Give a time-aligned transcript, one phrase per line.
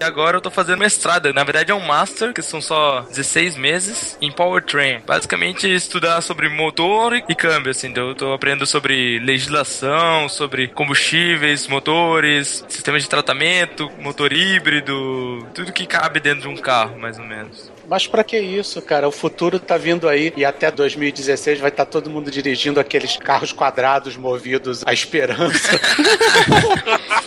[0.00, 1.30] E agora eu tô fazendo mestrado.
[1.34, 5.00] Na verdade é um master, que são só 16 meses, em powertrain.
[5.06, 7.88] Basicamente estudar sobre motor e câmbio, assim.
[7.88, 15.70] Então eu tô aprendendo sobre legislação, sobre combustíveis, motores, sistemas de tratamento, motor híbrido, tudo
[15.70, 17.70] que cabe dentro de um carro, mais ou menos.
[17.86, 19.06] Mas para que isso, cara?
[19.06, 23.18] O futuro tá vindo aí e até 2016 vai estar tá todo mundo dirigindo aqueles
[23.18, 25.78] carros quadrados movidos à esperança.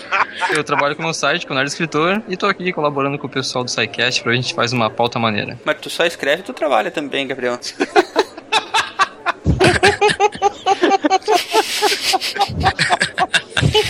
[0.55, 3.29] Eu trabalho com um site, com o Nerd Escritor, e tô aqui colaborando com o
[3.29, 5.59] pessoal do SciCast pra gente fazer uma pauta maneira.
[5.65, 7.59] Mas tu só escreve, tu trabalha também, Gabriel.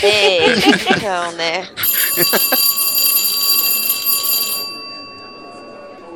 [0.02, 0.46] é,
[0.96, 1.68] então, né?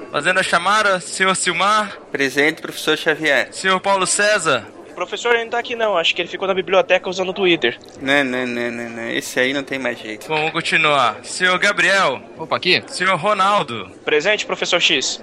[0.10, 1.98] Fazendo a chamada, senhor Silmar.
[2.10, 3.50] Presente, professor Xavier.
[3.52, 4.77] Senhor Paulo César.
[4.98, 7.34] O professor ele não tá aqui não, acho que ele ficou na biblioteca usando o
[7.34, 7.78] Twitter.
[8.02, 9.10] Não, não, não, não, não.
[9.12, 10.28] Esse aí não tem mais jeito.
[10.28, 11.24] Vamos continuar.
[11.24, 12.20] Senhor Gabriel.
[12.36, 12.84] Opa, aqui.
[12.88, 13.92] Senhor Ronaldo.
[14.04, 15.22] Presente, professor X.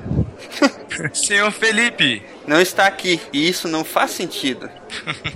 [1.12, 2.22] Senhor Felipe.
[2.46, 4.68] Não está aqui, e isso não faz sentido.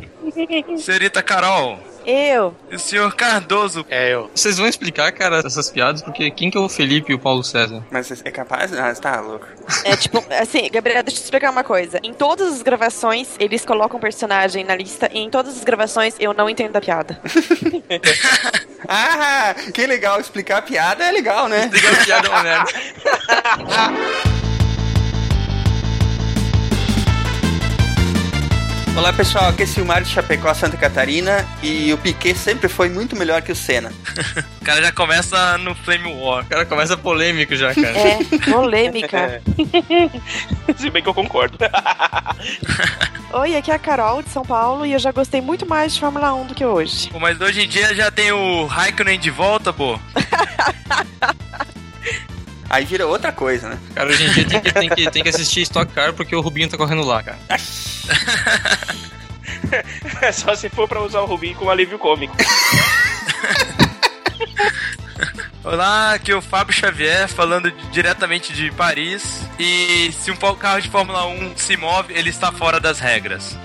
[0.78, 1.78] Senhorita Carol.
[2.10, 2.56] Eu.
[2.70, 3.84] E o senhor Cardoso.
[3.90, 4.30] É eu.
[4.34, 7.44] Vocês vão explicar, cara, essas piadas, porque quem que é o Felipe e o Paulo
[7.44, 7.84] César?
[7.90, 8.72] Mas é capaz?
[8.72, 9.46] Ah, você tá louco.
[9.84, 12.00] É tipo, assim, Gabriela, deixa eu te explicar uma coisa.
[12.02, 16.32] Em todas as gravações, eles colocam personagem na lista, e em todas as gravações eu
[16.32, 17.20] não entendo a piada.
[18.88, 20.18] ah, que legal.
[20.18, 21.66] Explicar a piada é legal, né?
[21.66, 22.72] Explicar a piada é uma merda.
[28.98, 33.14] Olá pessoal, aqui é Silmar de Chapecó, Santa Catarina e o Piquet sempre foi muito
[33.14, 33.92] melhor que o Senna.
[34.60, 36.42] o cara já começa no Flame War.
[36.42, 37.96] O cara começa polêmico já, cara.
[37.96, 38.18] É,
[38.50, 39.40] polêmica.
[40.76, 41.56] Se bem que eu concordo.
[43.34, 46.00] Oi, aqui é a Carol de São Paulo e eu já gostei muito mais de
[46.00, 47.08] Fórmula 1 do que hoje.
[47.08, 49.96] Pô, mas hoje em dia já tem o Raikkonen de volta, pô.
[52.70, 53.78] Aí vira outra coisa, né?
[53.94, 56.40] Cara, hoje em dia tem que, tem que, tem que assistir Stock Car porque o
[56.40, 57.38] Rubinho tá correndo lá, cara.
[60.20, 62.36] é só se for pra usar o Rubinho como alívio cômico.
[65.64, 69.42] Olá, aqui é o Fábio Xavier falando diretamente de Paris.
[69.58, 73.58] E se um carro de Fórmula 1 se move, ele está fora das regras.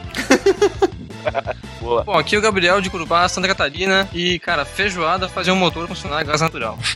[1.79, 2.03] Boa.
[2.03, 4.09] Bom, aqui é o Gabriel de Curupá, Santa Catarina.
[4.13, 6.77] E, cara, feijoada fazer um motor funcionar a gás natural.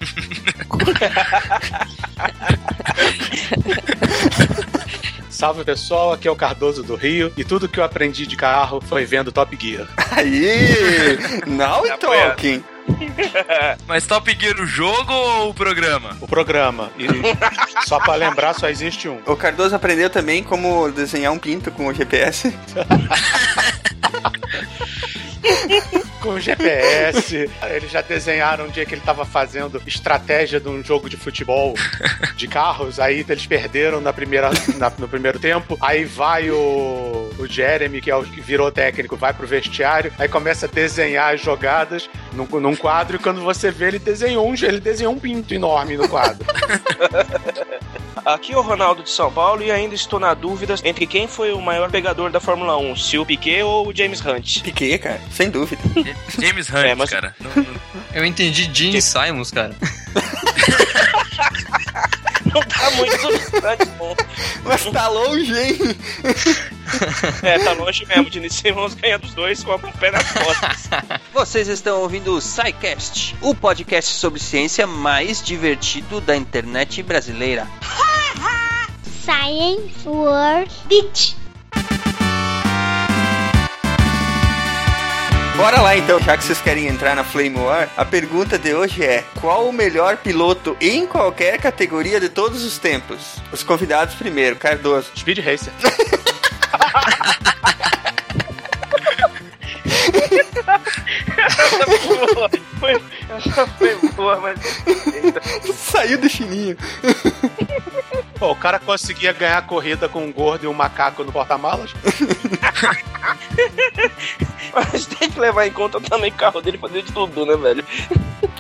[5.30, 8.82] Salve pessoal, aqui é o Cardoso do Rio e tudo que eu aprendi de carro
[8.82, 9.88] foi vendo Top Gear.
[10.12, 11.20] Aí!
[11.46, 12.64] Now talking!
[13.88, 16.18] Mas Top Gear o jogo ou o programa?
[16.22, 16.92] O programa.
[16.98, 17.08] E
[17.88, 19.20] só para lembrar, só existe um.
[19.26, 22.54] O Cardoso aprendeu também como desenhar um pinto com o GPS.
[26.28, 27.50] com GPS.
[27.74, 31.74] Eles já desenharam um dia que ele estava fazendo estratégia de um jogo de futebol
[32.36, 33.00] de carros.
[33.00, 35.78] Aí eles perderam na primeira, na, no primeiro tempo.
[35.82, 40.12] Aí vai o, o Jeremy, que é o que virou técnico, vai pro vestiário.
[40.20, 43.16] Aí começa a desenhar as jogadas num, num quadro.
[43.16, 46.46] E quando você vê, ele desenhou um, ele desenhou um pinto enorme no quadro.
[48.26, 51.52] Aqui é o Ronaldo de São Paulo e ainda estou na dúvida entre quem foi
[51.54, 54.62] o maior pegador da Fórmula 1, se o Piquet ou o James Hunt.
[54.62, 55.82] Piquet, cara, sem dúvida.
[56.40, 57.10] James Hunt, é, mas...
[57.10, 57.36] cara.
[57.40, 57.74] Não, não...
[58.14, 59.76] Eu entendi Gene Simons, cara.
[62.46, 64.16] não tá muito distante, bom.
[64.64, 65.78] Mas tá longe, hein?
[67.44, 68.30] É, tá longe mesmo.
[68.30, 70.90] De Simmons ganha dos dois com o pé nas costas.
[71.34, 77.68] Vocês estão ouvindo o SciCast, o podcast sobre ciência mais divertido da internet brasileira.
[79.28, 81.36] Science World Beach.
[85.58, 89.04] Bora lá então, já que vocês querem entrar na Flame War, a pergunta de hoje
[89.04, 93.36] é: qual o melhor piloto em qualquer categoria de todos os tempos?
[93.52, 95.12] Os convidados primeiro, Cardoso.
[95.14, 95.74] Speed Racer.
[102.80, 103.00] foi,
[103.78, 104.60] foi boa, mas.
[105.76, 106.78] Saiu do chininho.
[108.40, 111.94] Pô, o cara conseguia ganhar corrida com um gordo e um macaco no porta-malas?
[114.74, 117.84] Mas tem que levar em conta também o carro dele fazer de tudo, né, velho?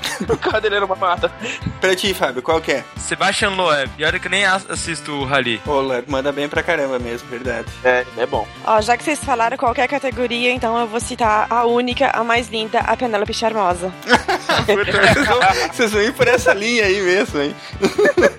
[0.27, 1.31] O carro dele era uma mata.
[1.79, 2.83] Pra ti, Fábio, qual que é?
[2.97, 3.89] Sebastian Loeb.
[3.97, 5.61] E olha que nem assisto o Rally.
[5.65, 7.67] Ô, Loeb, manda bem pra caramba mesmo, verdade.
[7.83, 8.47] É, é bom.
[8.65, 12.49] Ó, já que vocês falaram qualquer categoria, então eu vou citar a única, a mais
[12.49, 13.91] linda, a Penélope Charmosa.
[14.65, 15.39] vocês, vão,
[15.71, 17.55] vocês vão ir por essa linha aí mesmo, hein?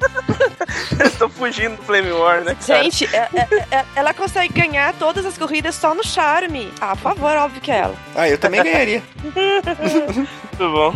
[1.05, 2.82] Estou fugindo do Flame War, né, cara?
[2.82, 6.73] Gente, é, é, é, ela consegue ganhar todas as corridas só no charme.
[6.81, 7.94] Ah, por favor, óbvio que é ela.
[8.14, 9.03] Ah, eu também ganharia.
[9.23, 10.93] Muito bom.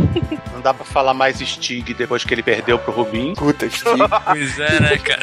[0.63, 3.35] Não dá pra falar mais Stig depois que ele perdeu pro Rubinho.
[3.35, 3.83] Puta, Stig.
[4.25, 5.23] Pois é, né, cara?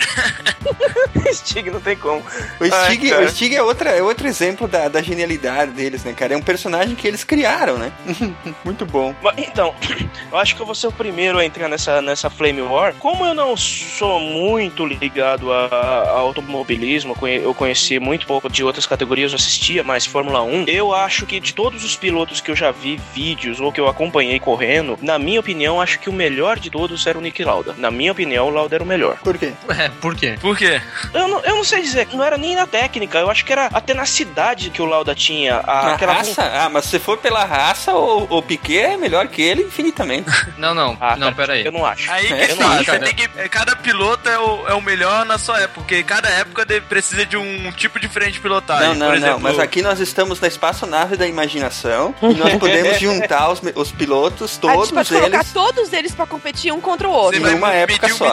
[1.33, 2.21] Stig não tem como.
[2.59, 6.11] O Stig, Ai, o Stig é, outra, é outro exemplo da, da genialidade deles, né,
[6.11, 6.33] cara?
[6.33, 7.91] É um personagem que eles criaram, né?
[8.65, 9.15] Muito bom.
[9.21, 9.73] Mas, Então,
[10.29, 12.93] eu acho que eu vou ser o primeiro a entrar nessa, nessa Flame War.
[12.95, 18.85] Como eu não sou muito ligado a, a automobilismo, eu conheci muito pouco de outras
[18.85, 20.65] categorias, eu assistia mais Fórmula 1.
[20.67, 23.87] Eu acho que de todos os pilotos que eu já vi vídeos ou que eu
[23.87, 27.75] acompanhei correndo, na minha opinião, acho que o melhor de todos era o Nick Lauda.
[27.77, 29.17] Na minha opinião, o Lauda era o melhor.
[29.23, 29.51] Por quê?
[29.77, 30.37] É, por quê?
[30.39, 30.81] Por quê?
[31.13, 33.65] Eu não, eu não sei dizer, não era nem na técnica, eu acho que era
[33.67, 35.57] a tenacidade que o Lauda tinha.
[35.57, 36.41] A, A aquela raça?
[36.43, 40.29] Ah, mas se for pela raça, o, o Piquet é melhor que ele infinitamente.
[40.57, 41.65] Não, não, Ah, não, cara, pera aí.
[41.65, 42.09] Eu não acho.
[42.11, 42.99] Aí que não acho, você cara.
[43.05, 43.27] tem que.
[43.49, 47.25] Cada piloto é o, é o melhor na sua época, porque cada época de- precisa
[47.25, 48.89] de um tipo diferente de pilotagem.
[48.89, 49.39] não, não, Por exemplo, não.
[49.41, 54.41] Mas aqui nós estamos na espaçonave da imaginação e nós podemos juntar os, os pilotos,
[54.43, 55.53] a gente todos pode colocar eles.
[55.53, 57.39] todos eles pra competir um contra o outro.
[57.39, 58.25] Você em vai uma época medir só.
[58.25, 58.27] um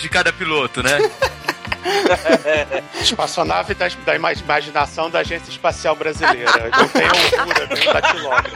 [0.00, 0.98] de cada piloto, né?
[3.00, 6.70] Espaçonave da, da ima- imaginação da Agência Espacial Brasileira.
[6.78, 8.54] Eu tenho altura, tenho datilógrafo.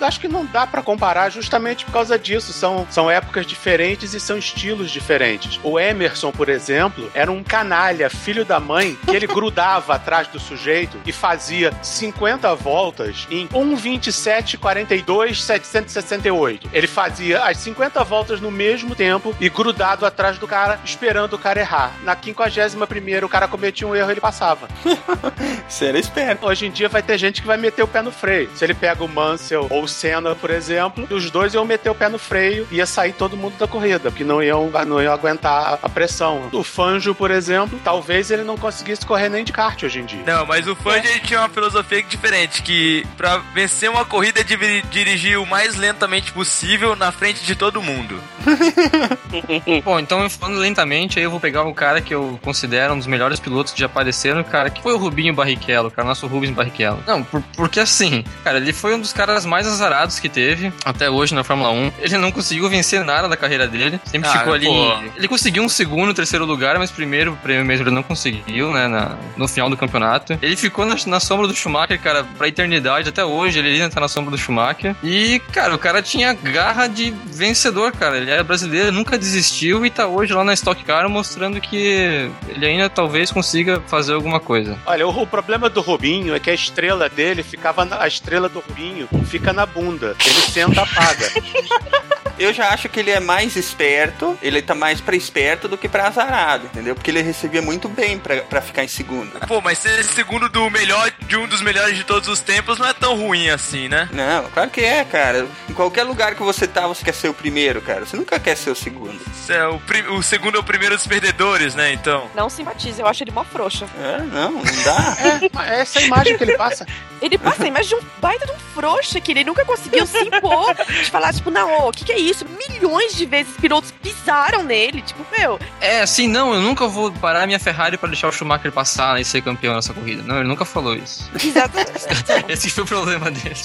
[0.00, 2.52] Acho que não dá pra comparar justamente por causa disso.
[2.52, 5.58] São, são épocas diferentes e são estilos diferentes.
[5.64, 10.38] O Emerson, por exemplo, era um canalha, filho da mãe, que ele grudava atrás do
[10.38, 16.70] sujeito e fazia 50 voltas em 1,27, 42, 768.
[16.72, 21.38] Ele fazia as 50 voltas no mesmo tempo e grudado atrás do cara, esperando o
[21.38, 21.92] cara errar.
[22.04, 24.68] Na 51 o cara cometia um erro e ele passava.
[25.68, 26.46] Você era esperto.
[26.46, 28.50] Hoje em dia vai ter gente que vai meter o pé no freio.
[28.54, 31.94] Se ele pega o Mansell ou o Senna, por exemplo, os dois iam meter o
[31.94, 35.12] pé no freio e ia sair todo mundo da corrida, porque não iam, não iam
[35.12, 36.48] aguentar a pressão.
[36.52, 40.22] O Fanjo, por exemplo, talvez ele não conseguisse correr nem de kart hoje em dia.
[40.24, 44.44] Não, mas o Fangio ele tinha uma filosofia diferente, que pra vencer uma corrida é
[44.44, 48.20] diri- dirigir o mais lentamente possível na frente de todo mundo.
[49.84, 53.06] Bom, então falando lentamente, aí eu vou pegar um cara que eu considero um dos
[53.08, 57.02] melhores pilotos que já apareceram, cara, que foi o Rubinho Barrichello, cara, nosso Rubens Barrichello.
[57.06, 61.10] Não, por- porque assim, cara, ele foi um dos caras mais azarados que teve até
[61.10, 61.92] hoje na Fórmula 1.
[61.98, 64.66] Ele não conseguiu vencer nada da carreira dele, sempre Ah, ficou ali.
[64.66, 64.98] pô.
[65.16, 69.16] Ele conseguiu um segundo, terceiro lugar, mas primeiro prêmio mesmo ele não conseguiu, né, na-
[69.36, 70.38] no final do campeonato.
[70.42, 74.00] Ele ficou na, na sombra do Schumacher, cara, pra eternidade, até hoje ele ainda tá
[74.00, 74.94] na sombra do Schumacher.
[75.02, 78.16] E, cara, o cara tinha garra de vencedor, cara.
[78.18, 82.66] Ele era brasileiro, nunca desistiu e tá hoje lá na Stock Car mostrando que ele
[82.66, 84.78] ainda talvez consiga fazer alguma coisa.
[84.86, 88.48] Olha, o, o problema do Rubinho é que a estrela dele ficava na, a estrela
[88.48, 90.16] do Rubinho fica na bunda.
[90.24, 91.30] Ele senta apaga.
[92.38, 95.88] Eu já acho que ele é mais esperto, ele tá mais pra esperto do que
[95.88, 96.94] pra azarado, entendeu?
[96.94, 99.30] Porque ele recebia muito bem pra, pra ficar em segundo.
[99.46, 102.86] Pô, mas ser segundo do melhor, de um dos melhores de todos os tempos, não
[102.88, 104.08] é tão ruim assim, né?
[104.12, 105.46] Não, claro que é, cara.
[105.68, 108.04] Em qualquer lugar que você tá, você quer ser o primeiro, cara.
[108.04, 109.18] Você nunca quer ser o segundo.
[109.48, 111.92] É o, prim- o segundo é o primeiro dos perdedores, né?
[111.92, 112.28] Então.
[112.34, 113.86] Não simpatiza, eu acho ele mó frouxa.
[113.98, 115.16] É, não, não dá.
[115.20, 116.86] É, mas essa é a imagem que ele passa.
[117.22, 120.18] Ele passa a imagem de um baita de um frouxa que ele nunca conseguiu se
[120.18, 120.74] impor.
[120.74, 122.25] De falar, tipo, não, o que, que é isso?
[122.68, 125.02] Milhões de vezes pilotos pisaram nele.
[125.02, 128.70] Tipo, meu, É, assim, não, eu nunca vou parar minha Ferrari pra deixar o Schumacher
[128.72, 130.22] passar e ser campeão nessa corrida.
[130.22, 131.30] Não, ele nunca falou isso.
[131.42, 131.90] exatamente.
[132.48, 133.56] Esse foi o problema dele.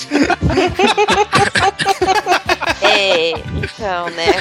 [2.82, 4.32] É, então, né?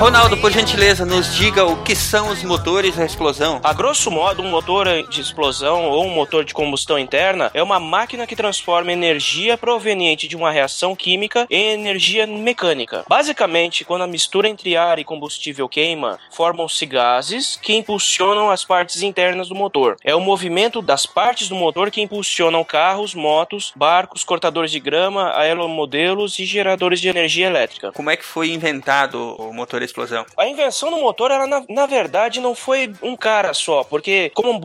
[0.00, 3.60] Ronaldo, por gentileza, nos diga o que são os motores da explosão.
[3.62, 7.78] A grosso modo, um motor de explosão ou um motor de combustão interna é uma
[7.78, 13.04] máquina que transforma energia proveniente de uma reação química em energia mecânica.
[13.06, 19.02] Basicamente, quando a mistura entre ar e combustível queima, formam-se gases que impulsionam as partes
[19.02, 19.98] internas do motor.
[20.02, 25.36] É o movimento das partes do motor que impulsionam carros, motos, barcos, cortadores de grama,
[25.36, 27.92] aeromodelos e geradores de energia elétrica.
[27.92, 30.24] Como é que foi inventado o motor explosão.
[30.36, 34.60] A invenção do motor, ela na, na verdade não foi um cara só, porque como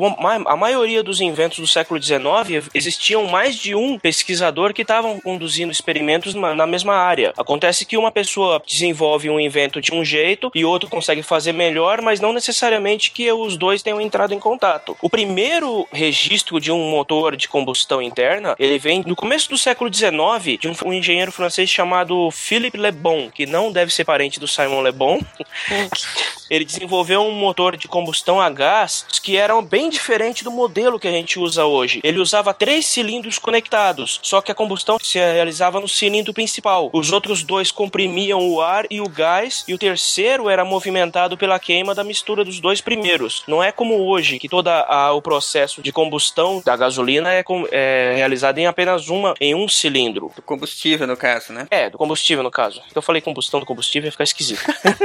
[0.46, 5.72] a maioria dos inventos do século XIX, existiam mais de um pesquisador que estavam conduzindo
[5.72, 7.34] experimentos na, na mesma área.
[7.38, 12.02] Acontece que uma pessoa desenvolve um invento de um jeito e outro consegue fazer melhor,
[12.02, 14.96] mas não necessariamente que os dois tenham entrado em contato.
[15.02, 19.94] O primeiro registro de um motor de combustão interna, ele vem no começo do século
[19.94, 24.40] XIX, de um, um engenheiro francês chamado Philippe Le Bon, que não deve ser parente
[24.40, 25.15] do Simon Le Bon.
[26.50, 31.08] Ele desenvolveu um motor de combustão a gás que era bem diferente do modelo que
[31.08, 32.00] a gente usa hoje.
[32.04, 36.92] Ele usava três cilindros conectados, só que a combustão se realizava no cilindro principal.
[36.94, 41.60] Os outros dois comprimiam o ar e o gás, e o terceiro era movimentado pela
[41.60, 43.44] queima da mistura dos dois primeiros.
[43.48, 48.60] Não é como hoje, que todo o processo de combustão da gasolina é, é realizado
[48.60, 50.32] em apenas uma, em um cilindro.
[50.36, 51.68] Do combustível, no caso, né?
[51.72, 52.82] É, do combustível, no caso.
[52.94, 54.62] Eu falei combustão do combustível, ia ficar esquisito.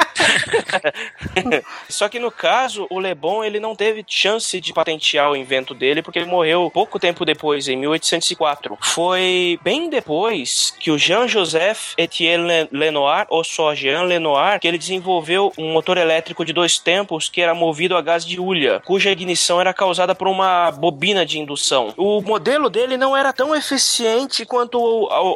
[1.89, 5.73] Só que no caso, o Le Bon ele não teve chance de patentear o invento
[5.73, 8.77] dele porque ele morreu pouco tempo depois, em 1804.
[8.81, 14.77] Foi bem depois que o Jean-Joseph Etienne Le- Lenoir, ou só Jean Lenoir, que ele
[14.77, 19.11] desenvolveu um motor elétrico de dois tempos que era movido a gás de hulha, cuja
[19.11, 21.93] ignição era causada por uma bobina de indução.
[21.97, 24.77] O modelo dele não era tão eficiente quanto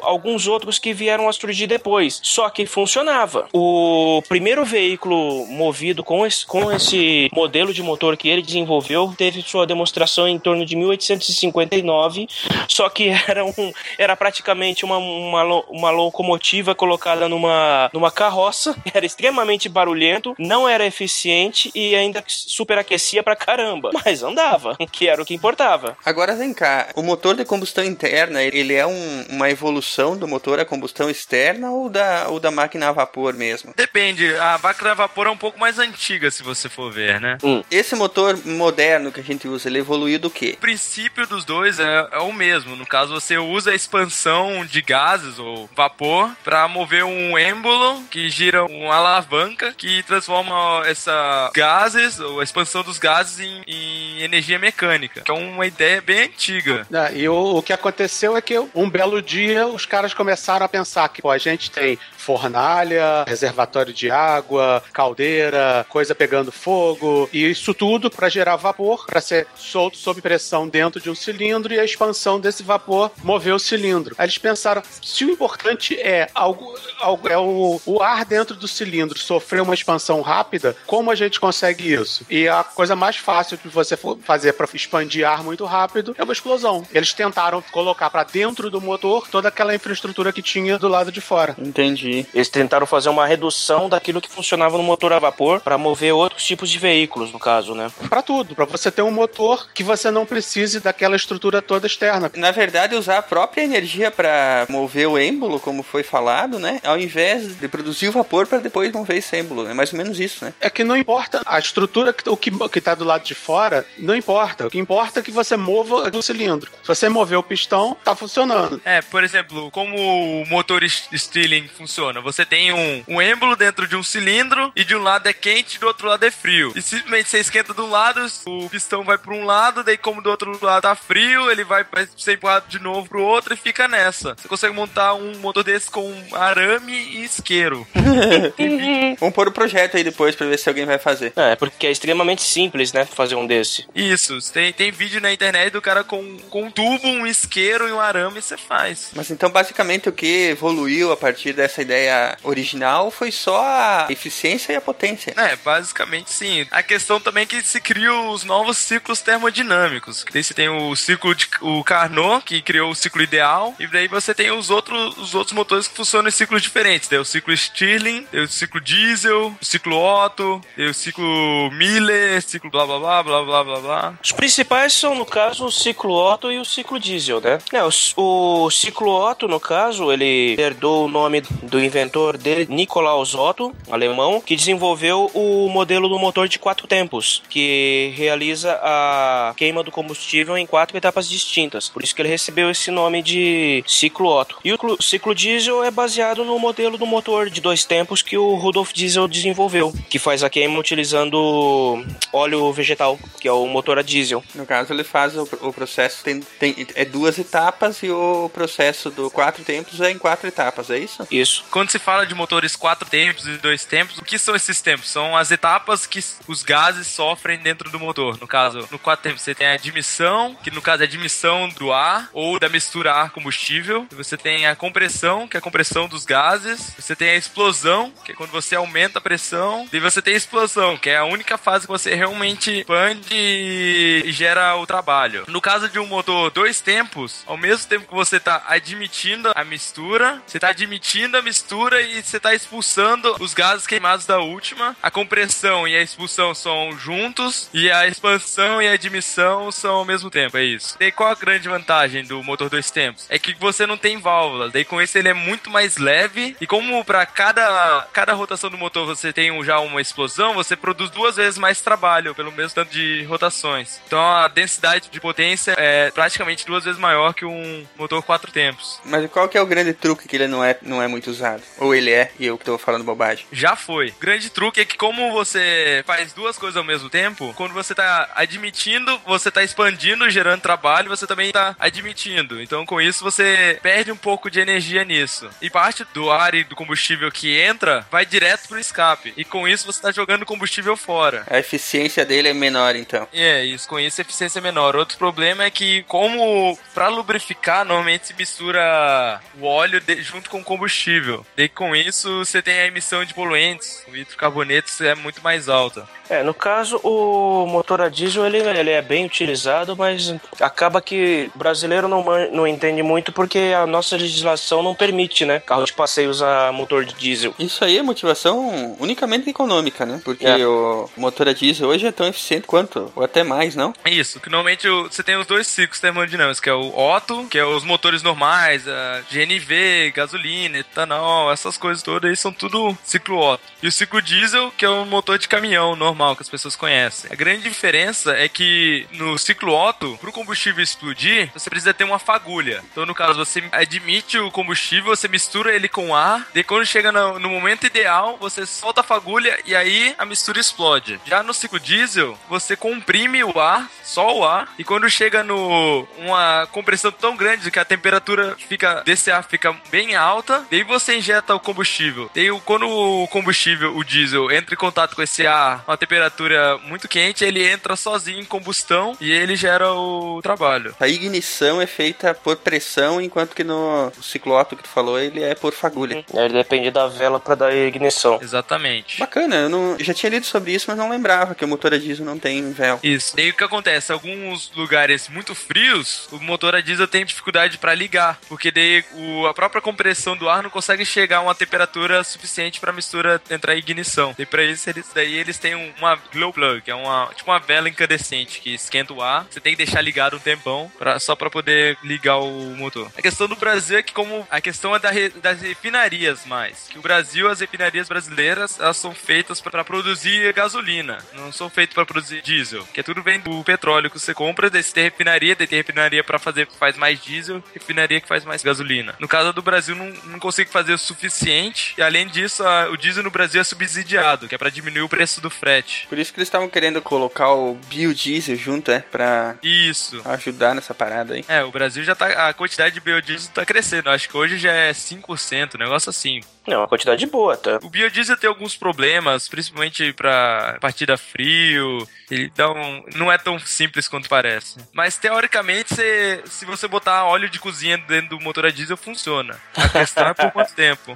[0.03, 3.47] alguns outros que vieram a surgir depois, só que funcionava.
[3.53, 9.41] O primeiro veículo movido com esse, com esse modelo de motor que ele desenvolveu teve
[9.41, 12.27] sua demonstração em torno de 1859,
[12.67, 19.05] só que era, um, era praticamente uma, uma, uma locomotiva colocada numa, numa carroça, era
[19.05, 25.25] extremamente barulhento, não era eficiente e ainda superaquecia pra caramba, mas andava, que era o
[25.25, 25.97] que importava.
[26.05, 30.59] Agora vem cá, o motor de combustão interna, ele é um- uma evolução do motor
[30.59, 33.73] a combustão externa ou da, ou da máquina a vapor mesmo?
[33.75, 37.37] Depende, a máquina vapor é um pouco mais antiga, se você for ver, né?
[37.69, 40.53] Esse motor moderno que a gente usa, ele evoluiu do quê?
[40.57, 42.75] O princípio dos dois é, é o mesmo.
[42.75, 48.29] No caso, você usa a expansão de gases ou vapor para mover um êmbolo que
[48.29, 54.57] gira uma alavanca que transforma essa gases ou a expansão dos gases em, em energia
[54.59, 56.87] mecânica, que é uma ideia bem antiga.
[56.93, 60.69] Ah, E o, o que aconteceu é que um belo dia os caras começaram a
[60.69, 67.47] pensar que pô, a gente tem fornalha, reservatório de água, caldeira, coisa pegando fogo, e
[67.47, 71.79] isso tudo para gerar vapor, para ser solto sob pressão dentro de um cilindro e
[71.79, 74.15] a expansão desse vapor mover o cilindro.
[74.17, 78.67] Aí eles pensaram, se o importante é algo, algo é o, o ar dentro do
[78.67, 82.25] cilindro sofrer uma expansão rápida, como a gente consegue isso?
[82.27, 86.33] E a coisa mais fácil de você fazer para expandir ar muito rápido é uma
[86.33, 86.83] explosão.
[86.91, 91.21] Eles tentaram colocar para dentro do motor toda aquela infraestrutura que tinha do lado de
[91.21, 91.55] fora.
[91.59, 92.14] Entendi.
[92.33, 96.43] Eles tentaram fazer uma redução daquilo que funcionava no motor a vapor para mover outros
[96.43, 97.91] tipos de veículos, no caso, né?
[98.09, 102.31] Para tudo, para você ter um motor que você não precise daquela estrutura toda externa.
[102.35, 106.79] Na verdade, usar a própria energia para mover o êmbolo, como foi falado, né?
[106.83, 109.67] Ao invés de produzir o vapor para depois mover esse êmbolo.
[109.67, 110.53] É mais ou menos isso, né?
[110.61, 113.85] É que não importa a estrutura, que- o que, que tá do lado de fora,
[113.97, 114.67] não importa.
[114.67, 116.69] O que importa é que você mova o cilindro.
[116.81, 118.81] Se você mover o pistão, tá funcionando.
[118.85, 119.95] É, por exemplo, como
[120.41, 121.67] o motor Stirling
[122.05, 122.21] funciona?
[122.21, 125.77] Você tem um, um êmbolo dentro de um cilindro e de um lado é quente
[125.77, 126.71] e do outro lado é frio.
[126.75, 130.21] E simplesmente você esquenta de um lado, o pistão vai para um lado, daí como
[130.21, 131.85] do outro lado tá frio, ele vai
[132.17, 134.35] ser empurrado de novo pro outro e fica nessa.
[134.35, 137.87] Você consegue montar um motor desse com arame e isqueiro.
[139.19, 141.33] Vamos pôr o projeto aí depois para ver se alguém vai fazer.
[141.35, 143.85] É, porque é extremamente simples, né, fazer um desse.
[143.95, 147.91] Isso, tem, tem vídeo na internet do cara com, com um tubo, um isqueiro e
[147.91, 149.11] um arame, você faz.
[149.15, 151.94] Mas então, basicamente, o que evoluiu a partir dessa ideia
[152.43, 155.33] original foi só a eficiência e a potência.
[155.37, 156.65] É, basicamente sim.
[156.71, 160.25] A questão também é que se criam os novos ciclos termodinâmicos.
[160.31, 164.07] Daí você tem o ciclo de o Carnot, que criou o ciclo ideal, e daí
[164.07, 167.07] você tem os outros, os outros motores que funcionam em ciclos diferentes.
[167.07, 172.41] Tem o ciclo Stirling, tem o ciclo diesel, o ciclo Otto, tem o ciclo Miller,
[172.41, 174.13] ciclo blá blá blá blá blá blá blá.
[174.23, 177.59] Os principais são, no caso, o ciclo Otto e o ciclo diesel, né?
[177.71, 183.35] É, o, o ciclo Otto, no caso, ele herdou o nome do inventor dele, Nikolaus
[183.35, 189.83] Otto, alemão, que desenvolveu o modelo do motor de quatro tempos, que realiza a queima
[189.83, 191.89] do combustível em quatro etapas distintas.
[191.89, 194.57] Por isso que ele recebeu esse nome de ciclo Otto.
[194.63, 198.55] E o ciclo diesel é baseado no modelo do motor de dois tempos que o
[198.55, 204.01] Rudolf Diesel desenvolveu, que faz a queima utilizando óleo vegetal, que é o motor a
[204.01, 204.43] diesel.
[204.53, 209.09] No caso, ele faz o, o processo, tem, tem, é duas etapas e o processo
[209.09, 211.27] do quatro tempos é em quatro etapas, é isso?
[211.29, 211.63] Isso.
[211.75, 215.09] Quando se fala de motores quatro tempos e dois tempos, o que são esses tempos?
[215.09, 218.37] São as etapas que os gases sofrem dentro do motor.
[218.39, 221.67] No caso, no quatro tempos você tem a admissão, que no caso é a admissão
[221.67, 224.07] do ar ou da mistura ar-combustível.
[224.11, 226.93] Você tem a compressão, que é a compressão dos gases.
[226.97, 229.85] Você tem a explosão, que é quando você aumenta a pressão.
[229.91, 234.31] E você tem a explosão, que é a única fase que você realmente expande e
[234.31, 235.43] gera o trabalho.
[235.49, 239.65] No caso de um motor dois tempos, ao mesmo tempo que você está admitindo a
[239.65, 241.54] mistura, você está admitindo a mistura
[242.01, 244.95] e você está expulsando os gases queimados da última.
[245.01, 250.05] A compressão e a expulsão são juntos e a expansão e a admissão são ao
[250.05, 250.95] mesmo tempo, é isso.
[250.99, 253.25] E qual a grande vantagem do motor dois tempos?
[253.29, 256.67] É que você não tem válvulas, daí com isso ele é muito mais leve e
[256.67, 261.37] como para cada, cada rotação do motor você tem já uma explosão, você produz duas
[261.37, 263.99] vezes mais trabalho pelo mesmo tanto de rotações.
[264.07, 268.99] Então a densidade de potência é praticamente duas vezes maior que um motor quatro tempos.
[269.05, 271.44] Mas qual que é o grande truque que ele não é, não é muito usado?
[271.77, 273.45] Ou ele é e eu que tô falando bobagem?
[273.51, 274.09] Já foi.
[274.09, 277.93] O grande truque é que como você faz duas coisas ao mesmo tempo, quando você
[277.93, 282.61] tá admitindo, você tá expandindo, gerando trabalho, você também tá admitindo.
[282.61, 285.49] Então com isso você perde um pouco de energia nisso.
[285.61, 289.33] E parte do ar e do combustível que entra vai direto pro escape.
[289.37, 291.45] E com isso você tá jogando combustível fora.
[291.49, 293.27] A eficiência dele é menor, então.
[293.33, 294.95] É, isso, com isso a eficiência é menor.
[294.95, 300.59] Outro problema é que, como para lubrificar, normalmente se mistura o óleo de, junto com
[300.59, 301.34] o combustível.
[301.57, 306.07] E com isso você tem a emissão de poluentes, o hidrocarbonetos é muito mais alta.
[306.29, 311.51] É, no caso, o motor a diesel ele, ele é bem utilizado, mas acaba que
[311.53, 315.59] o brasileiro não, não entende muito porque a nossa legislação não permite, né?
[315.59, 317.53] Carro de passeio usar motor de diesel.
[317.59, 320.19] Isso aí é motivação unicamente econômica, né?
[320.23, 320.65] Porque É.
[320.65, 323.93] o motor a diesel hoje é tão eficiente quanto, ou até mais, não?
[324.03, 327.57] É Isso, que normalmente você tem os dois ciclos termodinâmicos, que é o Otto, que
[327.59, 333.39] é os motores normais, a GNV, gasolina, etanol, essas coisas todas aí são tudo ciclo
[333.39, 333.63] Otto.
[333.81, 337.31] E o ciclo diesel, que é o motor de caminhão normal que as pessoas conhecem.
[337.31, 342.19] A grande diferença é que no ciclo Otto, o combustível explodir, você precisa ter uma
[342.19, 342.83] fagulha.
[342.91, 347.11] Então, no caso, você admite o combustível, você mistura ele com ar, e quando chega
[347.11, 351.19] no, no momento ideal, você solta a fagulha e aí a mistura explode.
[351.25, 356.07] Já no ciclo diesel, você comprime o ar, só o ar, e quando chega no
[356.17, 361.14] uma compressão tão grande que a temperatura fica desse ar fica bem alta, daí você
[361.15, 362.29] injeta o combustível.
[362.33, 366.77] Daí o- quando o combustível, o diesel, entra em contato com esse ar, uma temperatura
[366.79, 370.95] muito quente, ele entra sozinho em combustão e ele gera o trabalho.
[370.99, 375.41] A ignição é feita por pressão, enquanto que no ciclo Otto que tu falou, ele
[375.43, 376.23] é por fagulha.
[376.33, 378.39] Ele depende da vela para dar ignição.
[378.41, 379.19] Exatamente.
[379.19, 381.97] Bacana, eu não, já tinha lido sobre isso, mas não lembrava que o motor a
[381.97, 382.99] diesel não tem véu.
[383.03, 383.35] Isso.
[383.35, 384.11] Daí o que acontece?
[384.11, 389.45] Alguns lugares muito frios, o motor a diesel tem dificuldade para ligar, porque daí o,
[389.45, 393.41] a própria compressão do ar não consegue chegar a uma temperatura suficiente para a mistura
[393.49, 394.35] entrar em ignição.
[394.37, 397.49] E para isso eles daí eles têm um- uma glow plug, que é uma tipo
[397.51, 399.45] uma vela incandescente que esquenta o ar.
[399.49, 403.11] Você tem que deixar ligado um tempão pra, só para poder ligar o motor.
[403.17, 406.87] A questão do Brasil é que como a questão é da re- das refinarias mais,
[406.89, 411.93] que o Brasil as refinarias brasileiras elas são feitas para produzir gasolina, não são feitas
[411.93, 415.03] para produzir diesel, que é tudo vem do petróleo que você compra, daí você tem
[415.05, 419.15] refinaria, daí tem refinaria para fazer faz mais diesel, refinaria que faz mais gasolina.
[419.19, 423.23] No caso do Brasil não, não consigo fazer suficiente e além disso a- o diesel
[423.23, 426.05] no Brasil é subsidiado, que é para diminuir o preço do frete.
[426.07, 428.99] Por isso que eles estavam querendo colocar o biodiesel junto, é?
[428.99, 430.21] Pra Isso.
[430.25, 431.45] ajudar nessa parada aí.
[431.47, 432.49] É, o Brasil já tá.
[432.49, 434.09] A quantidade de biodiesel tá crescendo.
[434.09, 436.41] Acho que hoje já é 5%, um negócio assim.
[436.67, 437.79] Não, uma quantidade boa, tá?
[437.83, 442.07] O biodiesel tem alguns problemas, principalmente pra partida frio.
[442.29, 444.77] Ele dá um, não é tão simples quanto parece.
[444.91, 449.59] Mas teoricamente, se, se você botar óleo de cozinha dentro do motor a diesel, funciona.
[449.75, 451.15] A questão é por quanto tempo.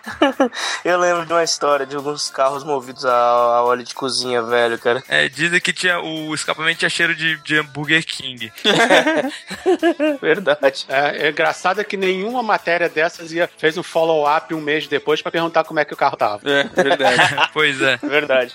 [0.85, 4.77] Eu lembro de uma história de alguns carros movidos a, a óleo de cozinha, velho,
[4.77, 5.03] cara.
[5.07, 8.51] É, dizem que tinha o escapamento tinha cheiro de, de hambúrguer king.
[10.21, 10.85] Verdade.
[10.87, 15.21] É, é engraçado é que nenhuma matéria dessas ia, fez um follow-up um mês depois
[15.21, 16.41] pra perguntar como é que o carro tava.
[16.49, 17.21] É, verdade.
[17.53, 17.97] pois é.
[17.97, 18.53] Verdade.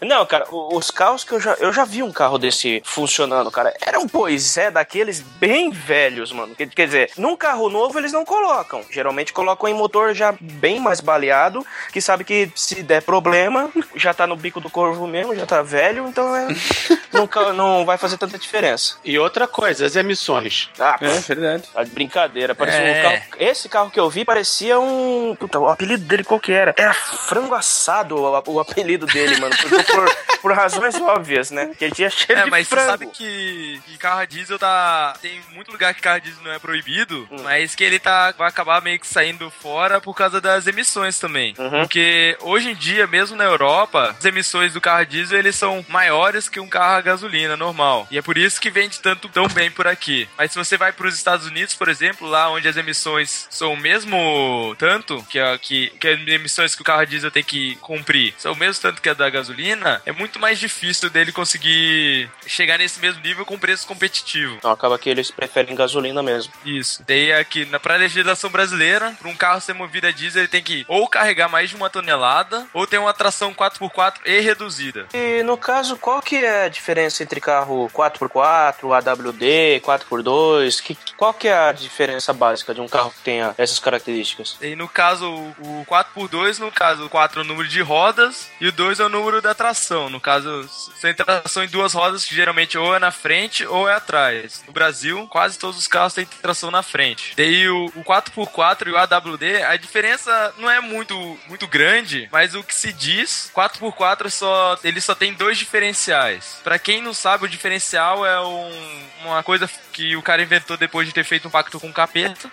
[0.00, 1.54] Não, cara, os carros que eu já.
[1.54, 3.72] Eu já vi um carro desse funcionando, cara.
[3.80, 6.54] Era um Poisé daqueles bem velhos, mano.
[6.54, 8.82] Quer, quer dizer, num carro novo eles não colocam.
[8.90, 14.12] Geralmente colocam em motor já bem mais baleado, que sabe que se der problema, já
[14.12, 16.48] tá no bico do corvo mesmo, já tá velho, então é,
[17.12, 18.96] não, ca- não vai fazer tanta diferença.
[19.04, 20.70] E outra coisa, as emissões.
[20.78, 21.64] Ah, É, verdade.
[21.72, 22.54] Tá de brincadeira.
[22.54, 22.98] Parecia É.
[22.98, 23.22] um carro.
[23.38, 25.34] Esse carro que eu vi parecia um.
[25.38, 26.74] Puta, o apelido dele dele qual que era?
[26.76, 29.54] Era frango assado o, o apelido dele, mano.
[29.56, 31.70] Por, por, razões óbvias, né?
[31.78, 32.84] Que ele tinha cheiro É, de mas frango.
[32.84, 35.14] você sabe que, que carro a diesel tá.
[35.20, 37.42] Tem muito lugar que carro a diesel não é proibido, Hum.
[37.42, 38.32] mas que ele tá.
[38.36, 41.54] Vai acabar meio que saindo fora por causa das emissões também.
[41.58, 41.80] Uhum.
[41.82, 45.84] Porque hoje em dia, mesmo na Europa, as emissões do carro a diesel eles são
[45.88, 48.06] maiores que um carro a gasolina normal.
[48.10, 50.28] E é por isso que vende tanto tão bem por aqui.
[50.36, 53.72] Mas se você vai para os Estados Unidos, por exemplo, lá onde as emissões são
[53.72, 57.42] o mesmo tanto que, a, que, que as emissões que o carro a diesel tem
[57.42, 61.32] que cumprir, são o mesmo tanto que a da gasolina, é muito mais difícil dele
[61.32, 64.56] conseguir chegar nesse mesmo nível com preço competitivo.
[64.56, 66.52] Então acaba que eles preferem gasolina mesmo.
[66.64, 67.02] Isso.
[67.06, 70.62] Daí aqui, na pra legislação brasileira, para um carro ser movido a diesel, ele tem
[70.62, 75.06] que ou carregar mais de uma tonelada, ou ter uma tração 4x4 e reduzida.
[75.12, 80.82] E no caso, qual que é a diferença entre carro 4x4, AWD, 4x2?
[80.82, 84.56] Que, qual que é a diferença básica de um carro que tenha essas características?
[84.60, 88.66] E no caso, o 4x2, no caso, o 4 é o número de rodas e
[88.68, 90.08] o 2 é o número da tração.
[90.10, 93.94] No caso, sem tração em duas rodas, que geralmente ou é na frente ou é
[93.94, 94.62] atrás.
[94.66, 97.34] No Brasil, quase todos os carros têm tração na frente.
[97.36, 102.54] Daí o, o 4x4 e o AWD, a diferença não é muito, muito grande, mas
[102.54, 106.58] o que se diz, 4x4 só, ele só tem dois diferenciais.
[106.64, 111.06] Pra quem não sabe, o diferencial é um- uma coisa que o cara inventou depois
[111.06, 112.50] de ter feito um pacto com o capeta.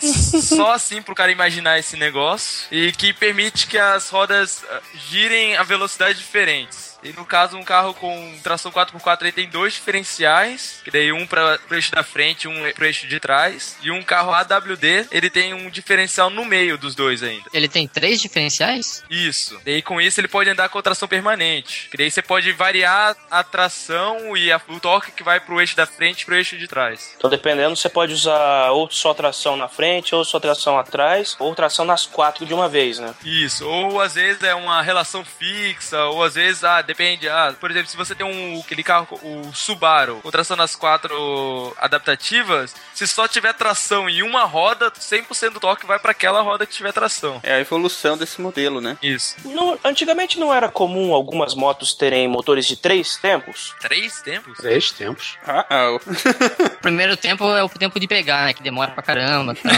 [0.00, 5.56] Só assim pro cara imaginar esse negócio e que permite que as rodas ah, girem
[5.56, 6.91] a velocidades diferentes.
[7.02, 11.26] E no caso, um carro com tração 4x4 ele tem dois diferenciais, que daí um
[11.26, 13.76] para o eixo da frente e um pro eixo de trás.
[13.82, 17.44] E um carro AWD, ele tem um diferencial no meio dos dois ainda.
[17.52, 19.02] Ele tem três diferenciais?
[19.10, 19.60] Isso.
[19.64, 21.88] Daí com isso ele pode andar com tração permanente.
[21.90, 25.76] Que daí você pode variar a tração e a- o torque que vai pro eixo
[25.76, 27.14] da frente e pro eixo de trás.
[27.16, 31.54] Então, dependendo, você pode usar ou só tração na frente, ou só tração atrás, ou
[31.54, 33.14] tração nas quatro de uma vez, né?
[33.24, 37.70] Isso, ou às vezes é uma relação fixa, ou às vezes, ah, depende, ah, por
[37.70, 43.06] exemplo, se você tem um, aquele carro, o Subaru, com tração nas quatro adaptativas, se
[43.06, 46.92] só tiver tração em uma roda, 100% do torque vai para aquela roda que tiver
[46.92, 47.40] tração.
[47.42, 48.98] É a evolução desse modelo, né?
[49.02, 49.36] Isso.
[49.44, 53.74] Não- antigamente não era comum algumas motos terem motores de três tempos?
[53.80, 54.58] Três tempos?
[54.58, 55.38] Três tempos.
[55.46, 55.92] Ah, ah.
[55.92, 56.00] O
[56.82, 58.52] primeiro tempo é o tempo de pegar, né?
[58.52, 59.54] Que demora pra caramba.
[59.54, 59.72] Tal.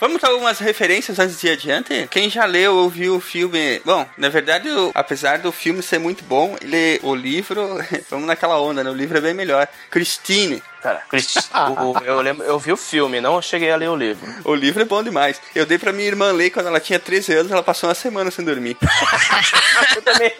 [0.00, 2.06] Vamos dar algumas referências antes de adiante?
[2.10, 3.80] Quem já leu ou viu o filme.
[3.84, 7.78] Bom, na verdade, o- apesar do filme ser muito bom, ele, o livro.
[8.10, 8.90] Vamos naquela onda, né?
[8.90, 9.66] O livro é bem melhor.
[9.90, 10.62] Christine.
[10.82, 11.38] Cara, Cristi-
[11.80, 14.24] o- eu, lembro, eu vi o filme, não cheguei a ler o livro.
[14.44, 15.40] O livro é bom demais.
[15.54, 18.30] Eu dei pra minha irmã ler quando ela tinha 13 anos, ela passou uma semana
[18.30, 18.76] sem dormir.
[19.88, 20.32] Você também.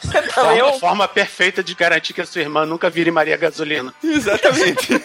[0.00, 3.10] Você também é Forma, um forma perfeita de garantir que a sua irmã nunca vire
[3.10, 3.92] Maria Gasolina.
[4.02, 4.88] Exatamente.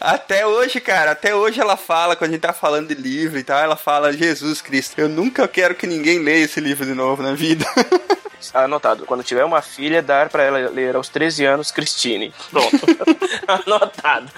[0.00, 3.44] Até hoje, cara, até hoje ela fala, quando a gente tá falando de livro e
[3.44, 7.22] tal, ela fala, Jesus Cristo, eu nunca quero que ninguém leia esse livro de novo
[7.22, 7.66] na vida.
[8.54, 9.04] Anotado.
[9.04, 12.32] Quando tiver uma filha, dar pra ela ler aos 13 anos Christine.
[12.50, 12.78] Pronto.
[13.46, 14.30] Anotado.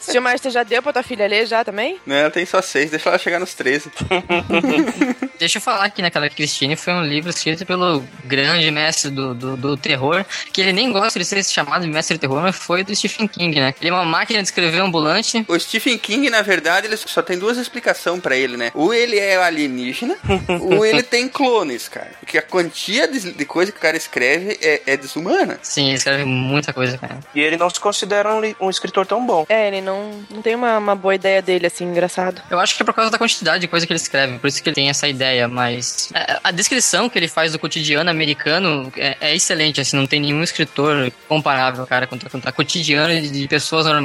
[0.00, 1.98] Tio Márcio, já deu pra tua filha ler já também?
[2.06, 3.90] né, ela tem só seis, deixa ela chegar nos 13.
[5.38, 9.56] Deixa eu falar que naquela Christine foi um livro escrito pelo grande mestre do, do,
[9.56, 12.84] do terror, que ele nem gosta de ser chamado de mestre do terror, mas foi
[12.84, 13.74] do Stephen King, né?
[13.80, 15.44] Ele é uma máquina de escrever ambulante.
[15.48, 18.70] O Stephen King, na verdade, ele só tem duas explicações pra ele, né?
[18.74, 20.16] Ou ele é alienígena,
[20.60, 22.12] ou ele tem clones, cara.
[22.20, 25.58] Porque a quantia de, de coisa que o cara escreve é, é desumana.
[25.62, 27.18] Sim, ele escreve muita coisa, cara.
[27.34, 29.44] E ele não se considera um, um escritor tão bom.
[29.48, 32.40] É, ele não, não tem uma, uma boa ideia dele, assim, engraçado.
[32.50, 34.62] Eu acho que é por causa da quantidade de coisa que ele escreve, por isso
[34.62, 38.92] que ele tem essa ideia, mas é, a descrição que ele faz do cotidiano americano
[38.96, 43.28] é, é excelente, assim, não tem nenhum escritor comparável, cara, com, com o cotidiano de,
[43.28, 44.03] de pessoas normais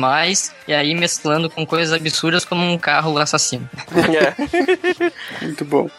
[0.67, 3.69] e aí mesclando com coisas absurdas como um carro assassino.
[4.09, 5.45] É.
[5.45, 5.89] Muito bom.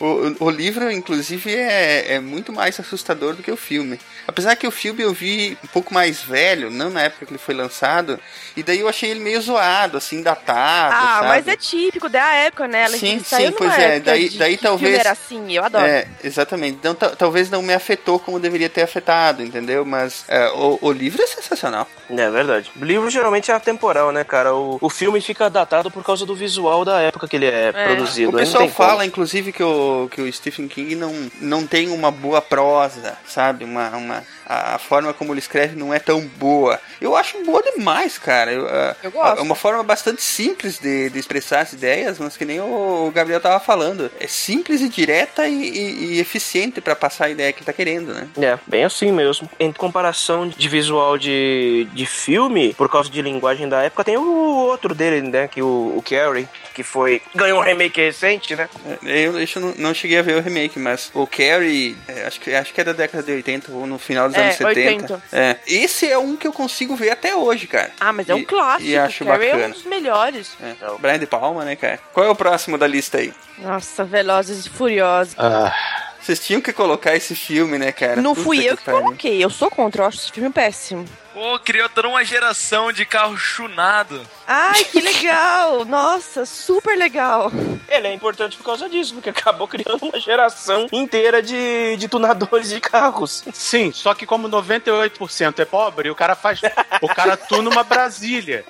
[0.00, 3.98] O, o livro, inclusive, é, é muito mais assustador do que o filme.
[4.26, 7.38] Apesar que o filme eu vi um pouco mais velho, não na época que ele
[7.38, 8.18] foi lançado,
[8.56, 10.94] e daí eu achei ele meio zoado, assim, datado.
[10.94, 11.28] ah, sabe?
[11.28, 12.82] mas é típico da época, né?
[12.84, 15.86] Ela Sim, sim, pois é, daí- de daí que talvez- filme era assim, eu adoro.
[15.86, 16.76] É, exatamente.
[16.78, 19.84] Então ta- talvez não me afetou como deveria ter afetado, entendeu?
[19.84, 21.88] Mas é, o, o livro é sensacional.
[22.08, 22.70] É verdade.
[22.80, 24.54] O livro geralmente é atemporal, né, cara?
[24.54, 28.30] O, o filme fica datado por causa do visual da época que ele é, produzido.
[28.30, 28.88] O pessoal tem como.
[28.88, 33.64] fala, inclusive, que o, que o Stephen King não, não tem uma boa prosa, sabe?
[33.64, 36.78] Uma, uma, a forma como ele escreve não é tão boa.
[37.00, 38.52] Eu acho boa demais, cara.
[38.52, 38.66] Eu,
[39.02, 39.38] Eu gosto.
[39.38, 43.40] É uma forma bastante simples de, de expressar as ideias, mas que nem o Gabriel
[43.40, 44.10] tava falando.
[44.20, 47.72] É simples e direta e, e- e eficiente pra passar a ideia que ele tá
[47.72, 48.28] querendo, né?
[48.38, 49.48] É, bem assim mesmo.
[49.58, 54.56] Em comparação de visual de, de filme, por causa de linguagem da época, tem o
[54.56, 55.48] outro dele, né?
[55.48, 57.22] Que o, o Carrie, que foi.
[57.34, 58.68] ganhou um remake recente, né?
[59.04, 62.38] É, Eu, eu não, não cheguei a ver o remake, mas o Carrie, é, acho,
[62.38, 65.14] que, acho que é da década de 80 ou no final dos É, anos 70.
[65.14, 65.22] 80.
[65.32, 65.56] É.
[65.66, 67.90] Esse é um que eu consigo ver até hoje, cara.
[67.98, 68.90] Ah, mas é um E- clássico.
[68.90, 69.74] E acho Carrie é um bacana.
[69.74, 70.50] dos melhores.
[70.62, 70.74] É.
[71.00, 71.98] Brian de Palma, né, cara?
[72.12, 73.32] Qual é o próximo da lista aí?
[73.58, 75.34] Nossa, Velozes e Furiosos.
[75.38, 75.74] Ah,
[76.20, 78.20] Vocês tinham que colocar esse filme, né, cara?
[78.20, 79.00] Não Puta fui eu que pariu.
[79.00, 79.42] coloquei.
[79.42, 80.02] Eu sou contra.
[80.02, 81.04] Eu acho esse filme péssimo.
[81.36, 84.26] Pô, criou toda uma geração de carro chunado.
[84.48, 85.84] Ai, que legal!
[85.84, 87.52] Nossa, super legal.
[87.90, 92.70] Ele é importante por causa disso, porque acabou criando uma geração inteira de, de tunadores
[92.70, 93.44] de carros.
[93.52, 96.58] sim, só que como 98% é pobre, o cara faz.
[97.02, 98.64] o cara tuna uma Brasília.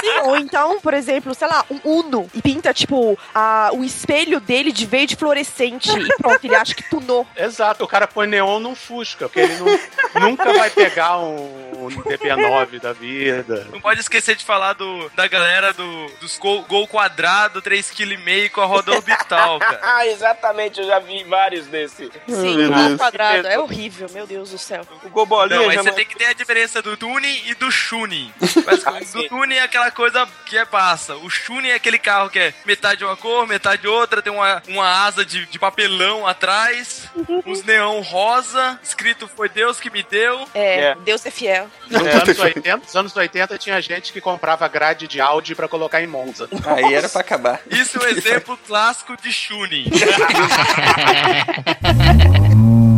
[0.00, 4.40] Sim, ou então, por exemplo, sei lá, um Uno e pinta, tipo, a, o espelho
[4.40, 7.26] dele de verde fluorescente e pronto, ele acha que tunou.
[7.36, 11.88] Exato, o cara põe neon num Fusca, porque ele não- nunca vai pegar um, um
[12.08, 13.66] DP9 da vida.
[13.72, 18.48] Não pode esquecer de falar do, da galera do, dos gol, gol quadrado, 3,5 kg
[18.50, 19.80] com a roda orbital, cara.
[19.82, 22.10] Ah, exatamente, eu já vi vários desses.
[22.28, 23.46] Sim, gol quadrado.
[23.48, 24.82] É horrível, meu Deus do céu.
[25.04, 28.32] O Gobolinha Não, mas você tem que ter a diferença do tuning e do tuning.
[28.66, 29.28] Mas Ah, do sim.
[29.28, 31.16] tuning é aquela coisa que é passa.
[31.16, 35.04] O tuning é aquele carro que é metade uma cor, metade outra, tem uma, uma
[35.04, 37.08] asa de, de papelão atrás,
[37.46, 40.46] os neon rosa, escrito foi Deus que me deu.
[40.54, 40.94] É, É.
[40.96, 41.68] Deus é fiel.
[41.98, 46.02] Nos anos 80, nos anos 80 tinha gente que comprava grade de Audi pra colocar
[46.02, 46.48] em Monza.
[46.66, 47.60] Aí era pra acabar.
[47.70, 49.86] Isso é um exemplo clássico de tuning.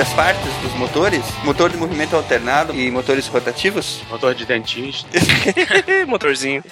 [0.00, 0.57] as partes
[0.88, 1.22] motores?
[1.44, 4.00] Motor de movimento alternado e motores rotativos?
[4.08, 5.06] Motor de dentista.
[6.08, 6.64] Motorzinho.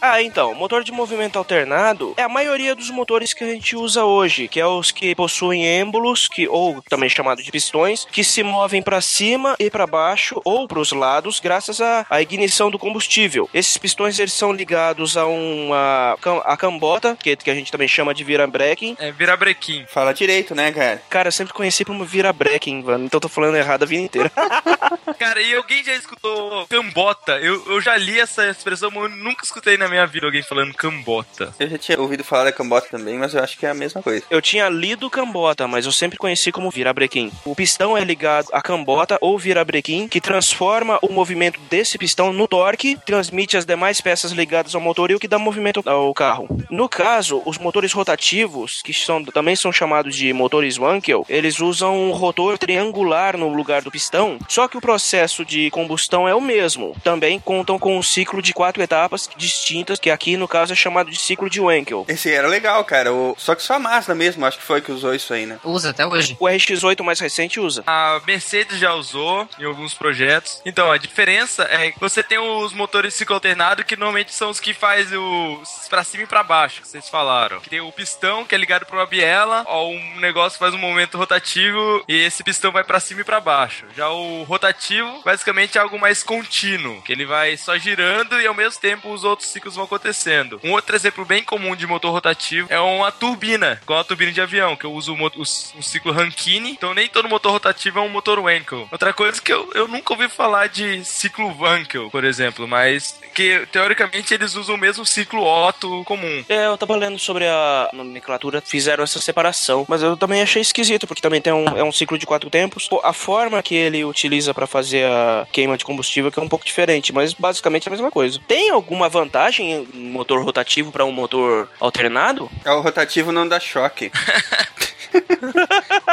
[0.00, 4.02] Ah, então, motor de movimento alternado é a maioria dos motores que a gente usa
[4.02, 8.42] hoje, que é os que possuem êmbolos, que ou também chamado de pistões, que se
[8.42, 12.78] movem para cima e para baixo ou para os lados, graças à, à ignição do
[12.78, 13.48] combustível.
[13.52, 18.14] Esses pistões eles são ligados a uma a cambota, que, que a gente também chama
[18.14, 18.96] de virabrequim.
[18.98, 19.84] É virabrequim.
[19.86, 21.02] Fala direito, né, cara?
[21.10, 24.32] Cara, eu sempre conheci como virabrequim, mano, então eu tô falando errado a vida inteira.
[25.18, 27.38] Cara, e alguém já escutou cambota?
[27.38, 30.72] Eu, eu já li essa expressão, mas eu nunca escutei na minha vida alguém falando
[30.74, 31.52] cambota.
[31.58, 34.02] Eu já tinha ouvido falar da cambota também, mas eu acho que é a mesma
[34.02, 34.24] coisa.
[34.30, 37.32] Eu tinha lido cambota, mas eu sempre conheci como virabrequim.
[37.44, 42.46] O pistão é ligado à cambota ou virabrequim, que transforma o movimento desse pistão no
[42.46, 46.48] torque, transmite as demais peças ligadas ao motor e o que dá movimento ao carro.
[46.70, 51.96] No caso, os motores rotativos, que são, também são chamados de motores Wankel, eles usam
[51.96, 56.40] um rotor triangular no lugar do pistão, só que o processo de combustão é o
[56.40, 56.96] mesmo.
[57.02, 61.10] Também contam com um ciclo de quatro etapas distintas, que aqui no caso é chamado
[61.10, 62.04] de ciclo de Wankel.
[62.08, 63.12] Esse era legal, cara.
[63.12, 63.34] O...
[63.38, 65.58] Só que só a Mazda mesmo, acho que foi que usou isso aí, né?
[65.64, 66.36] Usa até hoje.
[66.38, 67.82] O RX-8 mais recente usa.
[67.86, 70.60] A Mercedes já usou em alguns projetos.
[70.64, 74.60] Então, a diferença é que você tem os motores ciclo alternado, que normalmente são os
[74.60, 77.60] que faz o pra cima e pra baixo, que vocês falaram.
[77.60, 80.78] Que tem o pistão, que é ligado pra uma biela, ó, um negócio faz um
[80.78, 83.84] movimento rotativo e esse pistão vai pra cima e pra baixo.
[83.96, 88.54] Já o rotativo, basicamente é algo mais contínuo, que ele vai só girando e ao
[88.54, 90.60] mesmo tempo os outros ciclos vão acontecendo.
[90.62, 94.40] Um outro exemplo bem comum de motor rotativo é uma turbina, igual a turbina de
[94.40, 98.38] avião, que eu uso o, ciclo Rankine, então nem todo motor rotativo é um motor
[98.38, 98.88] Wankel.
[98.90, 103.66] Outra coisa que eu, eu nunca ouvi falar de ciclo Wankel, por exemplo, mas que
[103.72, 106.44] teoricamente eles usam o mesmo ciclo Otto comum.
[106.48, 111.06] É, eu tava lendo sobre a nomenclatura, fizeram essa separação, mas eu também achei esquisito,
[111.06, 112.87] porque também tem um, é um ciclo de quatro tempos.
[113.02, 116.64] A forma que ele utiliza pra fazer a queima de combustível que é um pouco
[116.64, 118.40] diferente, mas basicamente é a mesma coisa.
[118.46, 122.50] Tem alguma vantagem em motor rotativo pra um motor alternado?
[122.64, 124.10] É o rotativo não dá choque.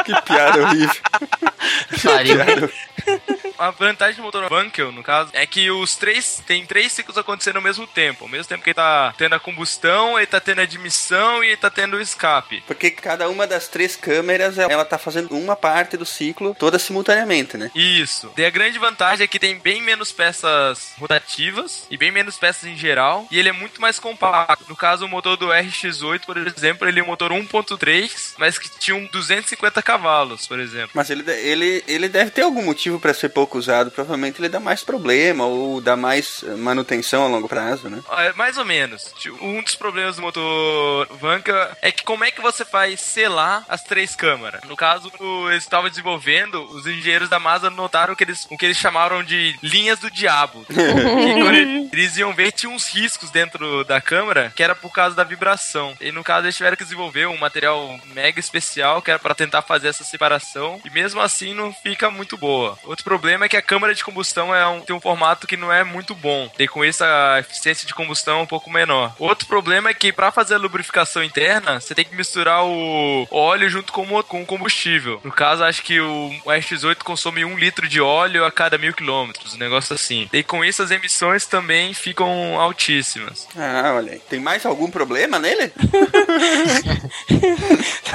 [0.04, 1.02] Que piada horrível.
[2.02, 2.36] Pariu.
[2.36, 2.72] Piada
[3.58, 7.56] A vantagem do motor Wankel, no caso, é que os três tem três ciclos acontecendo
[7.56, 8.24] ao mesmo tempo.
[8.24, 11.48] Ao mesmo tempo que ele tá tendo a combustão, ele tá tendo a admissão e
[11.48, 12.62] ele tá tendo o escape.
[12.66, 17.56] Porque cada uma das três câmeras, ela tá fazendo uma parte do ciclo toda simultaneamente,
[17.56, 17.70] né?
[17.76, 18.32] Isso.
[18.36, 22.64] E a grande vantagem é que tem bem menos peças rotativas e bem menos peças
[22.64, 23.24] em geral.
[23.30, 24.64] E ele é muito mais compacto.
[24.68, 28.68] No caso, o motor do RX-8, por exemplo, ele é um motor 1.3, mas que
[28.80, 30.90] tinha um 250 cavalos, por exemplo.
[30.92, 33.92] Mas ele, ele, ele deve ter algum motivo pra ser pouco usado.
[33.92, 38.02] Provavelmente ele dá mais problema ou dá mais eh, manutenção a longo prazo, né?
[38.10, 39.14] É, mais ou menos.
[39.40, 43.84] Um dos problemas do motor Vanka é que como é que você faz selar as
[43.84, 44.62] três câmaras?
[44.64, 45.12] No caso,
[45.48, 49.56] eles estavam desenvolvendo, os engenheiros da Mazda notaram que eles, o que eles chamaram de
[49.62, 50.64] linhas do diabo.
[50.66, 55.24] que eles iam ver, tinha uns riscos dentro da câmera que era por causa da
[55.24, 55.94] vibração.
[56.00, 59.62] E no caso, eles tiveram que desenvolver um material mega especial que era para tentar
[59.62, 60.80] fazer essa separação.
[60.84, 62.78] E mesmo assim, não fica muito boa.
[62.84, 65.72] Outro problema é que a câmara de combustão é um, tem um formato que não
[65.72, 66.50] é muito bom.
[66.58, 69.14] E com isso, a eficiência de combustão é um pouco menor.
[69.18, 73.68] Outro problema é que para fazer a lubrificação interna, você tem que misturar o óleo
[73.68, 74.06] junto com
[74.42, 75.20] o combustível.
[75.24, 78.92] No caso, acho que o, o RX-8 consome um litro de óleo a cada mil
[78.92, 80.28] quilômetros, um negócio assim.
[80.32, 83.46] E com isso, as emissões também ficam altíssimas.
[83.56, 84.18] Ah, olha aí.
[84.20, 85.72] Tem mais algum problema nele?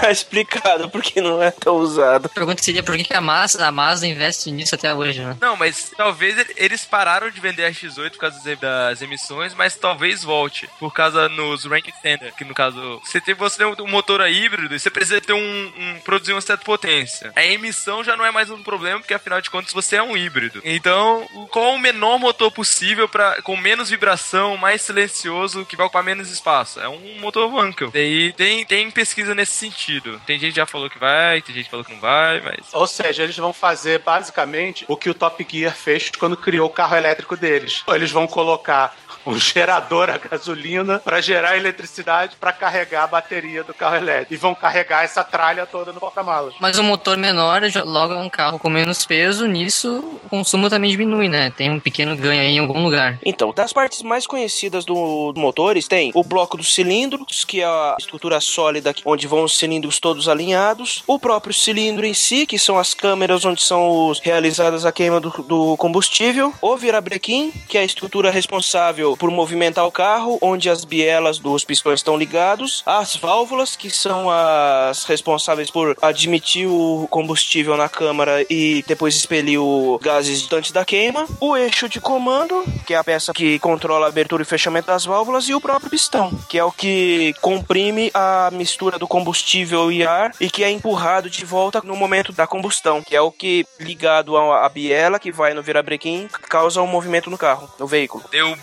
[0.01, 2.25] Tá explicado porque não é tão usado.
[2.25, 5.37] A pergunta seria por que a Mazda, a Mazda investe nisso até hoje, né?
[5.39, 9.75] Não, mas talvez ele- eles pararam de vender a X8 por causa das- emissões, mas
[9.75, 10.67] talvez volte.
[10.79, 14.29] Por causa nos rank extender, que no caso, você tem, você tem um motor a
[14.29, 17.31] híbrido e você precisa ter um, um produzir uma certa potência.
[17.35, 20.15] A emissão já não é mais um problema, porque afinal de contas você é um
[20.15, 20.61] híbrido.
[20.63, 26.03] Então, qual o menor motor possível para com menos vibração, mais silencioso, que vai ocupar
[26.03, 26.79] menos espaço?
[26.79, 27.91] É um motor Wankel.
[27.91, 30.21] Daí tem, tem pesquisa nesse sentido.
[30.25, 32.73] Tem gente que já falou que vai, tem gente que falou que não vai, mas
[32.73, 36.73] Ou seja, eles vão fazer basicamente o que o Top Gear fez quando criou o
[36.73, 37.83] carro elétrico deles.
[37.87, 43.73] Eles vão colocar um gerador a gasolina para gerar eletricidade para carregar a bateria do
[43.73, 44.33] carro elétrico.
[44.33, 46.53] E vão carregar essa tralha toda no porta-malas.
[46.59, 50.69] Mas um motor menor já- logo é um carro com menos peso, nisso o consumo
[50.69, 51.51] também diminui, né?
[51.51, 53.19] Tem um pequeno ganho aí em algum lugar.
[53.25, 57.65] Então, das partes mais conhecidas do, do motores, tem o bloco dos cilindros, que é
[57.65, 62.57] a estrutura sólida onde vão os cilindros todos alinhados, o próprio cilindro em si, que
[62.57, 67.77] são as câmeras onde são os- realizadas a queima do, do combustível, o virabrequim, que
[67.77, 72.83] é a estrutura responsável por movimentar o carro, onde as bielas dos pistões estão ligados,
[72.85, 79.59] as válvulas, que são as responsáveis por admitir o combustível na câmara e depois expelir
[79.59, 84.05] o gases antes da queima, o eixo de comando, que é a peça que controla
[84.05, 88.11] a abertura e fechamento das válvulas, e o próprio pistão, que é o que comprime
[88.13, 92.47] a mistura do combustível e ar e que é empurrado de volta no momento da
[92.47, 97.29] combustão, que é o que, ligado à biela que vai no virabrequim, causa um movimento
[97.29, 98.23] no carro, no veículo.
[98.31, 98.55] E O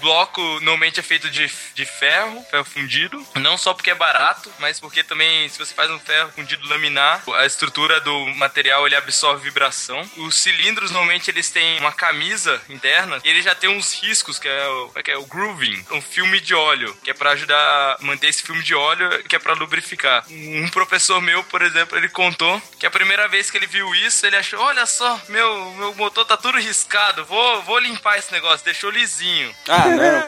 [0.61, 3.24] normalmente é feito de, de ferro, ferro fundido.
[3.37, 7.22] Não só porque é barato, mas porque também, se você faz um ferro fundido laminar,
[7.35, 10.09] a estrutura do material ele absorve vibração.
[10.16, 14.48] Os cilindros normalmente eles têm uma camisa interna e ele já tem uns riscos, que
[14.48, 15.16] é o, é que é?
[15.16, 18.74] o grooving, um filme de óleo, que é pra ajudar a manter esse filme de
[18.74, 20.24] óleo, que é pra lubrificar.
[20.31, 24.27] Um professor meu, por exemplo, ele contou que a primeira vez que ele viu isso,
[24.27, 28.64] ele achou: olha só, meu, meu motor tá tudo riscado, vou, vou limpar esse negócio,
[28.64, 29.55] deixou lisinho.
[29.68, 30.28] Ah, não.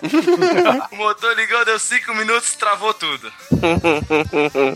[0.91, 3.33] O motor ligou, deu 5 minutos, travou tudo.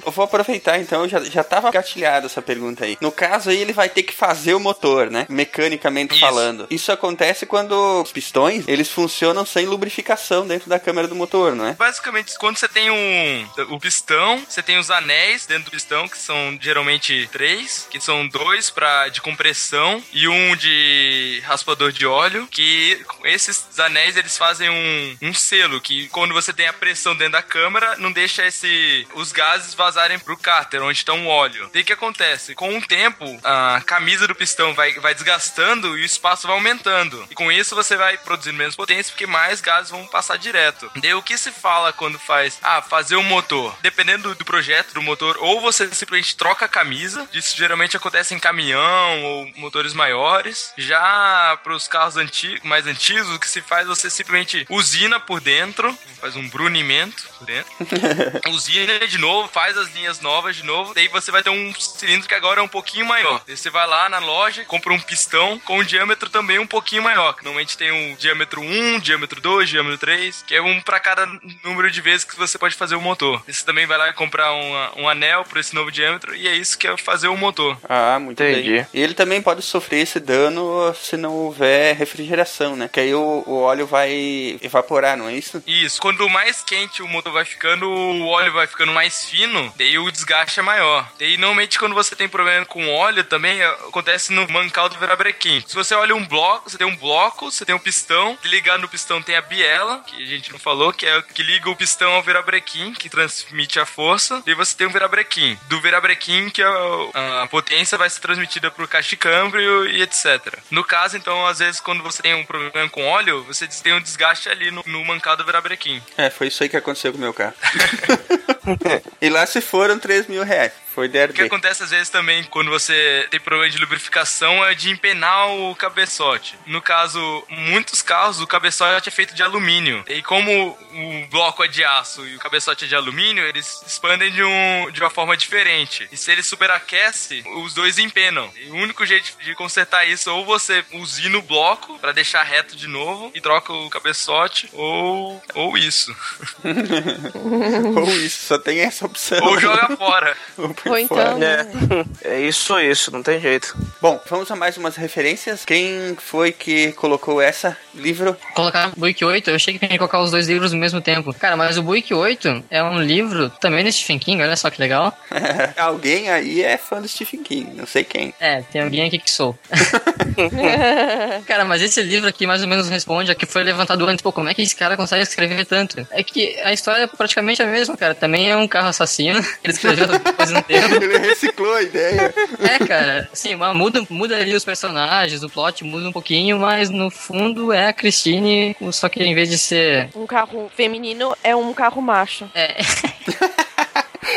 [0.04, 2.96] Eu vou aproveitar então, já, já tava gatilhada essa pergunta aí.
[3.00, 5.26] No caso aí, ele vai ter que fazer o motor, né?
[5.28, 6.20] Mecanicamente Isso.
[6.20, 6.66] falando.
[6.70, 11.66] Isso acontece quando os pistões, eles funcionam sem lubrificação dentro da câmera do motor, não
[11.66, 11.72] é?
[11.74, 16.18] Basicamente, quando você tem um, o pistão, você tem os anéis dentro do pistão, que
[16.18, 22.46] são geralmente três, que são dois pra, de compressão e um de raspador de óleo,
[22.50, 27.32] que esses anéis eles fazem um, um selo, que quando você tem a pressão dentro
[27.32, 31.70] da câmara, não deixa esse os gases vazarem pro cárter, onde está o óleo.
[31.72, 32.54] Daí o que acontece?
[32.54, 37.26] Com o tempo, a camisa do pistão vai, vai desgastando e o espaço vai aumentando.
[37.30, 40.90] E com isso você vai produzindo menos potência, porque mais gases vão passar direto.
[40.96, 43.76] Daí o que se fala quando faz, ah, fazer o motor?
[43.82, 48.38] Dependendo do, projeto do motor, ou você simplesmente troca a camisa, isso geralmente acontece em
[48.38, 50.72] caminhão ou motores maiores.
[50.76, 52.14] Já para os carros
[52.62, 57.28] mais antigos, o que se faz você simplesmente usina usina por dentro, faz um brunimento
[57.38, 57.70] por dentro.
[58.50, 60.94] usina de novo, faz as linhas novas de novo.
[60.94, 63.42] Daí você vai ter um cilindro que agora é um pouquinho maior.
[63.46, 67.02] Daí você vai lá na loja, compra um pistão com um diâmetro também um pouquinho
[67.02, 67.36] maior.
[67.42, 71.26] Normalmente tem um diâmetro 1, diâmetro 2, diâmetro 3, que é um para cada
[71.62, 73.42] número de vezes que você pode fazer o motor.
[73.46, 76.78] Você também vai lá comprar um, um anel para esse novo diâmetro e é isso
[76.78, 77.76] que é fazer o motor.
[77.88, 78.72] Ah, muito Entendi.
[78.72, 78.86] bem.
[78.94, 82.88] E ele também pode sofrer esse dano se não houver refrigeração, né?
[82.90, 85.62] Que aí o, o óleo vai evaporar, não é isso?
[85.66, 86.00] Isso.
[86.00, 90.10] Quando mais quente o motor vai ficando, o óleo vai ficando mais fino, daí o
[90.10, 91.08] desgaste é maior.
[91.18, 95.62] Daí normalmente quando você tem problema com óleo também é, acontece no mancal do virabrequim.
[95.66, 98.88] Se você olha um bloco, você tem um bloco, você tem um pistão, ligado no
[98.88, 101.76] pistão tem a biela, que a gente não falou, que é o que liga o
[101.76, 105.58] pistão ao virabrequim, que transmite a força, e você tem um virabrequim.
[105.68, 107.10] Do virabrequim que o-
[107.42, 110.58] a potência vai ser transmitida pro caixa de câmbio e etc.
[110.70, 114.00] No caso, então, às vezes quando você tem um problema com óleo, você tem um
[114.00, 116.02] desgaste ali no, no mancado do virabrequim.
[116.16, 117.54] É, foi isso aí que aconteceu com o meu carro.
[119.20, 120.72] e lá se foram 3 mil reais.
[120.94, 124.90] Foi O que acontece às vezes também quando você tem problema de lubrificação é de
[124.90, 126.56] empenar o cabeçote.
[126.66, 130.04] No caso, muitos carros o cabeçote é feito de alumínio.
[130.06, 134.30] E como o bloco é de aço e o cabeçote é de alumínio, eles expandem
[134.30, 136.08] de, um, de uma forma diferente.
[136.12, 138.48] E se ele superaquece, os dois empenam.
[138.56, 142.76] E o único jeito de consertar isso ou você usina o bloco para deixar reto
[142.76, 146.14] de novo e troca o cabeçote ou ou isso.
[147.96, 149.44] Ou isso, só tem essa opção.
[149.44, 150.36] ou joga fora.
[150.56, 151.34] Ou por Ou fora.
[151.36, 152.04] então.
[152.24, 153.76] É, é isso, isso, não tem jeito.
[154.00, 155.64] Bom, vamos a mais umas referências.
[155.64, 158.36] Quem foi que colocou essa livro?
[158.54, 161.34] Colocar Buick 8, eu achei que ia colocar os dois livros ao mesmo tempo.
[161.34, 164.80] Cara, mas o Buick 8 é um livro também do Stephen King, olha só que
[164.80, 165.16] legal.
[165.76, 168.32] Alguém aí é fã do Stephen King, não sei quem.
[168.38, 169.58] É, tem alguém aqui que sou.
[171.46, 174.22] cara, mas esse livro aqui mais ou menos responde a que foi levantado antes.
[174.22, 176.06] Pô, como é que esse cara consegue escrever tanto?
[176.10, 178.14] É que a história é praticamente a mesma, cara.
[178.14, 179.38] Também é um carro assassino.
[179.62, 180.94] Ele escreveu um tempo.
[181.02, 182.34] Ele reciclou a ideia.
[182.60, 186.90] É, cara, assim, mas muda, muda ali os personagens, o plot muda um pouquinho, mas
[186.90, 190.10] no fundo é a Christine, só que em vez de ser.
[190.14, 192.50] Um carro feminino é um carro macho.
[192.54, 192.76] É,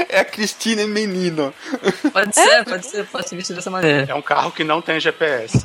[0.10, 1.54] É a Cristina Menino.
[2.12, 4.06] pode ser, pode ser, pode ser visto dessa maneira.
[4.10, 5.64] É um carro que não tem GPS.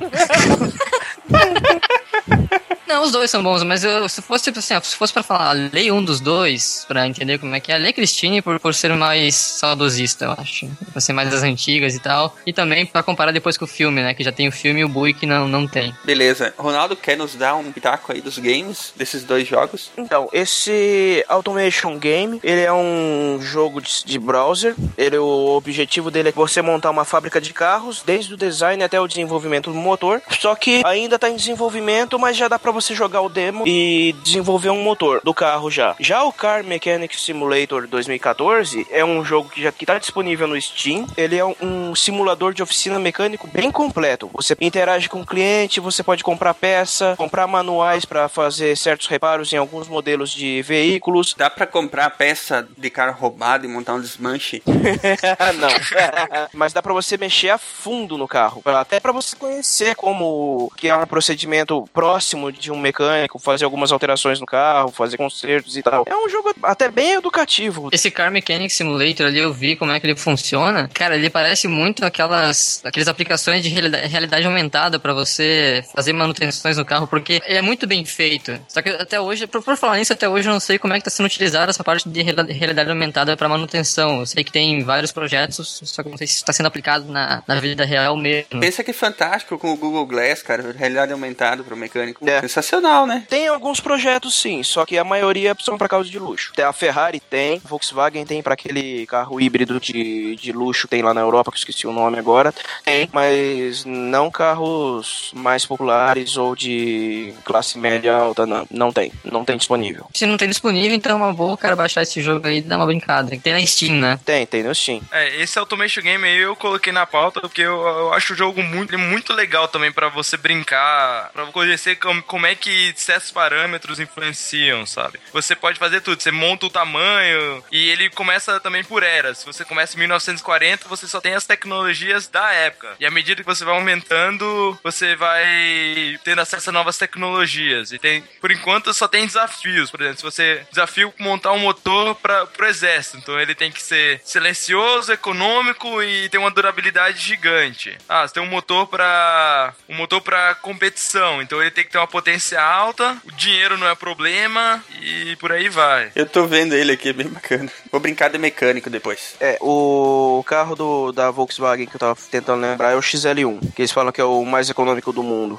[2.93, 5.53] Não, os dois são bons, mas eu, se fosse tipo assim, se fosse pra falar,
[5.73, 8.95] lei um dos dois, pra entender como é que é, lei Christine por, por ser
[8.95, 10.69] mais saudosista, eu acho.
[10.93, 12.37] Pra ser mais das antigas e tal.
[12.47, 14.13] E também pra comparar depois com o filme, né?
[14.13, 15.95] Que já tem o filme e o Buick não, não tem.
[16.05, 16.53] Beleza.
[16.59, 19.91] Ronaldo, quer nos dar um pitaco aí dos games, desses dois jogos?
[19.97, 24.75] Então, esse Automation Game, ele é um jogo de, de browser.
[24.99, 29.01] Ele, o objetivo dele é você montar uma fábrica de carros, desde o design até
[29.01, 30.21] o desenvolvimento do motor.
[30.39, 34.15] Só que ainda tá em desenvolvimento, mas já dá pra você jogar o demo e
[34.23, 35.95] desenvolver um motor do carro já.
[36.01, 40.61] Já o Car Mechanic Simulator 2014 é um jogo que já que tá disponível no
[40.61, 41.07] Steam.
[41.17, 44.31] Ele é um, simulador de oficina mecânico bem completo.
[44.33, 49.53] Você interage com o cliente, você pode comprar peça, comprar manuais para fazer certos reparos
[49.53, 51.35] em alguns modelos de veículos.
[51.37, 54.63] Dá pra comprar peça de carro roubado e montar um desmanche?
[54.67, 55.69] não.
[56.53, 60.89] Mas dá pra você mexer a fundo no carro, até pra você conhecer como que
[60.89, 65.83] é um procedimento próximo de um mecânico, fazer algumas alterações no carro, fazer consertos e
[65.83, 66.05] tal.
[66.07, 67.89] É um jogo até bem educativo.
[67.93, 70.89] Esse Car Mechanic Simulator ali, eu vi como é que ele funciona.
[70.93, 76.85] Cara, ele parece muito aquelas, aquelas aplicações de realidade, aumentada pra você fazer manutenções no
[76.85, 78.59] carro, porque ele é muito bem feito.
[78.69, 80.99] Só que até hoje, por, por falar nisso, até hoje eu não sei como é
[80.99, 84.21] que tá sendo utilizada essa parte de realidade aumentada pra manutenção.
[84.21, 87.11] Eu sei que tem vários projetos, só que eu não sei se está sendo aplicado
[87.11, 88.61] na, na vida real mesmo.
[88.61, 90.73] Pensa que é fantástico com o Google Glass, cara.
[90.77, 92.29] Realidade aumentada pro mecânico.
[92.29, 92.41] É.
[92.41, 92.62] Sensacional,
[93.07, 93.25] né?
[93.29, 96.53] Tem alguns projetos sim, só que a maioria são pra causa de luxo.
[96.63, 101.21] A Ferrari tem, Volkswagen tem pra aquele carro híbrido de, de luxo tem lá na
[101.21, 102.55] Europa, que eu esqueci o nome agora.
[102.85, 108.67] Tem, mas não carros mais populares ou de classe média alta, não.
[108.71, 110.07] Não tem, não tem disponível.
[110.15, 112.63] Se não tem disponível, então é uma boa o cara baixar esse jogo aí e
[112.63, 113.37] dar uma brincada.
[113.37, 114.19] Tem na Steam, né?
[114.25, 115.01] Tem, tem no Steam.
[115.11, 118.63] É, esse Automation Game aí eu coloquei na pauta porque eu, eu acho o jogo
[118.63, 124.01] muito, muito legal também pra você brincar, pra conhecer como, como é que certos parâmetros
[124.01, 125.21] influenciam, sabe?
[125.33, 129.39] Você pode fazer tudo, você monta o tamanho e ele começa também por eras.
[129.39, 132.97] Se você começa em 1940, você só tem as tecnologias da época.
[132.99, 137.93] E à medida que você vai aumentando, você vai tendo acesso a novas tecnologias.
[137.93, 139.93] E tem, por enquanto, só tem desafios.
[139.93, 143.81] Por exemplo, se você desafio montar um motor para pro exército, então ele tem que
[143.81, 147.97] ser silencioso, econômico e ter uma durabilidade gigante.
[148.09, 151.99] Ah, você tem um motor para um motor para competição, então ele tem que ter
[151.99, 156.11] uma potência potência alta, o dinheiro não é problema e por aí vai.
[156.15, 157.71] Eu tô vendo ele aqui, é bem bacana.
[157.91, 159.35] Vou brincar de mecânico depois.
[159.39, 163.83] É, o carro do, da Volkswagen que eu tava tentando lembrar é o XL1, que
[163.83, 165.59] eles falam que é o mais econômico do mundo.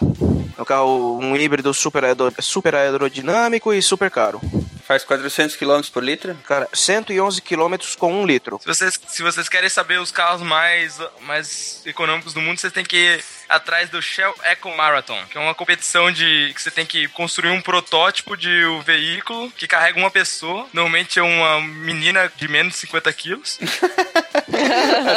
[0.58, 4.42] É um carro, um híbrido super, aero- super aerodinâmico e super caro.
[4.86, 6.36] Faz 400 km por litro?
[6.46, 8.60] Cara, 111 km com um litro.
[8.60, 12.84] Se vocês, se vocês querem saber os carros mais, mais econômicos do mundo, vocês têm
[12.84, 13.24] que ir
[13.56, 17.52] atrás do Shell Eco Marathon, que é uma competição de que você tem que construir
[17.52, 20.68] um protótipo de um veículo que carrega uma pessoa.
[20.74, 23.60] Normalmente é uma menina de menos de 50 quilos.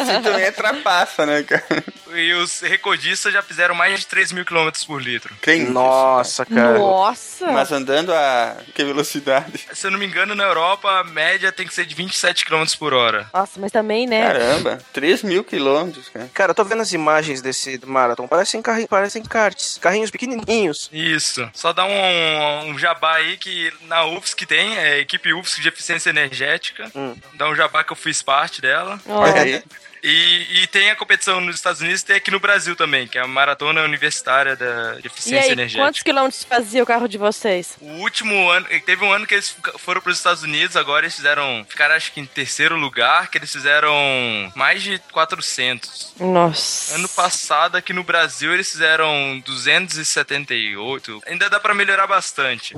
[0.01, 1.85] Assim também é trapaça, né, cara?
[2.15, 5.35] E os recordistas já fizeram mais de 3 mil quilômetros por litro.
[5.43, 6.79] Quem Nossa, cara.
[6.79, 7.51] Nossa!
[7.51, 9.67] Mas andando a que velocidade?
[9.73, 12.65] Se eu não me engano, na Europa, a média tem que ser de 27 km
[12.79, 13.29] por hora.
[13.33, 14.23] Nossa, mas também, né?
[14.23, 16.31] Caramba, 3 mil quilômetros, cara.
[16.33, 18.26] Cara, eu tô vendo as imagens desse marathon.
[18.27, 19.79] Parecem, carri parecem karts.
[19.81, 20.89] Carrinhos pequenininhos.
[20.93, 21.49] Isso.
[21.55, 25.69] Só dá um, um jabá aí que na UFSC tem, é a equipe UFSC de
[25.69, 26.91] eficiência energética.
[26.95, 27.15] Hum.
[27.35, 29.01] Dá um jabá que eu fiz parte dela.
[29.07, 29.63] Olha aí.
[30.09, 33.19] E, e tem a competição nos Estados Unidos e tem aqui no Brasil também, que
[33.19, 35.83] é a Maratona Universitária da, de E Eficiência aí, Energética.
[35.85, 37.77] quantos quilômetros fazia o carro de vocês?
[37.81, 41.17] O último ano, teve um ano que eles foram para os Estados Unidos, agora eles
[41.17, 43.93] fizeram, ficaram acho que em terceiro lugar, que eles fizeram
[44.55, 46.15] mais de 400.
[46.21, 46.95] Nossa.
[46.95, 51.21] Ano passado aqui no Brasil eles fizeram 278.
[51.27, 52.77] Ainda dá para melhorar bastante.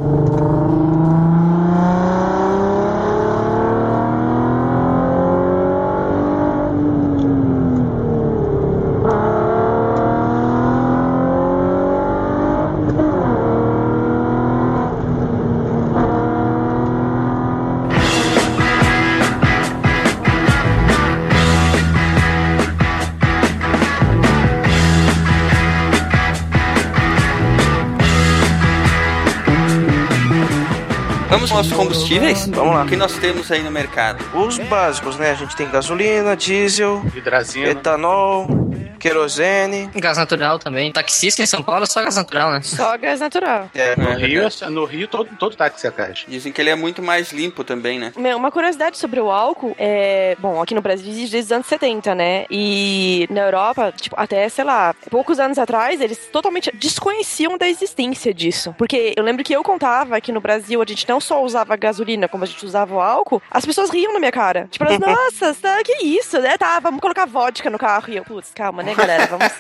[31.59, 32.47] Vamos aos combustíveis?
[32.47, 32.85] Vamos lá.
[32.85, 34.25] O que nós temos aí no mercado?
[34.33, 35.33] Os básicos, né?
[35.33, 37.71] A gente tem gasolina, diesel, Hidrazina.
[37.71, 38.68] etanol,
[38.99, 39.91] querosene.
[39.95, 40.93] Gás natural também.
[40.93, 42.61] Taxista em São Paulo é só gás natural, né?
[42.63, 43.71] Só gás natural.
[43.75, 46.25] É, No Rio, no Rio todo, todo táxi é gás.
[46.29, 48.13] Dizem que ele é muito mais limpo também, né?
[48.17, 50.37] Meu, Uma curiosidade sobre o álcool é.
[50.39, 52.47] Bom, aqui no Brasil existe desde os anos 70, né?
[52.51, 58.33] E na Europa, tipo, até, sei lá, poucos anos atrás, eles totalmente desconheciam da existência
[58.33, 58.75] disso.
[58.79, 62.29] Porque eu lembro que eu contava que no Brasil a gente não só usava gasolina,
[62.29, 64.69] como a gente usava o álcool, as pessoas riam na minha cara.
[64.71, 66.57] Tipo, elas, nossa, tá, que isso, né?
[66.59, 68.07] Tá, vamos colocar vodka no carro.
[68.09, 69.27] E eu, putz, calma, né, galera?
[69.27, 69.53] Vamos,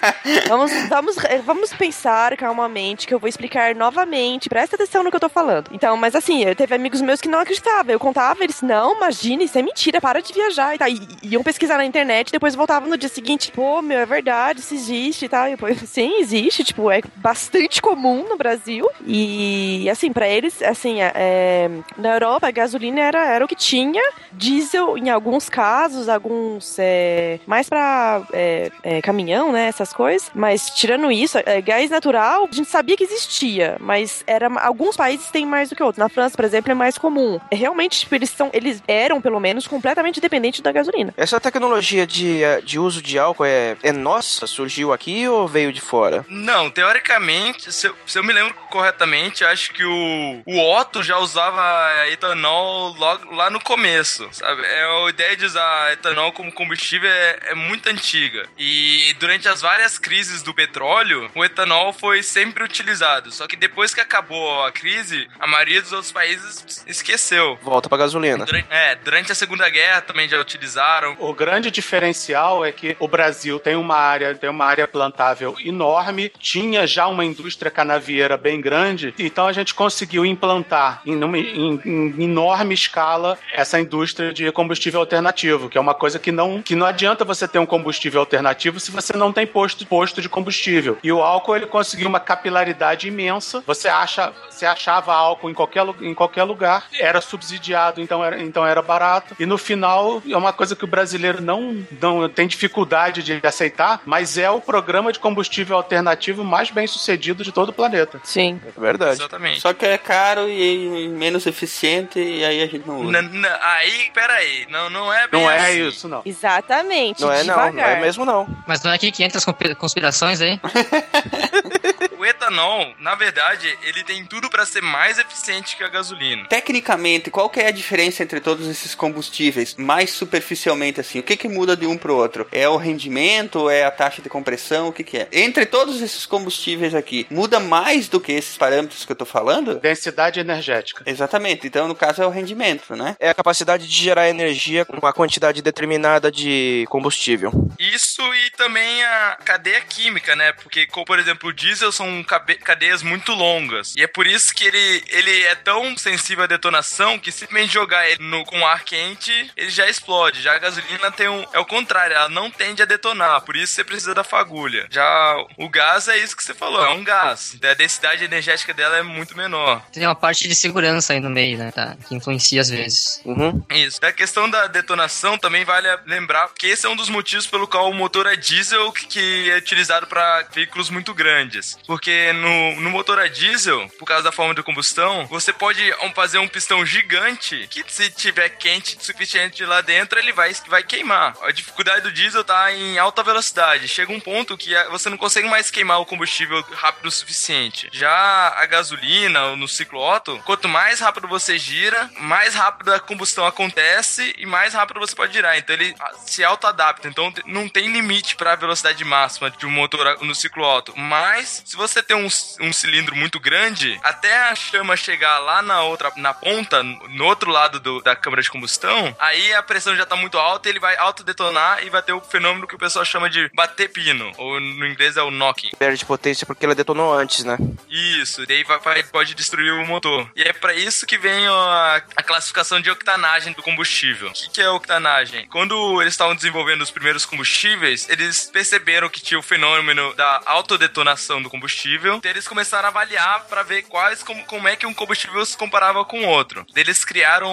[0.48, 4.48] vamos, vamos, vamos pensar calmamente que eu vou explicar novamente.
[4.48, 5.70] Presta atenção no que eu tô falando.
[5.72, 7.92] Então, mas assim, teve amigos meus que não acreditavam.
[7.92, 10.88] Eu contava, eles, não, imagina, isso é mentira, para de viajar e tal.
[10.88, 14.74] E, iam pesquisar na internet, depois voltavam no dia seguinte, pô, meu, é verdade, isso
[14.74, 15.48] existe e tal.
[15.48, 18.88] E depois, sim, existe, tipo, é bastante comum no Brasil.
[19.06, 23.56] E, assim, pra eles, assim, é, é, na Europa, a gasolina era, era o que
[23.56, 24.02] tinha.
[24.32, 29.66] Diesel, em alguns casos, alguns é, mais pra é, é, caminhão, né?
[29.66, 30.30] Essas coisas.
[30.34, 35.30] Mas tirando isso, é, gás natural, a gente sabia que existia, mas era alguns países
[35.30, 35.98] têm mais do que outros.
[35.98, 37.40] Na França, por exemplo, é mais comum.
[37.50, 41.12] É, realmente, tipo, eles são, eles eram, pelo menos, completamente dependentes da gasolina.
[41.16, 44.46] Essa tecnologia de, eh, de uso de álcool é, é nossa?
[44.46, 46.24] Surgiu aqui ou veio de fora?
[46.28, 51.18] Não, teoricamente, se eu, se eu me lembro corretamente, acho que o, o Otto já
[51.18, 54.62] usava etanol logo lá no começo, sabe?
[54.64, 58.46] É, a ideia de usar etanol como combustível é, é muito antiga.
[58.56, 63.30] E durante as várias crises do petróleo, o etanol foi sempre utilizado.
[63.32, 67.58] Só que depois que acabou a crise, a maioria dos outros países esqueceu.
[67.62, 68.44] Volta pra gasolina.
[68.44, 71.16] Durante, é, durante a Segunda Guerra também já utilizaram.
[71.18, 76.30] O grande diferencial é que o Brasil tem uma área, tem uma área plantável enorme,
[76.38, 82.22] tinha já uma indústria canavieira bem grande, então a gente conseguiu implantar em, em- em
[82.24, 86.86] enorme escala essa indústria de combustível alternativo, que é uma coisa que não, que não
[86.86, 90.98] adianta você ter um combustível alternativo se você não tem posto, posto de combustível.
[91.02, 93.62] E o álcool ele conseguiu uma capilaridade imensa.
[93.66, 98.66] Você acha, você achava álcool em qualquer, em qualquer lugar, era subsidiado, então era, então
[98.66, 99.34] era barato.
[99.38, 104.00] E no final é uma coisa que o brasileiro não, não tem dificuldade de aceitar,
[104.04, 108.20] mas é o programa de combustível alternativo mais bem sucedido de todo o planeta.
[108.24, 108.60] Sim.
[108.76, 109.12] É verdade.
[109.12, 109.60] Exatamente.
[109.60, 113.18] Só que é caro e menos eficiente e aí a gente não usa.
[113.22, 115.88] N- n- aí, peraí, não, não é bem Não é assim.
[115.88, 116.22] isso, não.
[116.24, 117.20] Exatamente.
[117.20, 117.96] Não é não, não devagar.
[117.96, 118.46] é mesmo não.
[118.66, 120.60] Mas não é aqui que entra as conspi- conspirações aí.
[122.28, 126.46] O etanol etanol, na verdade, ele tem tudo para ser mais eficiente que a gasolina.
[126.46, 129.74] Tecnicamente, qual que é a diferença entre todos esses combustíveis?
[129.76, 132.46] Mais superficialmente assim, o que que muda de um pro outro?
[132.52, 135.28] É o rendimento, é a taxa de compressão, o que que é?
[135.32, 139.78] Entre todos esses combustíveis aqui, muda mais do que esses parâmetros que eu tô falando?
[139.80, 141.04] Densidade energética.
[141.06, 141.66] Exatamente.
[141.66, 143.16] Então, no caso é o rendimento, né?
[143.18, 147.52] É a capacidade de gerar energia com uma quantidade determinada de combustível.
[147.78, 150.52] Isso e também a cadeia química, né?
[150.52, 153.94] Porque, como, por exemplo, o diesel são cadeias muito longas.
[153.96, 158.08] E é por isso que ele, ele é tão sensível à detonação que simplesmente jogar
[158.08, 160.42] ele no, com ar quente, ele já explode.
[160.42, 161.44] Já a gasolina tem um.
[161.52, 163.40] É o contrário, ela não tende a detonar.
[163.42, 164.86] Por isso você precisa da fagulha.
[164.90, 167.56] Já o gás é isso que você falou, é um gás.
[167.62, 169.82] A densidade energética dela é muito menor.
[169.92, 171.70] Tem uma parte de segurança aí no meio, né?
[171.70, 171.96] Tá?
[172.08, 173.20] Que influencia às vezes.
[173.24, 173.62] Uhum.
[173.70, 174.00] Isso.
[174.00, 177.90] Da questão da detonação, também vale lembrar que esse é um dos motivos pelo qual
[177.90, 181.78] o motor é diesel que- que é utilizado para veículos muito grandes.
[181.86, 181.97] Porque
[182.34, 185.82] no, no motor a diesel, por causa da forma de combustão, você pode
[186.14, 190.82] fazer um pistão gigante que se tiver quente o suficiente lá dentro, ele vai, vai
[190.82, 191.36] queimar.
[191.42, 193.88] A dificuldade do diesel tá em alta velocidade.
[193.88, 197.88] Chega um ponto que você não consegue mais queimar o combustível rápido o suficiente.
[197.92, 198.10] Já
[198.56, 204.34] a gasolina, no ciclo Otto, quanto mais rápido você gira, mais rápido a combustão acontece
[204.36, 205.56] e mais rápido você pode girar.
[205.56, 205.94] Então ele
[206.26, 207.08] se auto-adapta.
[207.08, 210.92] Então não tem limite para a velocidade máxima de um motor no ciclo Otto.
[210.96, 212.28] Mas se você tem um,
[212.60, 217.50] um cilindro muito grande, até a chama chegar lá na outra, na ponta, no outro
[217.50, 220.96] lado do- da câmara de combustão, aí a pressão já tá muito alta, ele vai
[220.96, 224.86] autodetonar e vai ter o fenômeno que o pessoal chama de bater pino, ou no
[224.86, 225.70] inglês é o knocking.
[225.78, 227.56] Perde potência porque ela detonou antes, né?
[227.88, 230.30] Isso, daí vai, vai- pode destruir o motor.
[230.36, 234.28] E é pra isso que vem a, a classificação de octanagem do combustível.
[234.28, 235.46] O que, que é octanagem?
[235.48, 241.42] Quando eles estavam desenvolvendo os primeiros combustíveis, eles perceberam que tinha o fenômeno da autodetonação
[241.42, 241.68] do combustível.
[241.86, 245.56] Então eles começaram a avaliar pra ver quais como, como é que um combustível se
[245.56, 246.66] comparava com o outro.
[246.74, 247.48] Eles criaram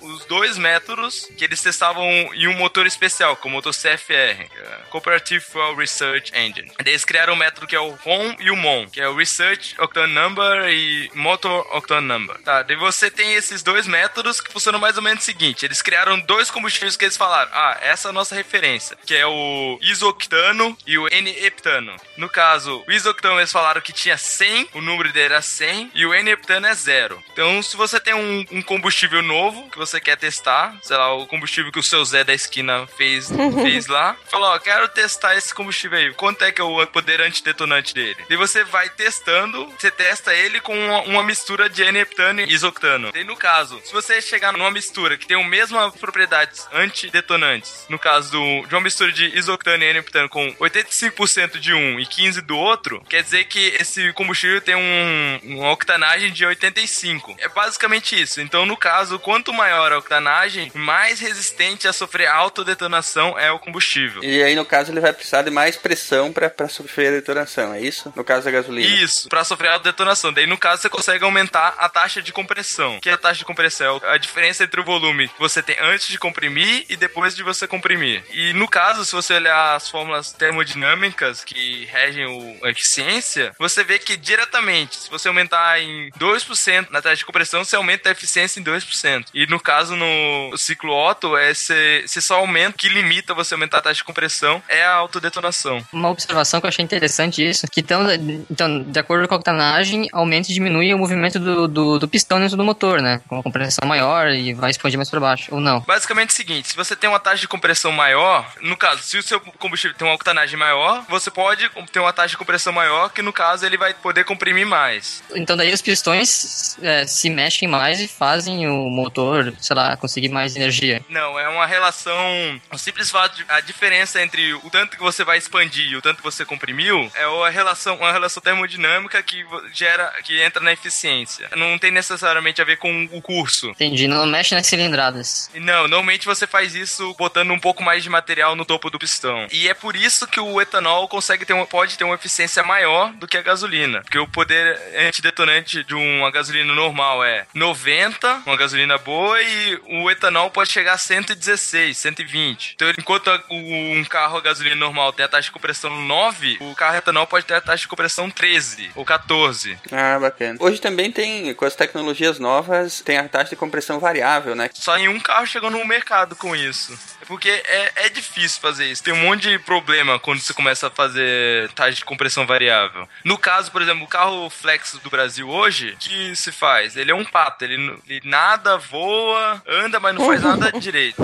[0.00, 4.12] os dois métodos que eles testavam em um motor especial, que é o motor CFR,
[4.12, 6.70] é Cooperative Fuel Research Engine.
[6.84, 9.74] Eles criaram um método que é o ROM e o MON, que é o Research
[9.80, 12.38] Octane Number e Motor Octane Number.
[12.42, 15.82] Tá, daí você tem esses dois métodos que funcionam mais ou menos o seguinte: eles
[15.82, 19.78] criaram dois combustíveis que eles falaram, ah, essa é a nossa referência, que é o
[19.82, 21.96] isoctano e o N-heptano.
[22.16, 26.06] No caso, o isoctano eles falaram que tinha 100, o número dele era 100, e
[26.06, 27.22] o N-heptano é zero.
[27.32, 31.26] Então, se você tem um, um combustível novo que você quer testar, sei lá, o
[31.26, 33.30] combustível que o seu Zé da esquina fez,
[33.62, 37.20] fez lá, falou, ó, quero testar esse combustível aí, quanto é que é o poder
[37.20, 38.16] antidetonante dele?
[38.28, 43.10] E você vai testando, você testa ele com uma, uma mistura de N-heptano e isoctano.
[43.14, 47.98] E no caso, se você chegar numa mistura que tem as mesmas propriedades antidetonantes, no
[47.98, 52.40] caso do, de uma mistura de isoctano e N-heptano com 85% de um e 15%
[52.42, 57.36] do outro, quer dizer que esse combustível tem um, uma octanagem de 85.
[57.38, 58.40] É basicamente isso.
[58.40, 64.22] Então, no caso, quanto maior a octanagem, mais resistente a sofrer autodetonação é o combustível.
[64.24, 67.80] E aí, no caso, ele vai precisar de mais pressão pra sofrer a detonação, é
[67.80, 68.12] isso?
[68.16, 69.02] No caso da gasolina.
[69.02, 70.32] Isso, pra sofrer autodetonação.
[70.32, 72.98] Daí, no caso, você consegue aumentar a taxa de compressão.
[73.00, 74.00] Que é a taxa de compressão?
[74.04, 77.42] É a diferença entre o volume que você tem antes de comprimir e depois de
[77.42, 78.22] você comprimir.
[78.32, 83.84] E no caso, se você olhar as fórmulas termodinâmicas que regem o- a eficiência, você
[83.84, 88.12] vê que diretamente, se você aumentar em 2% na taxa de compressão, você aumenta a
[88.12, 89.26] eficiência em 2%.
[89.34, 91.74] E no caso, no ciclo Otto, é esse,
[92.04, 95.84] esse só aumento que limita você aumentar a taxa de compressão é a autodetonação.
[95.92, 98.02] Uma observação que eu achei interessante isso, que então,
[98.50, 102.40] então de acordo com a octanagem, aumenta e diminui o movimento do, do, do pistão
[102.40, 103.20] dentro do motor, né?
[103.28, 105.80] Com uma compressão maior e vai expandir mais para baixo, ou não.
[105.80, 109.18] Basicamente é o seguinte, se você tem uma taxa de compressão maior, no caso, se
[109.18, 113.10] o seu combustível tem uma octanagem maior, você pode ter uma taxa de compressão maior,
[113.10, 115.22] que no caso ele vai poder comprimir mais.
[115.34, 120.28] Então daí os pistões é, se mexem mais e fazem o motor, sei lá, conseguir
[120.28, 121.04] mais energia.
[121.08, 122.60] Não, é uma relação.
[122.72, 126.02] O simples fato de a diferença entre o tanto que você vai expandir e o
[126.02, 130.72] tanto que você comprimiu é uma relação, uma relação termodinâmica que gera, que entra na
[130.72, 131.48] eficiência.
[131.56, 133.70] Não tem necessariamente a ver com o curso.
[133.70, 135.50] Entendi, não mexe nas cilindradas.
[135.54, 139.46] Não, normalmente você faz isso botando um pouco mais de material no topo do pistão.
[139.52, 143.12] E é por isso que o etanol consegue ter uma, pode ter uma eficiência maior
[143.24, 144.02] do que a gasolina.
[144.02, 150.10] Porque o poder antidetonante de uma gasolina normal é 90, uma gasolina boa, e o
[150.10, 152.72] etanol pode chegar a 116, 120.
[152.74, 156.96] Então, enquanto um carro a gasolina normal tem a taxa de compressão 9, o carro
[156.96, 159.78] etanol pode ter a taxa de compressão 13 ou 14.
[159.90, 160.58] Ah, bacana.
[160.60, 164.68] Hoje também tem, com as tecnologias novas, tem a taxa de compressão variável, né?
[164.74, 166.98] Só em um carro chegou no mercado com isso.
[167.26, 169.02] Porque é, é difícil fazer isso.
[169.02, 173.08] Tem um monte de problema quando você começa a fazer taxa de compressão variável.
[173.24, 176.96] No caso, por exemplo, o carro flex do Brasil hoje, o que se faz?
[176.96, 177.64] Ele é um pato.
[177.64, 181.22] Ele, ele nada, voa, anda, mas não faz nada direito.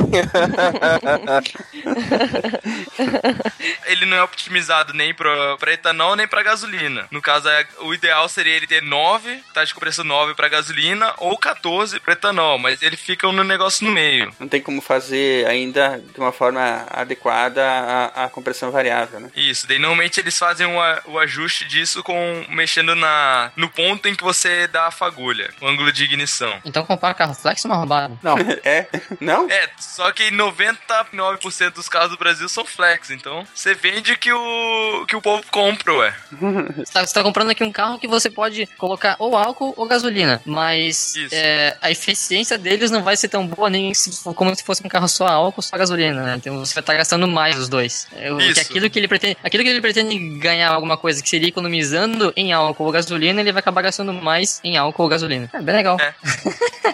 [3.87, 7.07] ele não é optimizado nem pra, pra etanol nem pra gasolina.
[7.11, 11.13] No caso, é- o ideal seria ele ter 9, taxa de compressão 9 pra gasolina
[11.19, 14.33] ou 14 pra etanol, mas ele fica no negócio no meio.
[14.39, 19.31] Não tem como fazer ainda de uma forma adequada a, a compressão variável, né?
[19.35, 24.25] Isso, daí normalmente eles fazem o, ajuste disso com mexendo na, no ponto em que
[24.25, 26.59] você dá a fagulha, o ângulo de ignição.
[26.65, 28.17] Então comprar carro flex é uma roubada.
[28.23, 28.87] Não, É?
[29.21, 29.51] Não?
[29.51, 35.07] É, só que 99% dos carros do Brasil são flex, então você vende que o
[35.07, 36.15] que o povo compra, ué.
[36.81, 39.87] Você tá, você tá comprando aqui um carro que você pode colocar ou álcool ou
[39.87, 44.63] gasolina, mas é, a eficiência deles não vai ser tão boa nem se como se
[44.63, 46.35] fosse um carro só álcool, só gasolina, né?
[46.37, 48.07] Então você vai estar gastando mais os dois.
[48.15, 48.61] É, que Isso.
[48.61, 52.53] aquilo que ele pretende, aquilo que ele pretende ganhar alguma coisa que seria economizando em
[52.53, 55.51] álcool ou gasolina, ele vai acabar gastando mais em álcool ou gasolina.
[55.53, 55.97] É bem legal.
[56.01, 56.15] É.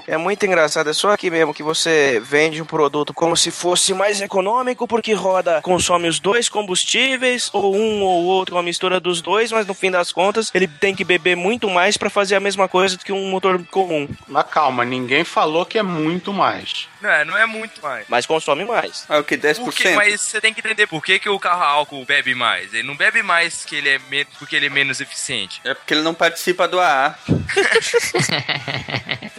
[0.07, 3.93] É muito engraçado, é só aqui mesmo que você vende um produto como se fosse
[3.93, 9.20] mais econômico porque roda, consome os dois combustíveis ou um ou outro, uma mistura dos
[9.20, 12.41] dois, mas no fim das contas ele tem que beber muito mais pra fazer a
[12.41, 16.89] mesma coisa do que um motor comum, mas calma, ninguém falou que é muito mais.
[17.01, 18.07] Não é, não é muito mais.
[18.09, 18.76] mas consome mais.
[19.09, 19.37] Ah, o que?
[19.37, 19.57] 10%?
[19.64, 22.35] Por que, mas você tem que entender por que, que o carro a álcool bebe
[22.35, 22.72] mais.
[22.74, 25.61] Ele não bebe mais que ele é me- porque ele é menos eficiente.
[25.64, 27.14] É porque ele não participa do AA.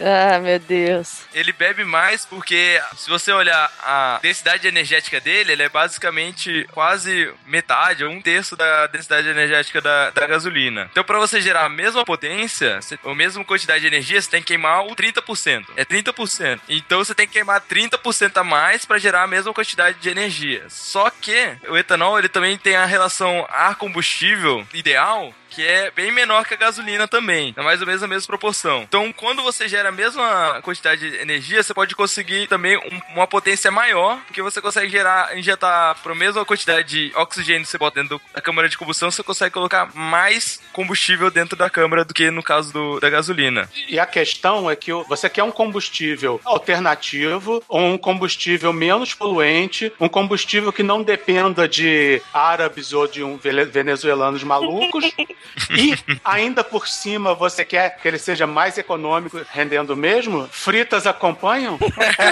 [0.00, 1.22] Ah, meu Deus.
[1.34, 7.32] Ele bebe mais porque, se você olhar a densidade energética dele, ele é basicamente quase
[7.46, 10.88] metade ou um terço da densidade energética da, da gasolina.
[10.92, 14.40] Então, para você gerar a mesma potência, você- a mesma quantidade de energia, você tem
[14.40, 15.66] que queimar o 30%.
[15.76, 16.60] É 30%.
[16.68, 20.64] Então, você tem que queimar 30% a mais para gerar a mesma quantidade de energia.
[20.68, 26.46] Só que o etanol, ele também tem a relação ar-combustível ideal que é bem menor
[26.46, 27.52] que a gasolina também.
[27.56, 28.82] É mais ou menos a mesma proporção.
[28.82, 33.26] Então, quando você gera a mesma quantidade de energia, você pode conseguir também um- uma
[33.26, 37.76] potência maior, porque você consegue gerar, injetar para a mesma quantidade de oxigênio que você
[37.76, 42.14] bota dentro da câmara de combustão, você consegue colocar mais combustível dentro da câmara do
[42.14, 43.68] que no caso do- da gasolina.
[43.88, 49.92] E a questão é que você quer um combustível alternativo ou um combustível menos poluente,
[49.98, 55.04] um combustível que não dependa de árabes ou de um venezuelanos malucos.
[55.70, 55.94] E
[56.24, 60.48] ainda por cima você quer que ele seja mais econômico, rendendo mesmo?
[60.50, 61.78] Fritas acompanham?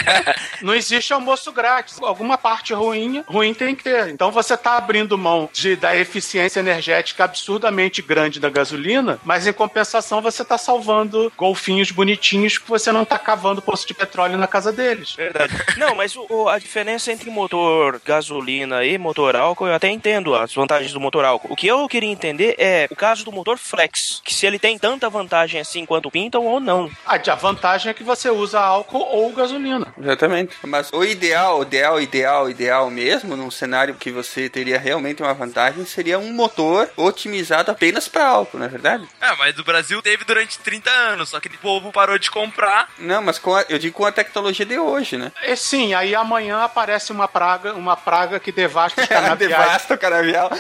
[0.63, 1.99] Não existe almoço grátis.
[2.01, 4.09] Alguma parte ruim, ruim tem que ter.
[4.09, 9.53] Então você tá abrindo mão de, da eficiência energética absurdamente grande da gasolina, mas em
[9.53, 14.47] compensação você tá salvando golfinhos bonitinhos que você não tá cavando poço de petróleo na
[14.47, 15.15] casa deles.
[15.15, 15.53] Verdade.
[15.77, 20.35] Não, mas o- o- a diferença entre motor gasolina e motor álcool, eu até entendo
[20.35, 21.53] as vantagens do motor álcool.
[21.53, 24.77] O que eu queria entender é o caso do motor flex, que se ele tem
[24.77, 26.91] tanta vantagem assim quanto pintam ou não.
[27.07, 29.93] A a vantagem é que você usa álcool ou gasolina.
[30.01, 30.57] Exatamente.
[30.65, 35.85] Mas o ideal, ideal, ideal, ideal mesmo, num cenário que você teria realmente uma vantagem,
[35.85, 39.07] seria um motor otimizado apenas para álcool, não é verdade?
[39.21, 42.89] É, mas o Brasil teve durante 30 anos, só que o povo parou de comprar.
[42.99, 45.31] Não, mas com a- eu digo com a tecnologia de hoje, né?
[45.45, 49.99] E sim, aí amanhã aparece uma praga, uma praga que devasta os canaviais, Devasta o
[49.99, 50.51] canavial.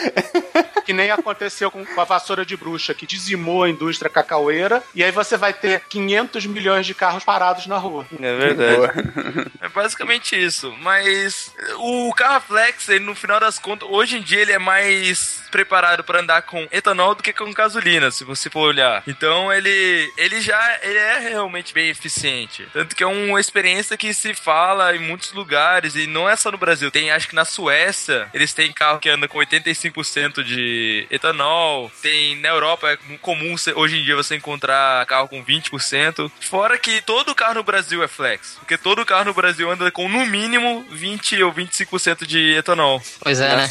[0.84, 5.05] que nem aconteceu com com a vassoura de bruxa, que dizimou a indústria cacaueira, e
[5.05, 8.07] aí você vai ter 500 milhões de carros parados na rua.
[8.20, 9.51] É verdade.
[9.61, 10.72] É basicamente isso.
[10.81, 15.43] Mas o carro flex, ele, no final das contas, hoje em dia ele é mais
[15.51, 19.03] preparado para andar com etanol do que com gasolina, se você for olhar.
[19.07, 22.68] Então ele, ele já ele é realmente bem eficiente.
[22.72, 26.51] Tanto que é uma experiência que se fala em muitos lugares e não é só
[26.51, 26.91] no Brasil.
[26.91, 31.91] Tem, acho que na Suécia, eles têm carro que anda com 85% de etanol.
[32.03, 36.31] Tem na Europa é comum hoje em dia você encontrar carro com 20%.
[36.41, 40.09] Fora que todo carro no Brasil é flex, porque todo carro no Brasil anda com
[40.09, 43.03] no mínimo 20 ou 25% de etanol.
[43.21, 43.69] Pois é, né?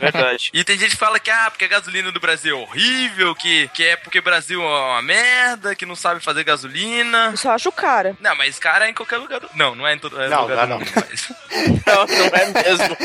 [0.00, 0.50] Verdade.
[0.52, 3.68] E tem gente que fala que, ah, porque a gasolina do Brasil é horrível, que,
[3.68, 7.28] que é porque o Brasil é uma merda, que não sabe fazer gasolina.
[7.32, 8.16] Eu só acho cara.
[8.20, 9.48] Não, mas cara é em qualquer lugar do...
[9.54, 10.92] Não, não é em todo é Não, lugar não, do não.
[11.86, 12.96] Não, não é mesmo.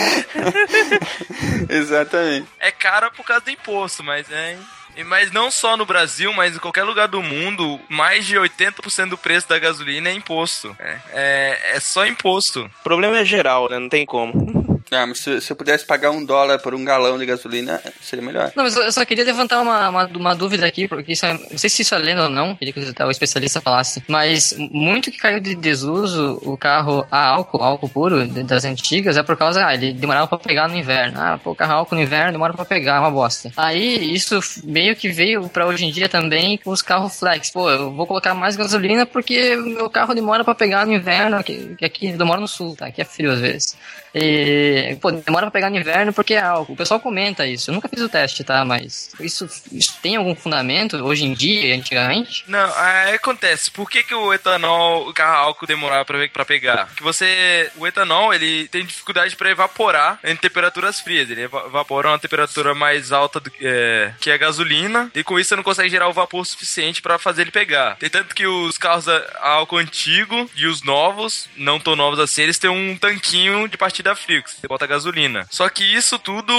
[1.70, 2.48] Exatamente.
[2.60, 4.58] É cara por causa do imposto, mas é...
[4.98, 9.10] e- Mas não só no Brasil, mas em qualquer lugar do mundo, mais de 80%
[9.12, 10.76] do preço da gasolina é imposto.
[10.80, 12.66] É, é, é só imposto.
[12.80, 13.80] O problema é geral, né?
[13.80, 14.67] Não tem como.
[14.92, 18.24] Ah, mas se, se eu pudesse pagar um dólar por um galão de gasolina, seria
[18.26, 18.52] melhor.
[18.56, 21.58] Não, mas eu só queria levantar uma, uma, uma dúvida aqui, porque isso é, não
[21.58, 25.18] sei se isso é lenda ou não, queria que o especialista falasse, mas muito que
[25.18, 29.74] caiu de desuso o carro a álcool, álcool puro, das antigas, é por causa, ah,
[29.74, 31.20] ele demorava pra pegar no inverno.
[31.20, 33.52] Ah, pô, carro álcool no inverno demora pra pegar, é uma bosta.
[33.58, 37.50] Aí isso meio que veio pra hoje em dia também com os carros flex.
[37.50, 41.76] Pô, eu vou colocar mais gasolina porque meu carro demora pra pegar no inverno, que,
[41.84, 42.88] aqui eu moro no sul, tá?
[42.88, 43.78] Aqui é frio às vezes.
[44.18, 46.74] E, pô, demora pra pegar no inverno porque é álcool.
[46.74, 47.70] O pessoal comenta isso.
[47.70, 48.66] Eu nunca fiz o teste, tá?
[48.66, 52.44] Mas isso, isso tem algum fundamento hoje em dia, antigamente?
[52.48, 52.70] Não,
[53.14, 53.70] acontece.
[53.72, 56.90] Por que, que o etanol, o carro álcool demorava pra, pra pegar?
[56.96, 61.30] Que você, o etanol, ele tem dificuldade pra evaporar em temperaturas frias.
[61.30, 65.12] Ele eva- evapora a uma temperatura mais alta do é, que a gasolina.
[65.14, 67.96] E com isso você não consegue gerar o vapor suficiente pra fazer ele pegar.
[67.98, 72.42] Tem tanto que os carros a álcool antigo e os novos, não tão novos assim,
[72.44, 75.48] eles têm um tanquinho de partida frio, que você bota gasolina.
[75.50, 76.54] Só que isso tudo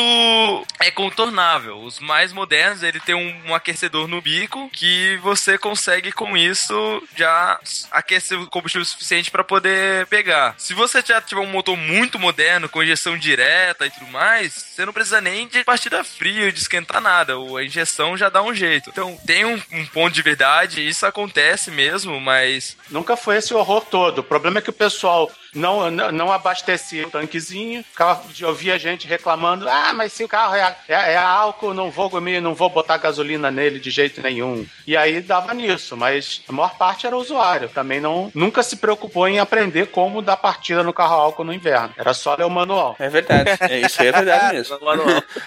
[0.80, 1.78] é contornável.
[1.78, 7.02] Os mais modernos, ele tem um, um aquecedor no bico que você consegue com isso
[7.16, 7.58] já
[7.90, 10.54] aquecer o combustível suficiente para poder pegar.
[10.58, 14.84] Se você já tiver um motor muito moderno, com injeção direta e tudo mais, você
[14.84, 17.34] não precisa nem de partida fria, de esquentar nada.
[17.34, 18.90] A injeção já dá um jeito.
[18.90, 23.84] Então tem um, um ponto de verdade, isso acontece mesmo, mas Nunca foi esse horror
[23.84, 24.20] todo.
[24.20, 27.84] O problema é que o pessoal não, não, não abastecia o tanquezinho.
[27.84, 31.90] Ficava, eu via gente reclamando: ah, mas se o carro é, é, é álcool, não
[31.90, 34.66] vou comer, não vou botar gasolina nele de jeito nenhum.
[34.86, 37.68] E aí dava nisso, mas a maior parte era usuário.
[37.68, 41.90] Também não, nunca se preocupou em aprender como dar partida no carro álcool no inverno.
[41.96, 42.96] Era só ler o manual.
[42.98, 43.50] É verdade.
[43.60, 44.78] É, isso aí é verdade mesmo.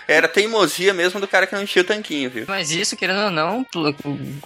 [0.07, 2.45] Era teimosia mesmo do cara que não enchia o tanquinho, viu?
[2.47, 3.65] Mas isso, querendo ou não,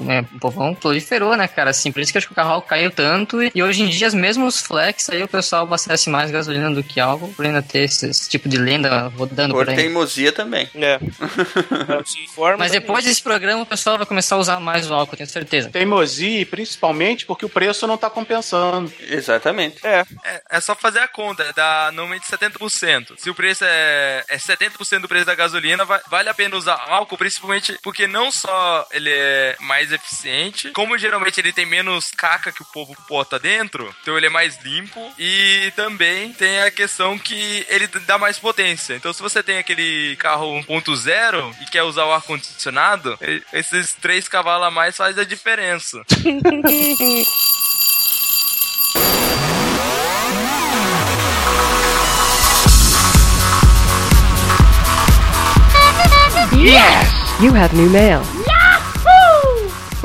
[0.09, 1.69] é, o povão proliferou, né, cara?
[1.69, 3.37] Assim, por isso que eu acho que o carro álcool caiu tanto.
[3.53, 6.99] E hoje em dia, mesmo os flex, aí o pessoal abastece mais gasolina do que
[6.99, 9.75] álcool, por ainda ter esse, esse tipo de lenda rodando Por por aí.
[9.75, 10.69] teimosia também.
[10.75, 10.99] É.
[12.57, 15.69] Mas depois desse programa, o pessoal vai começar a usar mais o álcool, tenho certeza.
[15.69, 18.91] Teimosia, e principalmente porque o preço não tá compensando.
[18.99, 19.77] Exatamente.
[19.85, 23.13] É, É, é só fazer a conta, dá normalmente 70%.
[23.17, 26.81] Se o preço é, é 70% do preço da gasolina, va- vale a pena usar
[26.87, 32.51] álcool, principalmente porque não só ele é mais eficiente, como geralmente ele tem menos caca
[32.51, 37.14] que o povo bota dentro, então ele é mais limpo e também tem a questão
[37.17, 38.95] que ele dá mais potência.
[38.95, 43.17] Então se você tem aquele carro 1.0 e quer usar o ar-condicionado,
[43.53, 46.03] esses três cavalos a mais faz a diferença.
[57.41, 58.21] You have new mail.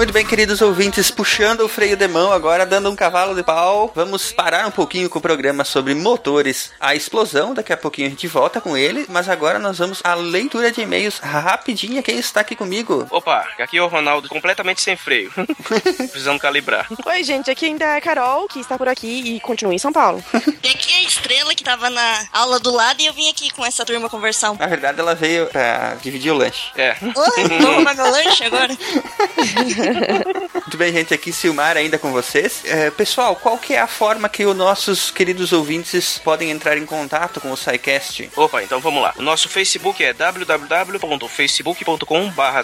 [0.01, 3.93] Muito bem, queridos ouvintes, puxando o freio de mão agora, dando um cavalo de pau.
[3.95, 7.53] Vamos parar um pouquinho com o programa sobre motores a explosão.
[7.53, 10.81] Daqui a pouquinho a gente volta com ele, mas agora nós vamos à leitura de
[10.81, 12.03] e-mails rapidinha.
[12.03, 13.07] Quem está aqui comigo?
[13.11, 15.31] Opa, aqui é o Ronaldo completamente sem freio.
[16.11, 16.87] Precisando calibrar.
[17.05, 19.93] Oi, gente, aqui ainda é a Carol, que está por aqui e continua em São
[19.93, 20.25] Paulo.
[20.63, 23.51] E aqui é a estrela que tava na aula do lado e eu vim aqui
[23.51, 24.55] com essa turma conversar.
[24.55, 26.71] Na verdade, ela veio pra dividir o lanche.
[26.75, 26.97] É.
[27.03, 28.75] Oi, vamos comer meu lanche agora?
[30.55, 32.63] Muito bem, gente, aqui Silmar ainda com vocês.
[32.65, 36.87] É, pessoal, qual que é a forma que os nossos queridos ouvintes podem entrar em
[36.87, 38.31] contato com o SciCast?
[38.37, 39.13] Opa, então vamos lá.
[39.17, 42.63] O nosso Facebook é www.facebook.com barra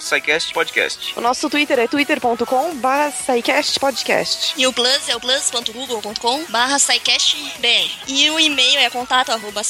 [0.55, 1.15] podcast.
[1.17, 4.55] O nosso Twitter é twitter.com.br podcast.
[4.57, 6.77] E o Plus é o plus.google.com barra.
[8.07, 9.63] E o e-mail é contato arroba.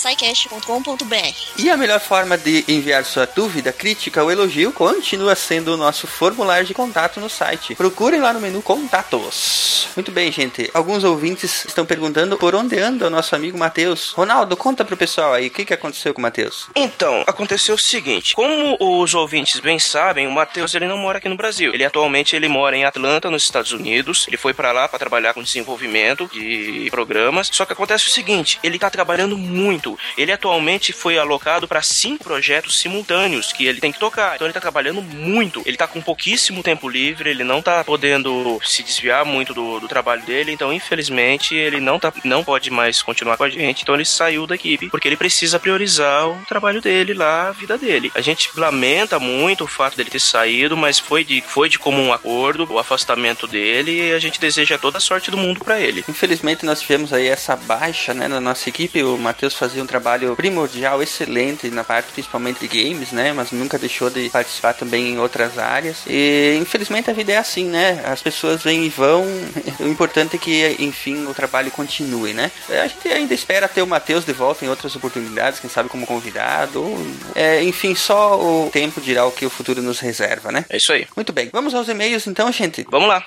[1.59, 6.07] E a melhor forma de enviar sua dúvida, crítica ou elogio continua sendo o nosso
[6.07, 7.46] formulário de contato no site.
[7.75, 9.89] Procurem lá no menu Contatos.
[9.95, 10.71] Muito bem, gente.
[10.75, 14.13] Alguns ouvintes estão perguntando por onde anda o nosso amigo Matheus.
[14.13, 16.69] Ronaldo, conta pro pessoal aí o que, que aconteceu com o Matheus.
[16.75, 21.29] Então, aconteceu o seguinte: como os ouvintes bem sabem, o Matheus ele não mora aqui
[21.29, 21.73] no Brasil.
[21.73, 24.27] Ele atualmente ele mora em Atlanta, nos Estados Unidos.
[24.29, 27.49] Ele foi pra lá pra trabalhar com desenvolvimento de programas.
[27.53, 29.99] Só que acontece o seguinte: ele tá trabalhando muito.
[30.17, 34.35] Ele atualmente foi alocado pra cinco projetos simultâneos que ele tem que tocar.
[34.35, 35.63] Então ele tá trabalhando muito.
[35.65, 37.26] Ele tá com pouquíssimo tempo livre.
[37.31, 40.53] Ele não tá podendo se desviar muito do, do trabalho dele.
[40.53, 43.83] Então, infelizmente, ele não tá não pode mais continuar com a gente.
[43.83, 47.77] Então ele saiu da equipe porque ele precisa priorizar o trabalho dele lá, a vida
[47.79, 48.11] dele.
[48.15, 52.13] A gente lamenta muito o fato dele ter saído, mas foi de, foi de comum
[52.13, 56.05] acordo o afastamento dele e a gente deseja toda a sorte do mundo pra ele.
[56.09, 59.03] Infelizmente nós tivemos aí essa baixa né, na nossa equipe.
[59.03, 63.33] O Matheus fazia um trabalho primordial, excelente na parte principalmente de games, né?
[63.33, 65.99] Mas nunca deixou de participar também em outras áreas.
[66.07, 68.03] E infelizmente a vida é assim, né?
[68.05, 69.25] As pessoas vêm e vão.
[69.81, 72.51] O importante é que, enfim, o trabalho continue, né?
[72.69, 76.07] A gente ainda espera ter o Matheus de volta em outras oportunidades, quem sabe como
[76.07, 76.83] convidado.
[76.83, 80.65] Ou, é, enfim, só o tempo dirá o que o futuro nos reserva, né?
[80.69, 81.07] É isso aí.
[81.15, 81.51] Muito bem.
[81.53, 82.87] Vamos aos e-mails então, gente.
[82.91, 83.25] Vamos lá.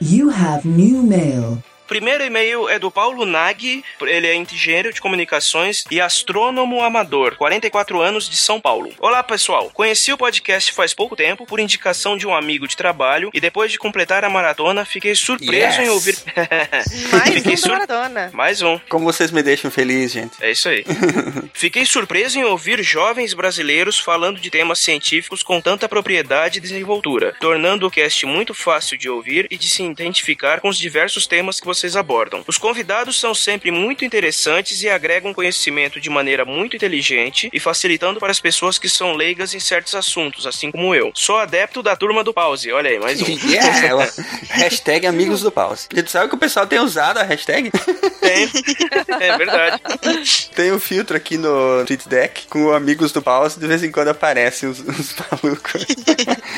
[0.00, 1.62] You have new mail.
[1.88, 7.98] Primeiro e-mail é do Paulo Nag, ele é engenheiro de comunicações e astrônomo amador, 44
[8.02, 8.92] anos de São Paulo.
[8.98, 13.30] Olá pessoal, conheci o podcast faz pouco tempo por indicação de um amigo de trabalho
[13.32, 15.78] e depois de completar a maratona fiquei surpreso Yes.
[15.78, 16.16] em ouvir.
[17.10, 18.30] Mais Fiquei um sur- da maratona.
[18.34, 18.78] Mais um.
[18.90, 20.34] Como vocês me deixam feliz, gente.
[20.42, 20.84] É isso aí.
[21.54, 27.34] Fiquei surpreso em ouvir jovens brasileiros falando de temas científicos com tanta propriedade e desenvoltura,
[27.40, 31.58] tornando o cast muito fácil de ouvir e de se identificar com os diversos temas
[31.58, 32.44] que vocês abordam.
[32.46, 38.20] Os convidados são sempre muito interessantes e agregam conhecimento de maneira muito inteligente e facilitando
[38.20, 41.10] para as pessoas que são leigas em certos assuntos, assim como eu.
[41.14, 42.70] Sou adepto da turma do pause.
[42.72, 43.26] Olha aí, mais um.
[43.48, 45.88] Yeah, o- hashtag amigos do pause.
[45.88, 47.70] Tu sabe que o pessoal tem usado a hashtag?
[48.20, 48.48] Tem.
[49.20, 49.80] É verdade.
[50.54, 54.08] Tem um filtro aqui no TweetDeck com o amigos do pause, de vez em quando
[54.08, 55.86] aparecem uns, uns malucos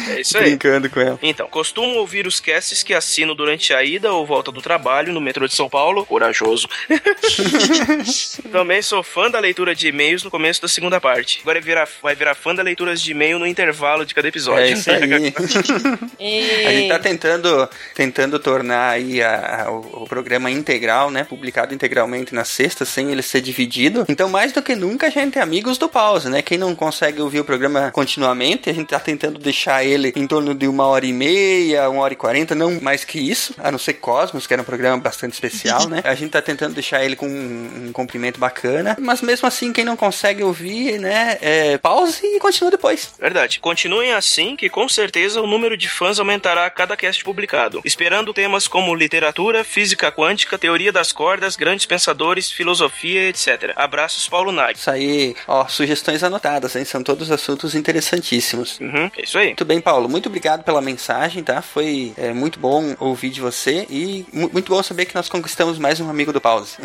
[0.08, 0.44] É isso aí.
[0.50, 1.18] brincando com ela.
[1.22, 5.20] Então, costumo ouvir os casts que assino durante a ida ou volta do trabalho no
[5.20, 6.04] metrô de São Paulo.
[6.06, 6.68] Corajoso.
[8.50, 11.40] Também sou fã da leitura de e-mails no começo da segunda parte.
[11.42, 14.62] Agora vai virar, vai virar fã da leitura de e-mail no intervalo de cada episódio.
[14.64, 15.00] É isso aí.
[16.66, 21.24] A gente tá tentando, tentando tornar aí a- a- o, o programa integral, né?
[21.24, 24.04] Publicado integralmente na sexta, sem ele ser dividido.
[24.08, 26.42] Então, mais do que nunca, a gente é amigos do pause, né?
[26.42, 30.54] Quem não consegue ouvir o programa continuamente, a gente tá tentando deixar ele em torno
[30.54, 33.78] de uma hora e meia, uma hora e quarenta, não mais que isso, a não
[33.78, 36.00] ser Cosmos, que era um programa bastante especial, né?
[36.04, 39.84] A gente tá tentando deixar ele com um, um comprimento bacana, mas mesmo assim, quem
[39.84, 41.38] não consegue ouvir, né?
[41.40, 43.12] É, pause e continua depois.
[43.18, 43.60] Verdade.
[43.60, 47.80] Continuem assim, que com certeza o número de fãs aumentará a cada cast publicado.
[47.84, 53.72] Esperando temas como literatura, física quântica, teoria das cordas, grandes pensadores, filosofia, etc.
[53.76, 54.78] Abraços, Paulo Nag.
[54.78, 56.84] Isso aí, ó, sugestões anotadas, hein?
[56.84, 58.78] São todos assuntos interessantíssimos.
[58.80, 59.46] Uhum, é isso aí.
[59.46, 60.08] Muito bem, Paulo.
[60.08, 61.62] Muito obrigado pela mensagem, tá?
[61.62, 65.78] Foi é, muito bom ouvir de você e mu- muito bom saber que nós conquistamos
[65.78, 66.76] mais um amigo do Pause.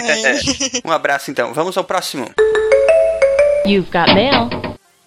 [0.82, 1.52] um abraço, então.
[1.52, 2.26] Vamos ao próximo.
[3.66, 4.48] You've got mail.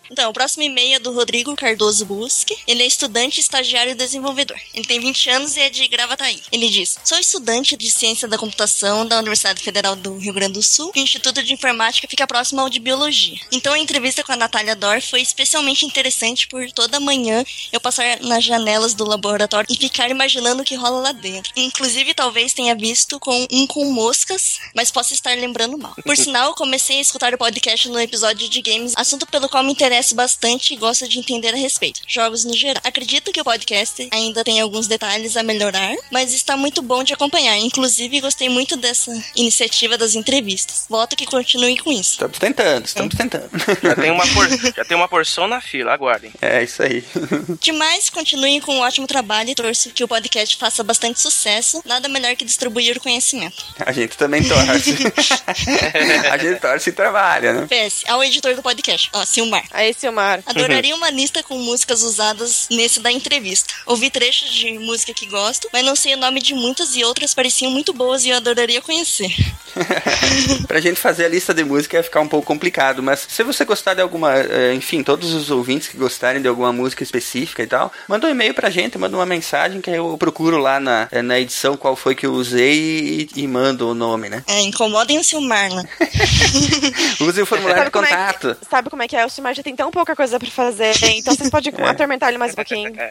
[0.10, 2.58] Então, o próximo e-mail é do Rodrigo Cardoso Busque.
[2.68, 4.58] Ele é estudante, estagiário e desenvolvedor.
[4.74, 6.42] Ele tem 20 anos e é de Gravataí.
[6.52, 10.64] Ele diz: Sou estudante de Ciência da Computação da Universidade Federal do Rio Grande do
[10.64, 10.92] Sul.
[10.96, 13.38] O Instituto de Informática fica próximo ao de Biologia.
[13.52, 18.20] Então, a entrevista com a Natália Dor foi especialmente interessante por toda manhã eu passar
[18.22, 21.52] nas janelas do laboratório e ficar imaginando o que rola lá dentro.
[21.56, 25.96] Inclusive, talvez tenha visto com um com moscas, mas posso estar lembrando mal.
[26.04, 29.72] Por sinal, comecei a escutar o podcast no episódio de games, assunto pelo qual me
[29.72, 32.02] interessa bastante e gosto de entender a respeito.
[32.08, 32.82] Jogos no geral.
[32.84, 37.14] Acredito que o podcast ainda tem alguns detalhes a melhorar, mas está muito bom de
[37.14, 37.58] acompanhar.
[37.58, 40.86] Inclusive, gostei muito dessa iniciativa das entrevistas.
[40.90, 42.12] Voto que continue com isso.
[42.12, 43.50] Estamos tentando, estamos tentando.
[43.82, 46.32] Já tem uma, por- já tem uma porção na fila, aguardem.
[46.42, 47.04] É isso aí.
[47.62, 51.82] Demais, continuem com um ótimo trabalho e torço que o podcast faça bastante sucesso.
[51.86, 53.64] Nada melhor que distribuir o conhecimento.
[53.80, 54.96] A gente também torce.
[56.32, 57.68] a gente torce e trabalha, né?
[57.68, 59.64] PS, ao editor do podcast, ó, Silmar.
[59.72, 60.42] Aí, Silmar.
[60.46, 63.74] Adoraria uma lista com músicas usadas nesse da entrevista.
[63.86, 67.34] Ouvi trechos de música que gosto, mas não sei o nome de muitas e outras
[67.34, 69.34] pareciam muito boas e eu adoraria conhecer.
[70.68, 73.66] pra gente fazer a lista de música ia ficar um pouco complicado, mas se você
[73.66, 77.68] gostar de alguma, eh, enfim, todos os ouvintes que gostarem de alguma música específica e
[77.68, 81.22] tal, manda um e-mail pra gente, manda uma mensagem que eu procuro lá na, eh,
[81.22, 84.44] na edição qual foi que eu usei e, e mando o nome, né?
[84.48, 85.84] É, incomodem o Silmar, né?
[87.20, 88.56] Use o formulário de é contato.
[88.56, 89.26] que, sabe como é que é?
[89.26, 92.52] O Silmar já tem tão pouca coisa pra fazer, então vocês podem atormentar ele mais
[92.52, 92.92] um pouquinho.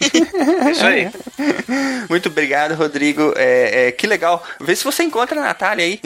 [0.66, 1.10] É isso aí.
[2.10, 3.32] Muito obrigado, Rodrigo.
[3.36, 4.42] É, é, que legal.
[4.60, 6.00] Vê se você encontra a Natália aí.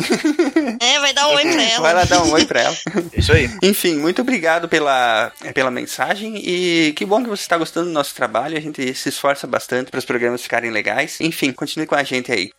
[0.81, 1.81] É, vai dar um oi pra ela.
[1.81, 2.77] Vai lá dar um oi pra ela.
[3.17, 3.51] Isso aí.
[3.63, 8.15] Enfim, muito obrigado pela, pela mensagem e que bom que você está gostando do nosso
[8.15, 8.57] trabalho.
[8.57, 11.21] A gente se esforça bastante para os programas ficarem legais.
[11.21, 12.51] Enfim, continue com a gente aí.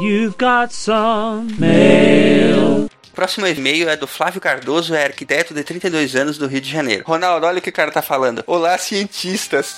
[0.00, 2.88] You've got some mail.
[3.18, 7.02] Próximo e-mail é do Flávio Cardoso, é arquiteto de 32 anos do Rio de Janeiro.
[7.04, 8.44] Ronaldo, olha o que o cara tá falando.
[8.46, 9.74] Olá, cientistas.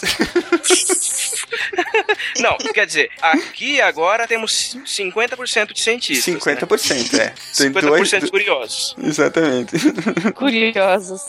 [2.39, 6.35] Não, quer dizer, aqui agora temos 50% de cientistas.
[6.35, 7.33] 50%, é.
[7.57, 8.95] Tem 50% dois- curiosos.
[9.03, 9.73] Exatamente.
[10.37, 11.23] Curiosos.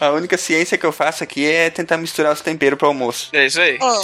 [0.00, 3.28] A única ciência que eu faço aqui é tentar misturar os temperos para almoço.
[3.34, 3.76] É isso aí.
[3.82, 4.02] Ó,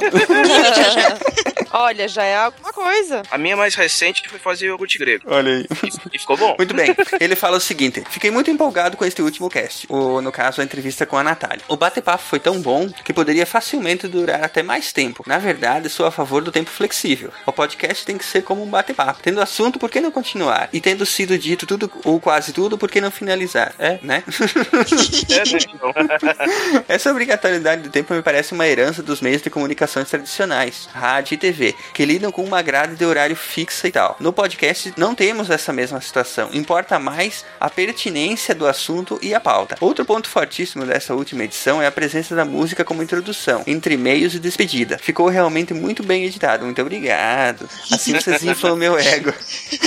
[1.70, 3.22] Olha, já é alguma coisa.
[3.30, 5.24] A minha mais recente foi fazer iogurte grego.
[5.26, 5.66] Olha aí.
[6.12, 6.54] E ficou bom.
[6.58, 6.94] Muito bem.
[7.20, 10.64] Ele fala o seguinte: Fiquei muito empolgado com este último cast, ou no caso, a
[10.64, 11.62] entrevista com a Natália.
[11.68, 15.24] O bate-papo foi tão bom que poderia facilmente durar até mais tempo.
[15.26, 17.30] Na verdade, sou a favor do tempo flexível.
[17.44, 19.20] O podcast tem que ser como um bate-papo.
[19.22, 20.68] Tendo assunto, por que não continuar?
[20.72, 23.74] E tendo sido dito tudo, ou quase tudo, por que não finalizar?
[23.78, 24.22] É, né?
[26.88, 31.38] Essa obrigatoriedade do tempo me parece uma herança dos meios de comunicações tradicionais, rádio e
[31.38, 31.55] TV,
[31.92, 34.16] que lidam com uma grade de horário fixa e tal.
[34.20, 36.50] No podcast não temos essa mesma situação.
[36.52, 39.76] Importa mais a pertinência do assunto e a pauta.
[39.80, 44.34] Outro ponto fortíssimo dessa última edição é a presença da música como introdução, entre e-mails
[44.34, 44.98] e despedida.
[44.98, 46.64] Ficou realmente muito bem editado.
[46.64, 47.68] Muito obrigado.
[47.92, 49.32] Assim vocês inflam meu ego.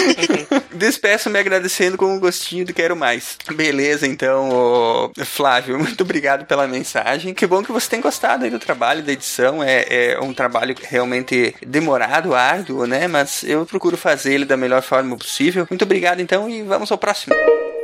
[0.73, 3.37] Despeço me agradecendo com um gostinho do quero mais.
[3.53, 7.33] Beleza, então, Flávio, muito obrigado pela mensagem.
[7.33, 9.63] Que bom que você tem gostado aí do trabalho, da edição.
[9.63, 13.07] É, é um trabalho realmente demorado, árduo, né?
[13.07, 15.67] Mas eu procuro fazer ele da melhor forma possível.
[15.69, 17.35] Muito obrigado, então, e vamos ao próximo.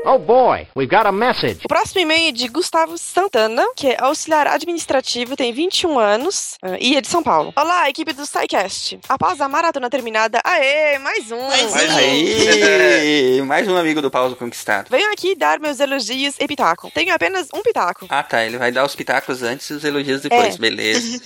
[0.08, 1.62] Oh boy, we've got a message.
[1.66, 6.78] O próximo e-mail é de Gustavo Santana, que é auxiliar administrativo, tem 21 anos uh,
[6.80, 7.52] e é de São Paulo.
[7.56, 9.00] Olá, equipe do SciCast.
[9.10, 11.42] Após a maratona terminada, aê, mais um!
[11.42, 11.98] Mais um.
[11.98, 14.92] Aí, mais um amigo do Paulo Conquistado.
[14.92, 16.92] Venho aqui dar meus elogios e pitaco.
[16.92, 18.06] Tenho apenas um pitaco.
[18.08, 18.46] Ah, tá.
[18.46, 20.54] Ele vai dar os pitacos antes e os elogios depois.
[20.54, 20.58] É.
[20.60, 21.20] Beleza.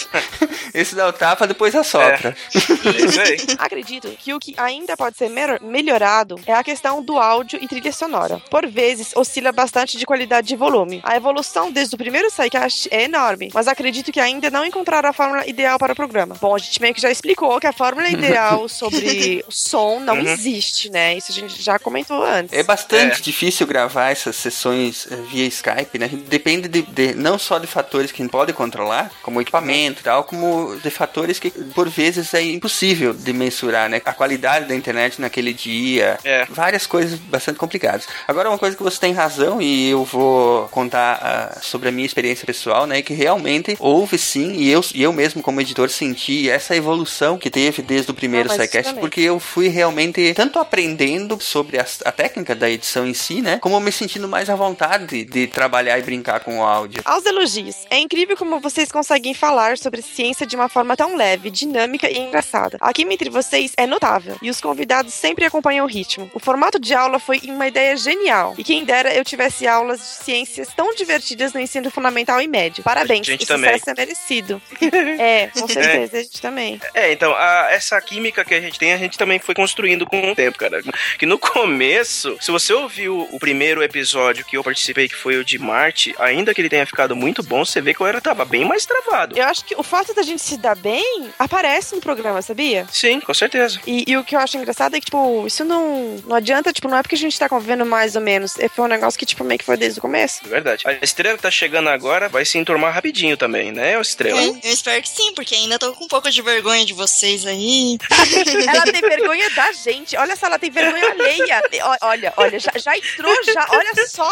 [0.72, 2.34] Esse dá o tapa, depois assopra.
[2.54, 3.36] É aí.
[3.58, 7.92] Acredito que o que ainda pode ser melhorado é a questão do áudio e trilha
[7.92, 8.40] sonora.
[8.50, 11.00] Por vezes, oscila bastante de qualidade de volume.
[11.02, 15.12] A evolução desde o primeiro SciCast é enorme, mas acredito que ainda não encontraram a
[15.12, 16.36] fórmula ideal para o programa.
[16.40, 20.14] Bom, a gente meio que já explicou que a fórmula ideal sobre o som não
[20.16, 20.26] Uhum.
[20.28, 21.16] existe, né?
[21.16, 22.52] Isso a gente já comentou antes.
[22.56, 26.08] É bastante difícil gravar essas sessões eh, via Skype, né?
[26.28, 30.04] Depende de, de- não só de fatores que a gente pode controlar, como equipamento e
[30.04, 34.00] tal, como de fatores que por vezes é impossível de mensurar, né?
[34.04, 36.44] A qualidade da internet naquele dia, É.
[36.50, 38.06] várias coisas bastante complicadas.
[38.28, 42.04] Agora uma coisa que você tem razão e eu vou contar ah, sobre a minha
[42.04, 43.00] experiência pessoal, né?
[43.00, 47.48] Que realmente houve sim e eu, e eu mesmo como editor senti essa evolução que
[47.48, 52.12] teve desde o primeiro Ah, SciCast, porque eu fui realmente tanto aprendendo sobre as- a,
[52.12, 53.58] técnica da edição em si, né?
[53.62, 57.00] Como me sentindo mais à vontade de trabalhar e brincar com o áudio.
[57.06, 57.76] Aos elogios.
[57.88, 62.18] É incrível como vocês conseguem falar sobre ciência de uma forma tão leve, dinâmica e
[62.18, 62.76] engraçada.
[62.80, 66.30] A química entre vocês é notável e os convidados sempre acompanham o ritmo.
[66.34, 68.54] O formato de aula foi uma ideia genial.
[68.58, 72.82] E quem dera eu tivesse aulas de ciências tão divertidas no ensino fundamental e médio.
[72.82, 73.70] Parabéns, A gente o também.
[73.72, 74.62] sucesso é merecido.
[75.18, 76.80] é, com certeza, a gente também.
[76.94, 80.32] É, então, a- essa química que a gente tem, a gente também foi construindo com
[80.32, 80.82] o tempo, cara.
[81.18, 85.44] Que no começo, se você ouviu o primeiro episódio que eu participei, que foi o
[85.44, 88.44] de Marte, ainda que ele tenha ficado muito bom, você vê que eu era, tava
[88.44, 89.38] bem mais travado.
[89.38, 92.86] Eu acho que o fato da gente se dar bem aparece no programa, sabia?
[92.92, 93.80] Sim, com certeza.
[93.86, 96.88] E, e o que eu acho engraçado é que, tipo, isso não, não adianta, tipo,
[96.88, 98.58] não é porque a gente tá convivendo mais ou menos.
[98.58, 100.40] É, Foi um negócio que, tipo, meio que foi desde o começo.
[100.44, 100.84] É Verdade.
[100.86, 104.40] A estrela que tá chegando agora vai se enturmar rapidinho também, né, estrela?
[104.40, 107.46] É, eu espero que sim, porque ainda tô com um pouco de vergonha de vocês
[107.46, 107.96] aí.
[108.68, 110.16] Ela tem vergonha da gente.
[110.16, 111.62] Olha só, ela tem vergonha alheia.
[112.02, 113.66] Olha, olha, já, já entrou, já.
[113.70, 114.30] Olha só.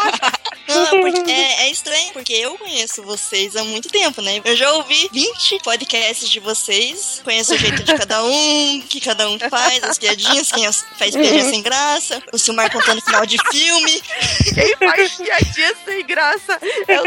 [0.67, 4.41] Não, é, é estranho, porque eu conheço vocês há muito tempo, né?
[4.43, 9.01] Eu já ouvi 20 podcasts de vocês, conheço o jeito de cada um, o que
[9.01, 13.37] cada um faz, as piadinhas, quem faz piadinha sem graça, o Silmar contando final de
[13.51, 14.01] filme.
[14.53, 16.59] Quem faz piadinha sem graça?
[16.87, 17.03] Eu,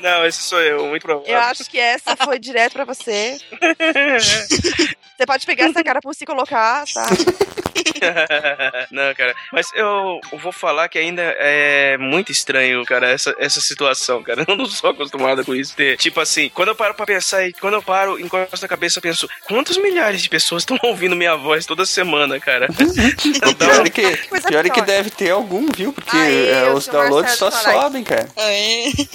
[0.00, 1.32] Não, esse sou eu, muito provável.
[1.32, 3.38] eu acho que essa foi direto pra você.
[5.16, 7.06] Você pode pegar essa cara pra se colocar, tá?
[8.90, 9.34] não, cara.
[9.52, 14.44] Mas eu vou falar que ainda é muito estranho, cara, essa, essa situação, cara.
[14.46, 15.74] Eu não sou acostumado com isso.
[15.76, 18.98] Ter, tipo assim, quando eu paro pra pensar e quando eu paro, encosto na cabeça,
[18.98, 22.68] eu penso, quantos milhares de pessoas estão ouvindo minha voz toda semana, cara?
[23.46, 24.16] O pior é que,
[24.48, 25.92] pior é que deve ter algum, viu?
[25.92, 28.28] Porque Aí, eu os downloads só Marcelo sobem, cara.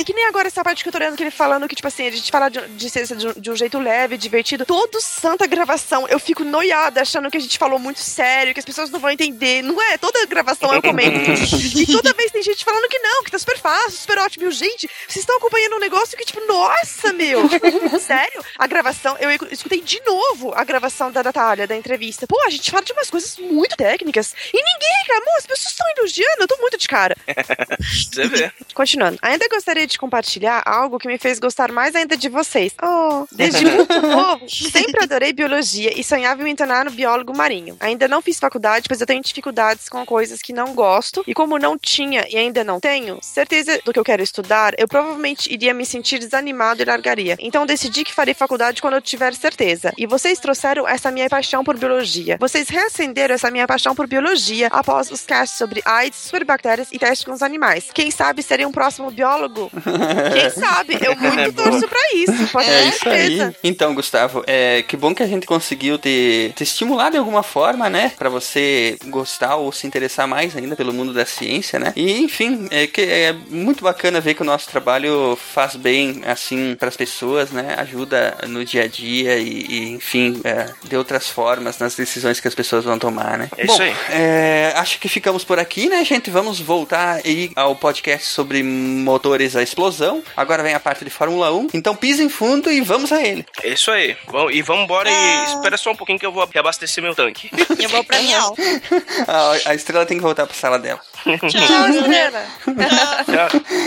[0.05, 2.07] Que nem agora essa parte que eu tô lendo que ele falando que, tipo assim,
[2.07, 4.65] a gente fala de, de ciência de, um- de um jeito leve, divertido.
[4.65, 8.65] Todo santa gravação eu fico noiada, achando que a gente falou muito sério, que as
[8.65, 9.61] pessoas não vão entender.
[9.61, 9.97] Não é?
[9.97, 11.31] Toda gravação eu comento.
[11.75, 14.47] e toda vez tem gente falando que não, que tá super fácil, super ótimo.
[14.47, 17.41] E gente, vocês estão acompanhando um negócio que, tipo, nossa, meu.
[17.99, 18.43] Sério?
[18.57, 22.27] A gravação, eu escutei de novo a gravação da Natália, da entrevista.
[22.27, 24.33] Pô, a gente fala de umas coisas muito técnicas.
[24.53, 27.15] E ninguém reclamou, as pessoas estão elogiando, eu tô muito de cara.
[27.79, 28.51] Você vê.
[28.73, 29.17] Continuando.
[29.21, 32.73] Ainda gostaria de compartilhar algo que me fez gostar mais ainda de vocês.
[32.81, 37.77] Oh, desde muito novo, sempre adorei biologia e sonhava em me tornar um biólogo marinho.
[37.79, 41.23] Ainda não fiz faculdade, pois eu tenho dificuldades com coisas que não gosto.
[41.27, 44.87] E como não tinha e ainda não tenho certeza do que eu quero estudar, eu
[44.87, 47.37] provavelmente iria me sentir desanimado e largaria.
[47.39, 49.93] Então decidi que farei faculdade quando eu tiver certeza.
[49.97, 52.37] E vocês trouxeram essa minha paixão por biologia.
[52.39, 57.23] Vocês reacenderam essa minha paixão por biologia após os casts sobre AIDS, superbactérias e testes
[57.25, 57.89] com os animais.
[57.93, 59.71] Quem sabe serei um próximo biólogo?
[60.33, 60.97] Quem sabe?
[61.01, 62.47] Eu muito É torço pra isso.
[62.51, 63.37] Pode É isso aí.
[63.37, 63.55] certeza.
[63.63, 67.89] Então, Gustavo, é que bom que a gente conseguiu te, te estimular de alguma forma,
[67.89, 68.11] né?
[68.17, 71.93] Pra você gostar ou se interessar mais ainda pelo mundo da ciência, né?
[71.95, 76.75] E, enfim, é que é muito bacana ver que o nosso trabalho faz bem, assim,
[76.79, 77.75] pras pessoas, né?
[77.77, 82.47] Ajuda no dia a dia e, e, enfim, é, de outras formas nas decisões que
[82.47, 83.49] as pessoas vão tomar, né?
[83.57, 83.95] É bom, isso aí.
[84.09, 86.29] é, acho que ficamos por aqui, né, gente?
[86.29, 90.23] Vamos voltar aí ao podcast sobre motores a explosão.
[90.35, 91.69] Agora vem a parte de Fórmula 1.
[91.73, 93.45] Então pisem fundo e vamos a ele.
[93.63, 94.15] É isso aí.
[94.27, 97.49] Vamos, e vamos embora e espera só um pouquinho que eu vou reabastecer meu tanque.
[97.79, 98.55] Eu vou pra aula.
[99.27, 100.99] A, a estrela tem que voltar pra sala dela.
[101.23, 102.45] Tchau, Estrela.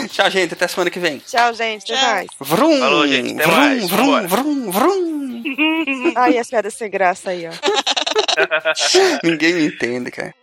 [0.09, 0.55] Tchau, gente.
[0.55, 1.19] Até semana que vem.
[1.19, 1.93] Tchau, gente.
[1.93, 2.27] Até mais.
[2.41, 3.35] Vrum, Falou, gente.
[3.35, 3.91] Até vrum, mais.
[3.91, 5.43] Vrum, vrum, vrum.
[6.17, 7.51] Ai, as piadas sem graça aí, ó.
[9.23, 10.35] Ninguém me entende, cara.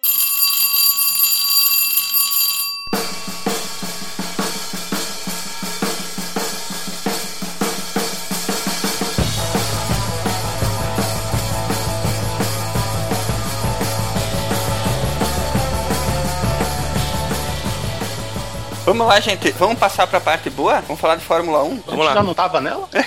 [18.92, 19.52] Vamos lá, gente.
[19.52, 20.82] Vamos passar pra parte boa?
[20.82, 21.84] Vamos falar de Fórmula 1?
[21.86, 22.14] Vamos lá.
[22.14, 22.90] Já não tava nela?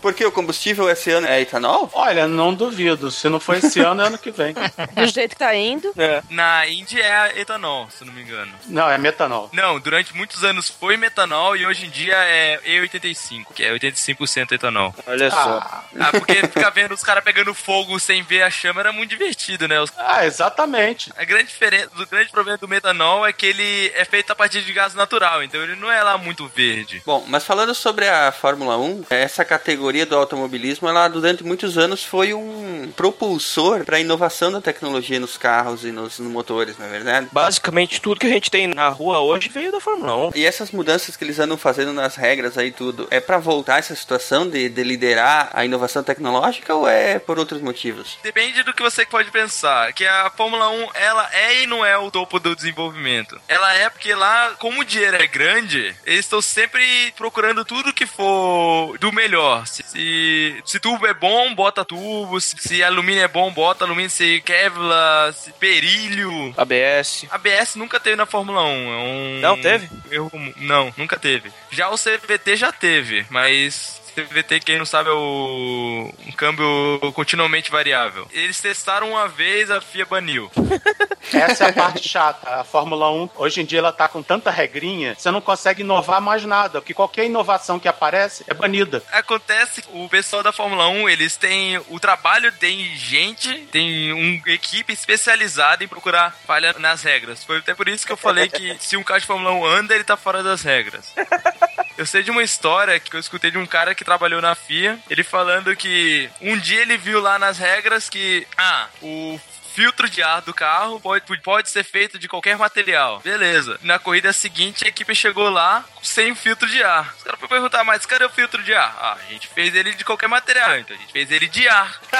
[0.00, 1.90] Porque o combustível esse ano é etanol?
[1.92, 3.10] Olha, não duvido.
[3.10, 4.54] Se não for esse ano, é ano que vem.
[4.54, 5.92] Do jeito que tá indo.
[6.30, 8.52] Na Indy é etanol, se eu não me engano.
[8.66, 9.50] Não, é metanol.
[9.52, 14.52] Não, durante muitos anos foi metanol e hoje em dia é E85, que é 85%
[14.52, 14.94] etanol.
[15.08, 15.58] Olha só.
[15.98, 19.66] Ah, porque ficar vendo os caras pegando fogo sem ver a chama era muito divertido,
[19.66, 19.80] né?
[19.80, 21.12] Os- Ah, exatamente.
[21.16, 24.62] A grande diferença, o grande problema do metanol é que ele é feito a partir
[24.62, 27.02] de gás natural, então ele não é lá muito verde.
[27.04, 32.04] Bom, mas falando sobre a Fórmula 1, essa categoria do automobilismo, ela durante muitos anos
[32.04, 36.86] foi um propulsor para a inovação da tecnologia nos carros e nos, nos motores, não
[36.86, 37.28] é verdade?
[37.32, 40.30] Basicamente, tudo que a gente tem na rua hoje veio da Fórmula 1.
[40.34, 43.94] E essas mudanças que eles andam fazendo nas regras aí tudo, é para voltar essa
[43.94, 48.18] situação de, de liderar a inovação tecnológica ou é por outros motivos?
[48.22, 51.96] Depende do que você pode pensar, que a Fórmula 1, ela é e não é
[51.96, 53.40] o topo do desenvolvimento.
[53.48, 58.06] Ela é porque lá, como o dinheiro é grande, eles estão sempre procurando tudo que
[58.06, 59.66] for do melhor.
[59.66, 62.40] Se, se, se tubo é bom, bota tubo.
[62.40, 64.10] Se, se alumínio é bom, bota alumínio.
[64.10, 66.54] Se Kevlar, se perilho.
[66.56, 67.26] ABS.
[67.30, 68.66] ABS nunca teve na Fórmula 1.
[68.66, 69.88] É um Não teve?
[70.30, 70.52] comum.
[70.56, 71.50] Não, nunca teve.
[71.70, 77.70] Já o CVT já teve, mas CVT, quem não sabe, é o um câmbio continuamente
[77.70, 78.26] variável.
[78.32, 80.50] Eles testaram uma vez, a FIA baniu.
[81.32, 82.60] Essa é a parte chata.
[82.60, 86.20] A Fórmula 1, hoje em dia, ela tá com tanta regrinha, você não consegue inovar
[86.20, 89.02] mais nada, porque qualquer inovação que aparece é banida.
[89.12, 94.92] Acontece, o pessoal da Fórmula 1, eles têm o trabalho, tem gente, tem uma equipe
[94.92, 97.44] especializada em procurar falha nas regras.
[97.44, 99.94] Foi até por isso que eu falei que se um carro de Fórmula 1 anda,
[99.94, 101.14] ele tá fora das regras.
[101.98, 104.96] Eu sei de uma história que eu escutei de um cara que trabalhou na FIA,
[105.10, 109.40] ele falando que um dia ele viu lá nas regras que, ah, o
[109.78, 113.20] filtro de ar do carro pode, pode ser feito de qualquer material.
[113.22, 113.78] Beleza.
[113.84, 117.14] Na corrida seguinte, a equipe chegou lá sem filtro de ar.
[117.16, 118.96] Os caras foram perguntar, mas cadê o filtro de ar?
[118.98, 122.00] Ah, a gente fez ele de qualquer material, então a gente fez ele de ar.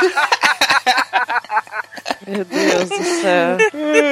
[2.26, 3.56] Meu Deus do céu.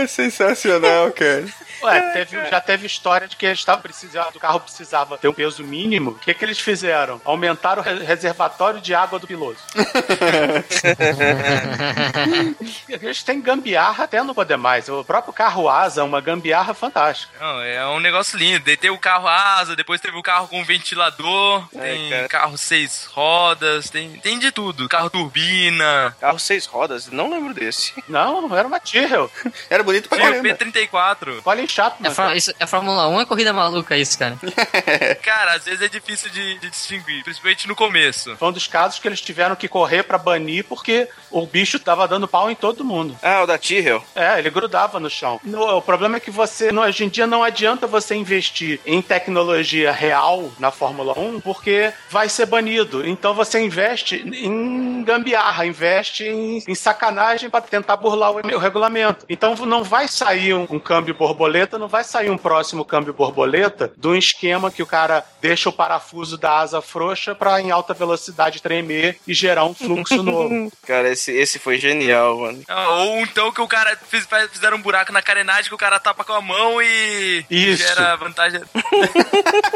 [0.02, 1.44] É sensacional, cara.
[1.82, 5.32] Ué, teve- já teve história de que eles estavam precisando, o carro precisava ter um
[5.34, 6.12] peso mínimo.
[6.12, 7.20] O que, que eles fizeram?
[7.24, 9.60] Aumentaram o re- reservatório de água do piloto.
[12.88, 14.88] eles têm gambiarra até não poder mais.
[14.88, 17.32] O próprio carro asa é uma gambiarra fantástica.
[17.40, 18.64] Não, é um negócio lindo.
[18.76, 22.28] Tem o carro asa, depois teve o carro com ventilador, tem cara.
[22.28, 24.88] carro seis rodas, tem, tem de tudo.
[24.88, 26.16] Carro turbina.
[26.20, 27.92] Carro seis rodas, não lembro desse.
[28.08, 29.30] Não, era uma Tyrrell.
[29.70, 30.48] Era bonito pra caramba.
[30.48, 31.42] P34.
[31.42, 32.10] Colin Chapman.
[32.10, 34.36] É, Fór- isso, é Fórmula 1 é corrida maluca isso, cara.
[35.22, 38.36] Cara, às vezes é difícil de, de distinguir, principalmente no começo.
[38.36, 42.06] Foi um dos casos que eles tiveram que correr pra banir porque o bicho tava
[42.06, 43.18] dando pau em todo mundo.
[43.26, 44.02] Ah, o da Tyrrell.
[44.14, 45.40] É, ele grudava no chão.
[45.42, 49.02] No- o problema é que você, no- hoje em dia, não adianta você investir em
[49.02, 53.06] tecnologia real na Fórmula 1 porque vai ser banido.
[53.06, 54.56] Então você investe em
[54.96, 59.26] em gambiarra, investe em, em sacanagem para tentar burlar o, o, regulamento.
[59.28, 63.92] Então não vai sair um, um, câmbio borboleta, não vai sair um próximo câmbio borboleta
[63.96, 67.92] de um esquema que o cara deixa o parafuso da asa frouxa para em alta
[67.94, 70.72] velocidade tremer e gerar um fluxo novo.
[70.86, 72.62] Cara, esse, esse foi genial, mano.
[72.68, 76.00] Ah, ou então que o cara fiz, fizeram um buraco na carenagem que o cara
[76.00, 77.82] tapa com a mão e Isso.
[77.82, 78.60] gera vantagem.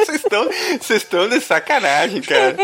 [0.81, 2.57] Vocês estão de sacanagem, cara.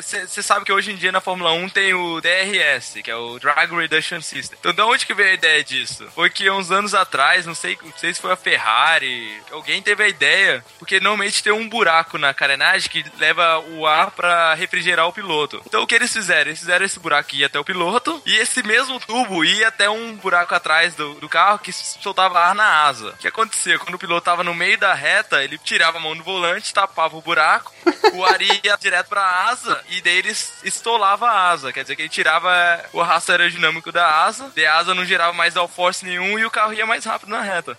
[0.00, 3.16] Você é, sabe que hoje em dia na Fórmula 1 tem o DRS, que é
[3.16, 4.58] o Drag Reduction System.
[4.58, 6.08] Então, de onde que veio a ideia disso?
[6.14, 10.02] Foi que uns anos atrás, não sei, não sei se foi a Ferrari, alguém teve
[10.02, 15.06] a ideia, porque normalmente tem um buraco na carenagem que leva o ar para refrigerar
[15.06, 15.62] o piloto.
[15.66, 16.50] Então, o que eles fizeram?
[16.50, 19.88] Eles fizeram esse buraco que ia até o piloto e esse mesmo tubo ia até
[19.90, 23.10] um buraco atrás do, do carro que soltava ar na asa.
[23.10, 23.78] O que acontecia?
[23.78, 27.16] Quando o piloto tava no meio da reta, ele tirava a mão do volante, tapava
[27.16, 27.72] o buraco,
[28.14, 30.34] o ar ia direto pra asa e daí ele
[30.64, 31.72] estolava a asa.
[31.72, 32.50] Quer dizer que ele tirava
[32.92, 36.72] o arrasto aerodinâmico da asa, de asa não gerava mais downforce nenhum e o carro
[36.72, 37.76] ia mais rápido na reta.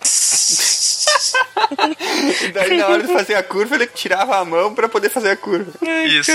[2.42, 5.30] e daí na hora de fazer a curva ele tirava a mão para poder fazer
[5.30, 5.72] a curva.
[6.06, 6.32] Isso.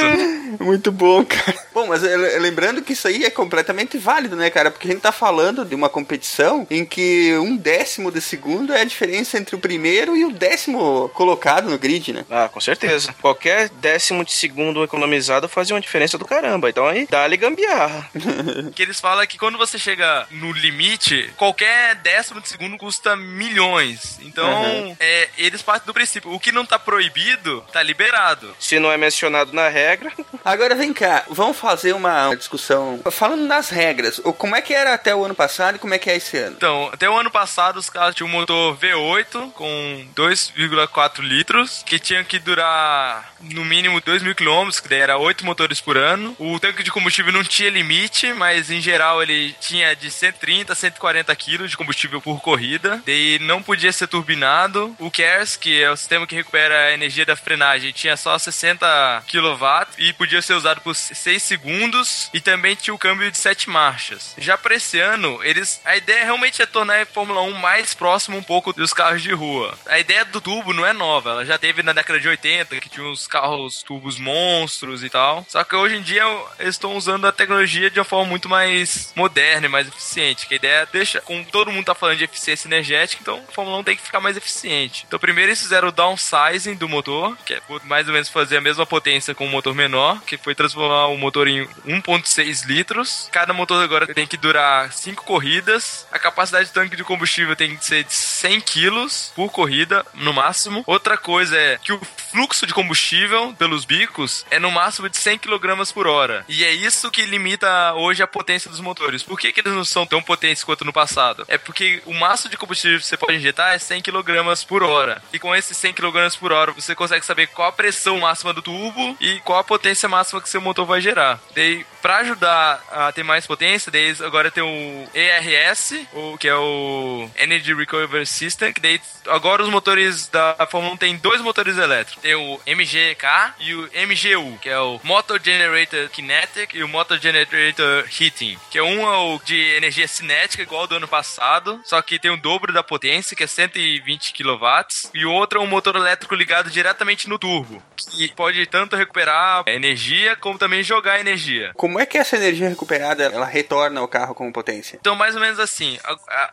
[0.60, 1.69] Muito bom, cara.
[1.80, 4.70] Bom, mas lembrando que isso aí é completamente válido, né, cara?
[4.70, 8.82] Porque a gente tá falando de uma competição em que um décimo de segundo é
[8.82, 12.26] a diferença entre o primeiro e o décimo colocado no grid, né?
[12.30, 13.16] Ah, com certeza.
[13.22, 16.70] Qualquer décimo de segundo economizado fazia uma diferença do caramba.
[16.70, 18.10] Então aí dá-lhe gambiarra.
[18.76, 24.20] que eles falam que quando você chega no limite, qualquer décimo de segundo custa milhões.
[24.22, 24.98] Então, uhum.
[25.00, 28.54] é, eles partem do princípio: o que não tá proibido, tá liberado.
[28.60, 30.12] Se não é mencionado na regra.
[30.44, 33.00] Agora vem cá, vamos fazer uma discussão.
[33.12, 36.10] Falando nas regras, como é que era até o ano passado e como é que
[36.10, 36.56] é esse ano?
[36.58, 42.00] Então, até o ano passado os carros tinham um motor V8 com 2,4 litros, que
[42.00, 46.36] tinha que durar no mínimo 2 mil quilômetros, que daí era 8 motores por ano.
[46.40, 50.76] O tanque de combustível não tinha limite, mas em geral ele tinha de 130 a
[50.76, 53.02] 140 quilos de combustível por corrida.
[53.06, 54.96] Daí não podia ser turbinado.
[55.00, 59.24] O CARES, que é o sistema que recupera a energia da frenagem, tinha só 60
[59.28, 62.30] kW e podia ser usado por 6 segundos.
[62.34, 64.34] E também tinha o câmbio de 7 marchas.
[64.38, 68.38] Já para esse ano, eles a ideia realmente é tornar a Fórmula 1 mais próximo
[68.38, 69.78] um pouco dos carros de rua.
[69.88, 72.90] A ideia do tubo não é nova, ela já teve na década de 80, que
[72.90, 75.46] tinha uns carros tubos monstros e tal.
[75.48, 76.24] Só que hoje em dia
[76.60, 80.48] eles estão usando a tecnologia de uma forma muito mais moderna e mais eficiente.
[80.48, 83.52] Que a ideia é deixa, como todo mundo tá falando de eficiência energética, então a
[83.52, 85.06] Fórmula 1 tem que ficar mais eficiente.
[85.08, 88.62] Então primeiro eles fizeram o downsizing do motor, que é mais ou menos fazer a
[88.62, 93.30] mesma potência com um motor menor, que foi transformar o motor em 1.6 litros.
[93.32, 96.08] Cada motor agora tem que durar 5 corridas.
[96.12, 100.34] A capacidade de tanque de combustível tem que ser de 100 quilos por corrida, no
[100.34, 100.84] máximo.
[100.86, 102.02] Outra coisa é que o
[102.32, 103.19] fluxo de combustível
[103.58, 106.46] pelos bicos é no máximo de 100 kg por hora.
[106.48, 109.24] E é isso que limita hoje a potência dos motores.
[109.24, 111.46] Por que, que eles não são tão potentes quanto no passado?
[111.48, 115.22] É porque o máximo de combustível que você pode injetar é 100 kg por hora.
[115.34, 118.62] E com esses 100 kg por hora, você consegue saber qual a pressão máxima do
[118.62, 121.40] tubo e qual a potência máxima que seu motor vai gerar.
[121.56, 126.56] Daí, para ajudar a ter mais potência, daí agora tem o ERS, o que é
[126.56, 131.78] o Energy Recovery System, que daí agora os motores da Fórmula 1 tem dois motores
[131.78, 132.22] elétricos.
[132.22, 137.20] Tem o MGK e o MGU, que é o Motor Generator Kinetic e o Motor
[137.20, 141.80] Generator Heating, que é um é o de energia cinética igual ao do ano passado,
[141.84, 144.66] só que tem o dobro da potência, que é 120 kW,
[145.14, 147.82] e o outro é um motor elétrico ligado diretamente no turbo,
[148.12, 151.72] que pode tanto recuperar energia como também jogar energia.
[151.76, 154.98] Como é que essa energia recuperada ela retorna ao carro como potência?
[155.00, 155.98] Então, mais ou menos assim,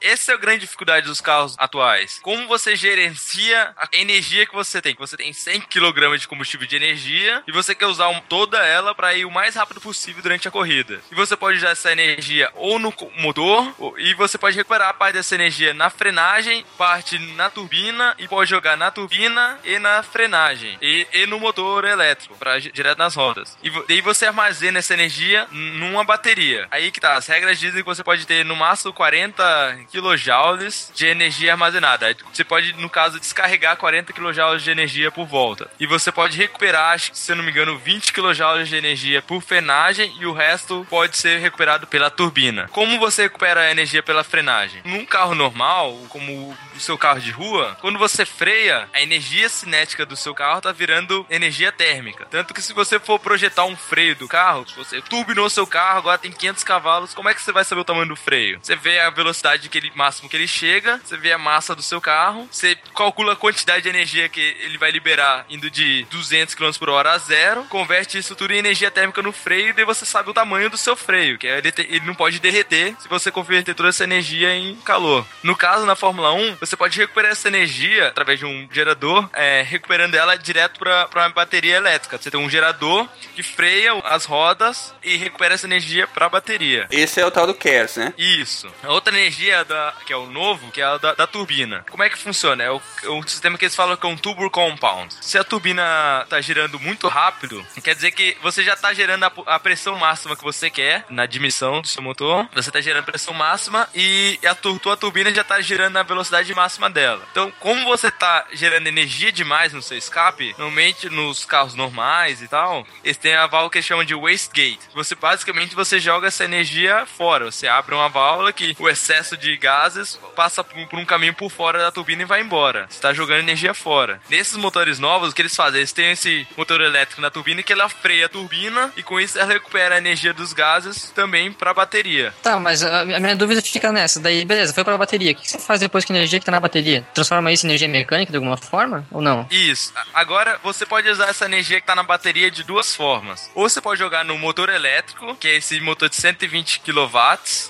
[0.00, 2.20] essa é a grande dificuldade dos carros atuais.
[2.22, 4.94] Como você gerencia a energia que você tem?
[4.94, 8.94] Que você tem 100 kg de combustível de energia e você quer usar toda ela
[8.94, 11.00] para ir o mais rápido possível durante a corrida.
[11.10, 15.34] E você pode usar essa energia ou no motor e você pode recuperar parte dessa
[15.34, 21.06] energia na frenagem, parte na turbina e pode jogar na turbina e na frenagem e,
[21.12, 23.56] e no motor elétrico para direto nas rodas.
[23.62, 26.66] E daí você armazena essa energia numa bateria.
[26.70, 31.07] Aí que tá, as regras dizem que você pode ter no máximo 40 kJ de
[31.07, 32.16] energia armazenada.
[32.32, 35.70] Você pode, no caso, descarregar 40 kJ de energia por volta.
[35.78, 39.40] E você pode recuperar, acho que, se não me engano, 20 kJ de energia por
[39.43, 42.69] frenagem e o resto pode ser recuperado pela turbina.
[42.73, 44.82] Como você recupera a energia pela frenagem?
[44.85, 50.07] Num carro normal, como do seu carro de rua, quando você freia, a energia cinética
[50.07, 52.27] do seu carro tá virando energia térmica.
[52.31, 55.98] Tanto que se você for projetar um freio do carro, se você turbinou seu carro,
[55.98, 58.59] agora tem 500 cavalos, como é que você vai saber o tamanho do freio?
[58.62, 61.82] Você vê a velocidade que ele, máximo que ele chega, você vê a massa do
[61.82, 66.55] seu carro, você calcula a quantidade de energia que ele vai liberar indo de 200
[66.55, 69.85] km por hora a zero, converte isso tudo em energia térmica no freio e daí
[69.85, 73.09] você sabe o tamanho do seu freio, que é ele, ele não pode derreter se
[73.09, 75.27] você converter toda essa energia em calor.
[75.43, 79.62] No caso, na Fórmula 1, você pode recuperar essa energia através de um gerador, é,
[79.62, 82.18] recuperando ela direto para uma bateria elétrica.
[82.18, 86.86] Você tem um gerador que freia as rodas e recupera essa energia para a bateria.
[86.90, 88.14] Esse é o tal do CARES, né?
[88.18, 88.68] Isso.
[88.82, 91.84] A outra energia da, que é o novo, que é a da, da turbina.
[91.90, 92.62] Como é que funciona?
[92.62, 95.14] É o, é um sistema que eles falam que é um turbo compound.
[95.20, 99.32] Se a turbina tá girando muito rápido, quer dizer que você já tá gerando a,
[99.47, 102.48] a pressão máxima que você quer na admissão do seu motor.
[102.55, 106.90] Você tá gerando pressão máxima e a tua turbina já tá girando na velocidade máxima
[106.90, 107.22] dela.
[107.30, 112.48] Então, como você tá gerando energia demais no seu escape, normalmente nos carros normais e
[112.48, 114.80] tal, eles têm a válvula que eles chamam de wastegate.
[114.94, 117.50] Você basicamente você joga essa energia fora.
[117.50, 121.78] Você abre uma válvula que o excesso de gases passa por, um caminho por fora
[121.78, 122.86] da turbina e vai embora.
[122.88, 124.20] Você está jogando energia fora.
[124.28, 125.78] Nesses motores novos, o que eles fazem?
[125.78, 129.38] Eles têm esse motor elétrico na turbina que ela freia a turbina e com isso
[129.38, 132.34] ela recupera a energia dos gases também para a bateria.
[132.42, 134.20] Tá, mas a a minha dúvida fica nessa.
[134.20, 135.32] Daí, beleza, foi pra bateria.
[135.32, 137.05] O que você faz depois com a energia que tá na bateria?
[137.12, 139.05] Transforma isso em energia mecânica de alguma forma?
[139.10, 139.47] Ou não?
[139.51, 139.93] Isso.
[140.14, 143.51] Agora você pode usar essa energia que tá na bateria de duas formas.
[143.55, 147.16] Ou você pode jogar no motor elétrico, que é esse motor de 120 kW,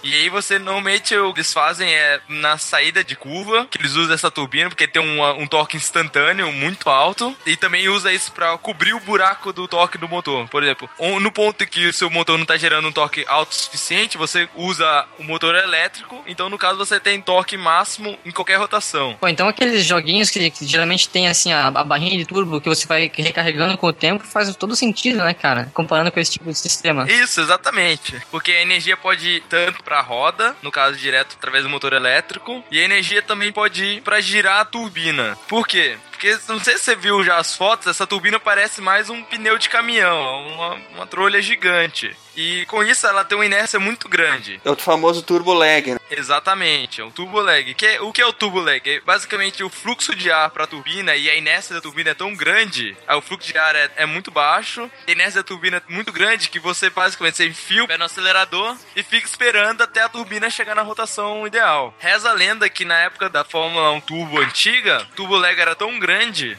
[0.02, 3.94] e aí você normalmente o que eles fazem é na saída de curva, que eles
[3.94, 8.32] usam essa turbina porque tem um, um torque instantâneo muito alto, e também usa isso
[8.32, 10.46] para cobrir o buraco do torque do motor.
[10.48, 10.88] Por exemplo,
[11.20, 14.48] no ponto que o seu motor não tá gerando um torque alto o suficiente, você
[14.54, 19.16] usa o motor elétrico, então no caso você tem torque máximo em qualquer rotação.
[19.20, 22.68] Pô, então aqueles joguinhos que, que geralmente tem assim a, a barrinha de turbo que
[22.68, 25.70] você vai recarregando com o tempo faz todo sentido, né, cara?
[25.72, 27.10] Comparando com esse tipo de sistema.
[27.10, 28.20] Isso, exatamente.
[28.30, 32.62] Porque a energia pode ir tanto pra roda, no caso direto através do motor elétrico,
[32.70, 35.36] e a energia também pode ir pra girar a turbina.
[35.48, 35.96] Por quê?
[36.16, 39.58] Porque não sei se você viu já as fotos, essa turbina parece mais um pneu
[39.58, 42.16] de caminhão, uma, uma trolha gigante.
[42.34, 44.60] E com isso ela tem uma inércia muito grande.
[44.64, 45.98] É o famoso turbo lag, né?
[46.10, 47.74] Exatamente, é um turbo lag.
[47.74, 48.80] Que é- o que é o turbo lag?
[48.90, 52.14] É basicamente o fluxo de ar para a turbina e a inércia da turbina é
[52.14, 55.78] tão grande, aí o fluxo de ar é, é muito baixo, a inércia da turbina
[55.78, 59.82] é muito grande que você basicamente você enfia o pé no acelerador e fica esperando
[59.82, 61.94] até a turbina chegar na rotação ideal.
[61.98, 65.74] Reza a lenda que na época da Fórmula 1 turbo antiga, o turbo lag era
[65.74, 66.05] tão grande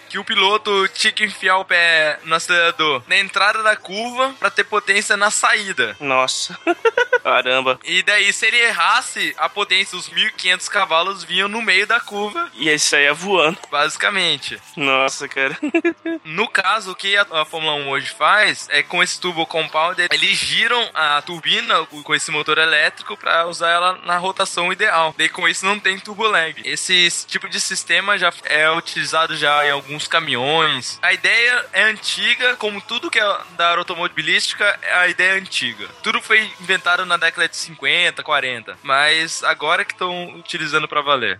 [0.10, 4.50] que o piloto tinha que enfiar o pé no acelerador na entrada da curva para
[4.50, 5.96] ter potência na saída.
[6.00, 6.58] Nossa.
[7.24, 7.80] Caramba.
[7.84, 12.50] E daí, se ele errasse, a potência, os 1.500 cavalos vinham no meio da curva.
[12.56, 13.58] E aí saía voando.
[13.70, 14.60] Basicamente.
[14.76, 15.58] Nossa, cara.
[16.24, 20.02] No caso, o que a, a Fórmula 1 hoje faz é com esse turbo compound,
[20.12, 25.16] eles giram a turbina com esse motor elétrico para usar ela na rotação ideal.
[25.18, 26.62] Daí com isso não tem turbo lag.
[26.66, 31.00] Esse tipo de sistema já é utilizado já em alguns caminhões.
[31.02, 35.88] A ideia é antiga, como tudo que é da automobilística, a ideia é antiga.
[36.04, 41.40] Tudo foi inventado na década de 50, 40, mas agora que estão utilizando para valer.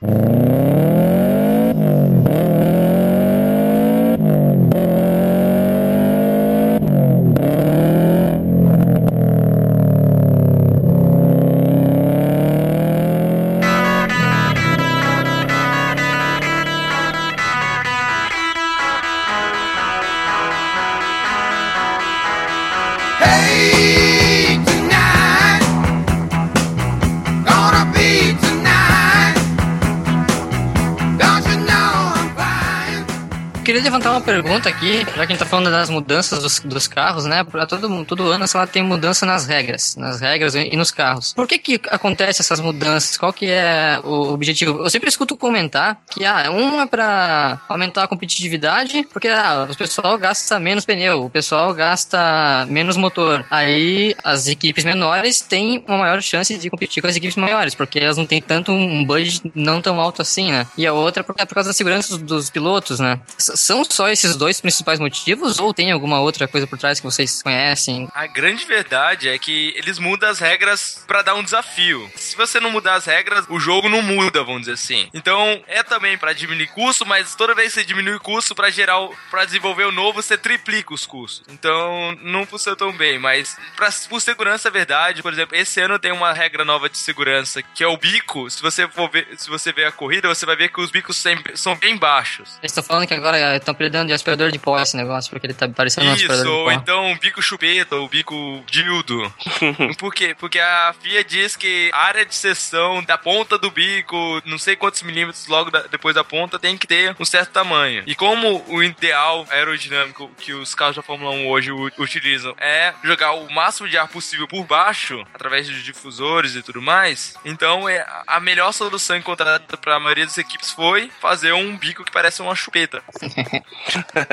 [34.58, 37.44] Pergunta aqui, já que a gente tá falando das mudanças dos, dos carros, né?
[37.44, 41.34] Pra todo, todo ano ela tem mudança nas regras, nas regras e nos carros.
[41.34, 43.18] Por que que acontece essas mudanças?
[43.18, 44.80] Qual que é o objetivo?
[44.80, 49.76] Eu sempre escuto comentar que, ah, um é pra aumentar a competitividade, porque, ah, o
[49.76, 53.46] pessoal gasta menos pneu, o pessoal gasta menos motor.
[53.52, 58.00] Aí, as equipes menores têm uma maior chance de competir com as equipes maiores, porque
[58.00, 60.66] elas não têm tanto um budget não tão alto assim, né?
[60.78, 63.20] E a outra é por é por causa da segurança dos, dos pilotos, né?
[63.38, 67.06] S- são só esses dois principais motivos ou tem alguma outra coisa por trás que
[67.06, 68.08] vocês conhecem?
[68.14, 72.10] A grande verdade é que eles mudam as regras pra dar um desafio.
[72.16, 75.10] Se você não mudar as regras, o jogo não muda, vamos dizer assim.
[75.14, 79.00] Então, é também pra diminuir custo, mas toda vez que você diminui custo pra gerar,
[79.00, 81.44] o- pra desenvolver o novo, você triplica os custos.
[81.50, 85.22] Então, não funciona tão bem, mas pra, por segurança é verdade.
[85.22, 88.50] Por exemplo, esse ano tem uma regra nova de segurança, que é o bico.
[88.50, 91.18] Se você for ver, se você ver a corrida, você vai ver que os bicos
[91.18, 92.58] sempre são bem baixos.
[92.62, 95.54] Eles estão falando que agora estão apelidando de aspirador de pó esse negócio, porque ele
[95.54, 96.72] tá parecendo um Isso, aspirador de ou pó.
[96.72, 99.34] então o bico chupeta, ou bico dildo.
[99.98, 100.36] Por quê?
[100.40, 104.76] Porque a FIA diz que a área de seção da ponta do bico, não sei
[104.76, 108.04] quantos milímetros logo da- depois da ponta, tem que ter um certo tamanho.
[108.06, 113.34] E como o ideal aerodinâmico que os carros da Fórmula 1 hoje utilizam é jogar
[113.34, 118.06] o máximo de ar possível por baixo, através de difusores e tudo mais, então é
[118.26, 122.42] a melhor solução encontrada para a maioria das equipes foi fazer um bico que parece
[122.42, 123.02] uma chupeta.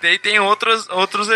[0.00, 1.28] Daí tem outros, outros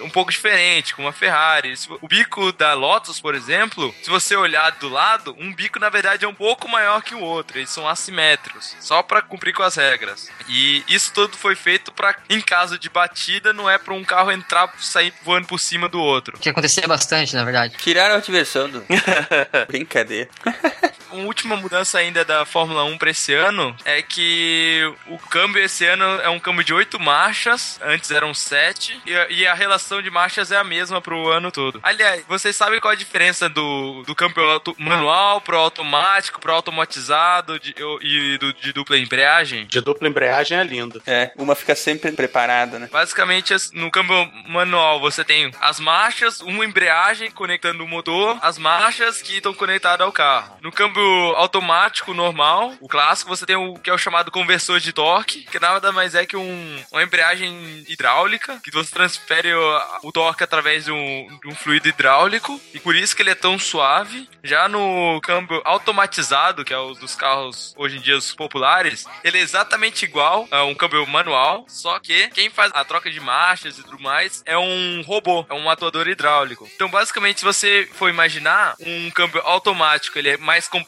[0.00, 1.74] um pouco diferente, como a Ferrari.
[2.00, 6.24] O bico da Lotus, por exemplo, se você olhar do lado, um bico na verdade
[6.24, 7.58] é um pouco maior que o outro.
[7.58, 10.30] Eles são assimétricos, só para cumprir com as regras.
[10.48, 14.30] E isso tudo foi feito para, em caso de batida, não é para um carro
[14.30, 16.38] entrar, sair voando por cima do outro.
[16.38, 17.76] Que acontecia bastante, na verdade.
[17.78, 18.84] Tiraram a diversão do.
[19.66, 20.28] Brincadeira.
[21.16, 25.84] Uma última mudança ainda da Fórmula 1 para esse ano é que o câmbio esse
[25.86, 30.52] ano é um câmbio de oito marchas, antes eram sete, e a, relação de marchas
[30.52, 31.80] é a mesma pro ano todo.
[31.82, 37.58] Aliás, vocês sabem qual a diferença do, do câmbio auto- manual pro automático, pro automatizado
[37.58, 39.66] de- e do, de dupla embreagem?
[39.66, 41.02] De dupla embreagem é lindo.
[41.06, 42.88] É, uma fica sempre preparada, né?
[42.92, 48.58] Basicamente, as- no câmbio manual você tem as marchas, uma embreagem conectando o motor, as
[48.58, 50.56] marchas que estão conectadas ao carro.
[50.60, 51.05] No câmbio
[51.36, 55.58] automático normal, o clássico, você tem o que é o chamado conversor de torque, que
[55.58, 60.84] nada mais é que um- uma embreagem hidráulica, que você transfere o, o torque através
[60.84, 64.28] de um, de um fluido hidráulico, e por isso que ele é tão suave.
[64.42, 69.38] Já no câmbio automatizado, que é o dos carros hoje em dia os populares, ele
[69.38, 73.78] é exatamente igual a um câmbio manual, só que quem faz a troca de marchas
[73.78, 76.68] e tudo mais é um robô, é um atuador hidráulico.
[76.74, 80.85] Então, basicamente, se você for imaginar um câmbio automático, ele é mais complexo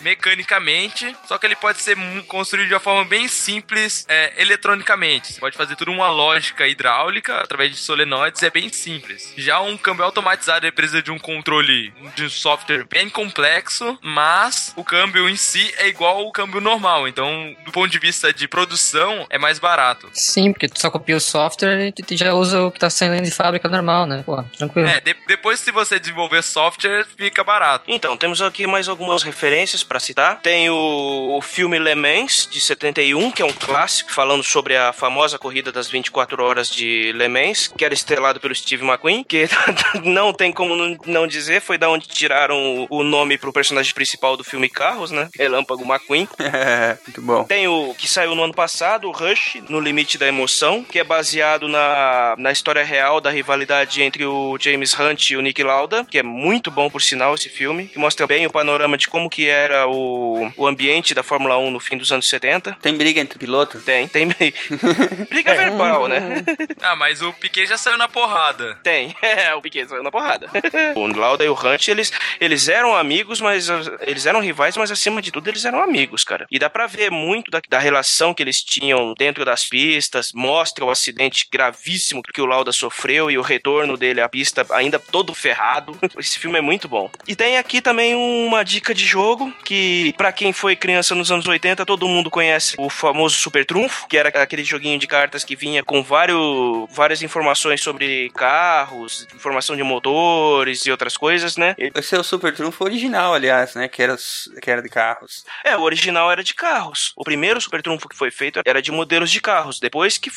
[0.00, 1.96] mecanicamente, só que ele pode ser
[2.26, 5.32] construído de uma forma bem simples é, eletronicamente.
[5.32, 9.32] Você pode fazer tudo uma lógica hidráulica através de solenoides, é bem simples.
[9.36, 14.72] Já um câmbio automatizado ele precisa de um controle de um software bem complexo, mas
[14.76, 17.08] o câmbio em si é igual ao câmbio normal.
[17.08, 20.08] Então, do ponto de vista de produção, é mais barato.
[20.12, 23.22] Sim, porque tu só copia o software e tu já usa o que tá saindo
[23.24, 24.22] de fábrica normal, né?
[24.24, 24.88] Pô, tranquilo.
[24.88, 27.84] É, de- depois se você desenvolver software, fica barato.
[27.88, 29.37] Então, temos aqui mais algumas referências
[29.86, 30.40] pra citar.
[30.40, 34.92] Tem o, o filme Le Mans, de 71, que é um clássico, falando sobre a
[34.92, 39.48] famosa corrida das 24 horas de Le Mans, que era estrelado pelo Steve McQueen, que
[40.04, 43.94] não tem como não- não dizer, foi da onde tiraram o, o nome pro personagem
[43.94, 45.28] principal do filme Carros, né?
[45.36, 46.28] Relâmpago McQueen.
[47.06, 47.44] Muito bom.
[47.44, 51.04] Tem o que saiu no ano passado, o Rush, No Limite da Emoção, que é
[51.04, 56.04] baseado na, na história real da rivalidade entre o James Hunt e o Nick Lauda,
[56.04, 59.27] que é muito bom por sinal esse filme, que mostra bem o panorama de como
[59.28, 62.76] que era o, o ambiente da Fórmula 1 no fim dos anos 70.
[62.80, 63.84] Tem briga entre pilotos?
[63.84, 66.44] Tem, tem briga verbal, né?
[66.80, 68.78] Ah, mas o Piquet já saiu na porrada.
[68.82, 70.48] Tem, é, o Piquet saiu na porrada.
[70.94, 73.68] o Lauda e o Hunt, eles, eles eram amigos, mas
[74.00, 76.46] eles eram rivais, mas acima de tudo eles eram amigos, cara.
[76.50, 80.84] E dá pra ver muito da, da relação que eles tinham dentro das pistas, mostra
[80.84, 85.34] o acidente gravíssimo que o Lauda sofreu e o retorno dele à pista ainda todo
[85.34, 85.98] ferrado.
[86.18, 87.10] Esse filme é muito bom.
[87.26, 89.17] E tem aqui também uma dica de jogo
[89.64, 94.06] que, pra quem foi criança nos anos 80, todo mundo conhece o famoso Super Trunfo,
[94.08, 99.76] que era aquele joguinho de cartas que vinha com vários, várias informações sobre carros, informação
[99.76, 101.74] de motores e outras coisas, né?
[101.78, 103.88] Esse é o Super Trunfo original, aliás, né?
[103.88, 104.16] Que era,
[104.62, 105.44] que era de carros.
[105.64, 107.12] É, o original era de carros.
[107.16, 109.80] O primeiro Super Trunfo que foi feito era de modelos de carros.
[109.80, 110.30] Depois que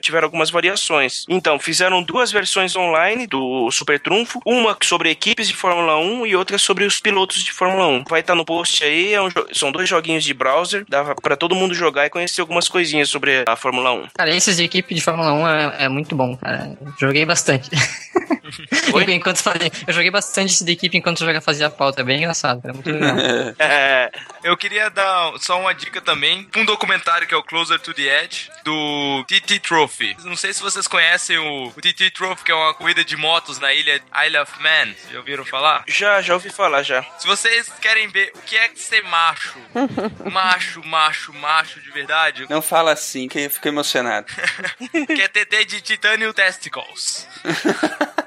[0.00, 1.24] tiveram algumas variações.
[1.28, 4.40] Então, fizeram duas versões online do Super Trunfo.
[4.44, 8.03] Uma sobre equipes de Fórmula 1 e outra sobre os pilotos de Fórmula 1.
[8.08, 9.14] Vai estar no post aí.
[9.14, 10.84] é um são dois joguinhos de browser.
[10.88, 14.08] Dá pra todo mundo jogar e conhecer algumas coisinhas sobre a Fórmula 1.
[14.14, 16.76] Cara, esses de equipe de Fórmula 1 é, é muito bom, cara.
[16.98, 17.70] Joguei bastante.
[19.08, 22.00] enquanto fazia, eu joguei bastante esse da equipe enquanto eu fazia a pauta.
[22.00, 23.16] É bem engraçado, era muito legal.
[23.58, 24.10] É,
[24.42, 28.24] eu queria dar só uma dica também, um documentário que é o Closer to the
[28.24, 30.16] Edge, do TT Trophy.
[30.24, 33.58] Não sei se vocês conhecem o, o TT Trophy, que é uma corrida de motos
[33.58, 34.94] na ilha Isle of Man.
[35.10, 35.84] Já ouviram falar?
[35.86, 37.02] Já, já ouvi falar, já.
[37.18, 39.58] Se vocês querem ver o que é ser macho,
[40.30, 44.26] macho, macho, macho de verdade, Não fala assim, que eu fico emocionado.
[45.06, 47.26] que é TT de Titanium Testicles.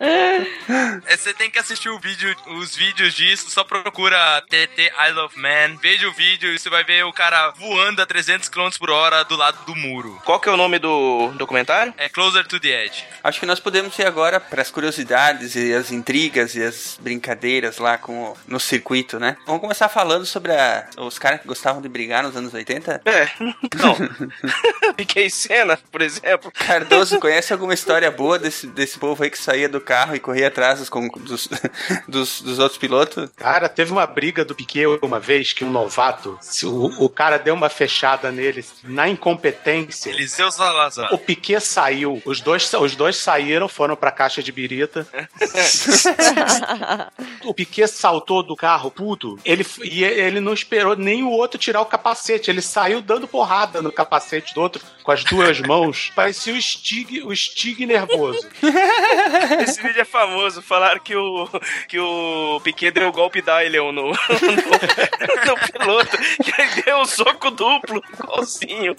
[0.00, 5.38] É, Você tem que assistir o vídeo, os vídeos disso, só procura TT Isle of
[5.38, 8.90] Man, veja o vídeo e você vai ver o cara voando a 300 km por
[8.90, 10.20] hora do lado do muro.
[10.24, 11.92] Qual que é o nome do documentário?
[11.96, 13.04] É Closer to the Edge.
[13.22, 17.78] Acho que nós podemos ir agora para as curiosidades e as intrigas e as brincadeiras
[17.78, 19.36] lá com o- no circuito, né?
[19.46, 23.00] Vamos começar falando sobre a- os caras que gostavam de brigar nos anos 80.
[23.04, 23.96] É, não.
[24.96, 26.50] Fiquei cena, por exemplo.
[26.52, 30.48] Cardoso, conhece alguma história boa desse, desse povo aí que saía do carro e corria
[30.48, 30.90] atrás dos,
[31.20, 31.48] dos,
[32.08, 33.30] dos, dos outros pilotos?
[33.36, 37.54] Cara, teve uma briga do Piquet uma vez que um novato, o, o cara deu
[37.54, 40.10] uma fechada nele na incompetência.
[40.10, 41.12] Eliseu Salazar.
[41.12, 45.06] O Piquet saiu, os dois, os dois saíram, foram pra caixa de birita.
[47.44, 49.38] o Piquet saltou do carro, puto.
[49.44, 52.50] Ele, e ele não esperou nem o outro tirar o capacete.
[52.50, 56.10] Ele saiu dando porrada no capacete do outro com as duas mãos.
[56.14, 58.21] Parecia o Stig, o Stig nervoso.
[59.62, 60.62] Esse vídeo é famoso.
[60.62, 61.48] Falaram que o,
[61.88, 66.16] que o Piquet deu o golpe Dylion no, no, no piloto.
[66.42, 68.94] Que ele deu um soco duplo, igualzinho.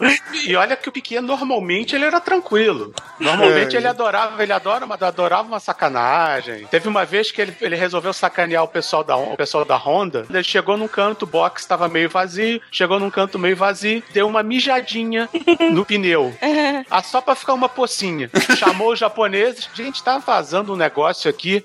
[0.45, 2.93] E olha que o Piquet normalmente ele era tranquilo.
[3.19, 3.79] Normalmente É.
[3.79, 6.65] ele adorava, ele adora, uma- adorava uma sacanagem.
[6.67, 10.25] Teve uma vez que ele, ele resolveu sacanear o pessoal da o pessoal da Honda.
[10.29, 14.27] Ele chegou num canto, o box estava meio vazio, chegou num canto meio vazio, deu
[14.27, 15.29] uma mijadinha
[15.71, 16.33] no pneu.
[16.89, 18.29] Ah, só pra ficar uma pocinha.
[18.57, 21.64] Chamou os japoneses, gente, tá vazando um negócio aqui.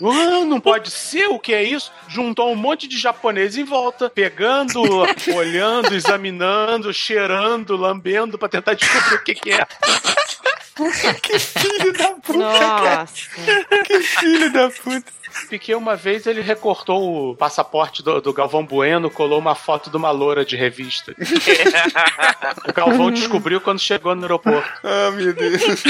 [0.00, 1.92] Ah, não pode ser, o que é isso?
[2.08, 4.80] Juntou um monte de japonês em volta, pegando,
[5.34, 9.66] olhando, examinando, cheirando, lambendo pra tentar descobrir o que, que é.
[11.20, 13.30] que filho da puta, Nossa.
[13.84, 15.12] Que filho da puta.
[15.48, 19.96] Piquet uma vez ele recortou o passaporte do, do Galvão Bueno, colou uma foto de
[19.96, 21.14] uma loura de revista.
[22.68, 24.68] o Galvão descobriu quando chegou no aeroporto.
[24.82, 25.62] Ah, meu Deus.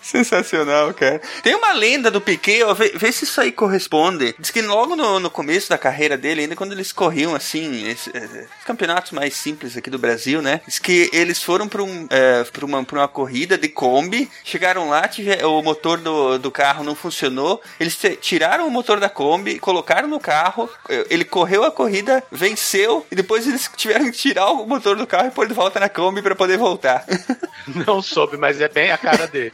[0.00, 1.20] Sensacional, cara.
[1.42, 4.34] Tem uma lenda do Piquet, ó, vê, vê se isso aí corresponde.
[4.38, 8.10] Diz que logo no, no começo da carreira dele, ainda quando eles corriam assim, esse-
[8.14, 10.60] eh, os campeonatos mais simples aqui do Brasil, né?
[10.66, 14.88] Diz que eles foram pra, um, eh, pra, uma, pra uma corrida de Kombi, chegaram
[14.90, 19.58] lá, tive- o motor do, do carro não funcionou, eles tiraram o motor da Kombi,
[19.58, 24.50] colocaram no carro, eh, ele correu a corrida, venceu, e depois eles tiveram que tirar
[24.50, 27.04] o motor do carro e pôr de volta na Kombi pra poder voltar.
[27.86, 29.52] Não soube, mas é bem a cara dele.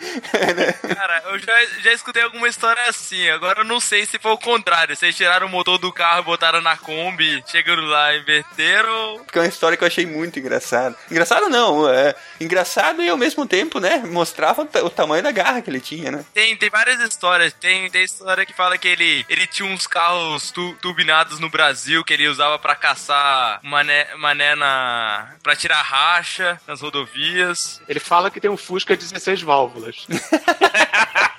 [0.95, 3.29] Cara, eu já, já escutei alguma história assim.
[3.29, 4.97] Agora eu não sei se foi o contrário.
[4.97, 9.21] Vocês tiraram o motor do carro e botaram na Kombi, chegando lá, inverteram.
[9.25, 10.97] Porque é uma história que eu achei muito engraçada.
[11.11, 13.99] Engraçado não, é engraçado e ao mesmo tempo, né?
[13.99, 16.25] Mostrava o tamanho da garra que ele tinha, né?
[16.35, 17.53] Tem, tem várias histórias.
[17.53, 22.05] Tem, tem história que fala que ele, ele tinha uns carros tu, turbinados no Brasil
[22.05, 25.35] que ele usava pra caçar mané, mané na.
[25.43, 27.81] pra tirar racha nas rodovias.
[27.89, 30.07] Ele fala que tem um Fusca 16 válvulas.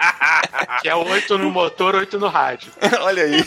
[0.82, 2.72] que é 8 no motor, 8 no rádio.
[3.02, 3.44] Olha aí.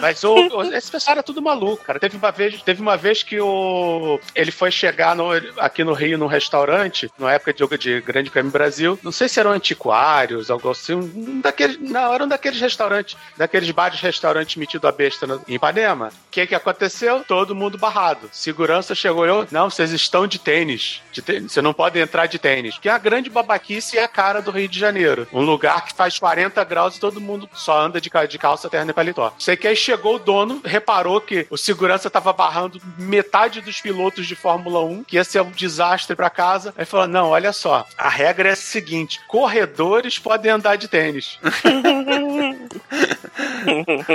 [0.00, 1.98] Mas o, o- esse pessoal era tudo maluco, cara.
[1.98, 6.18] Teve uma vez, teve uma vez que o ele foi chegar no- aqui no Rio
[6.18, 8.98] num restaurante, na época de, de Grande Prêmio Brasil.
[9.02, 10.94] Não sei se eram antiquários, algo assim.
[10.94, 15.54] Um daqueles, não, era um daqueles restaurantes, daqueles bares restaurantes metido a besta no, em
[15.54, 16.08] Ipanema.
[16.08, 17.24] O que que aconteceu?
[17.26, 18.28] Todo mundo barrado.
[18.32, 21.02] Segurança chegou eu, não, vocês estão de tênis.
[21.12, 21.52] De tênis.
[21.52, 22.78] Você não pode entrar de tênis.
[22.78, 25.26] Que é a grande babaquice é a cara do Rio de Janeiro.
[25.32, 28.90] Um lugar que faz 40 graus e todo mundo só anda de, de calça, terno
[28.90, 29.32] e paletó.
[29.38, 34.26] Sei que aí chegou o dono, reparou que o segurança tava barrando metade dos pilotos
[34.26, 36.74] de Fórmula 1, que ia ser um desastre pra casa.
[36.76, 41.38] Aí falou: não, olha só, a regra é a seguinte: corredores podem andar de tênis.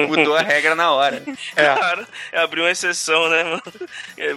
[0.07, 1.23] Mudou a regra na hora.
[1.55, 1.65] É.
[1.65, 3.63] Cara, abriu uma exceção, né, mano?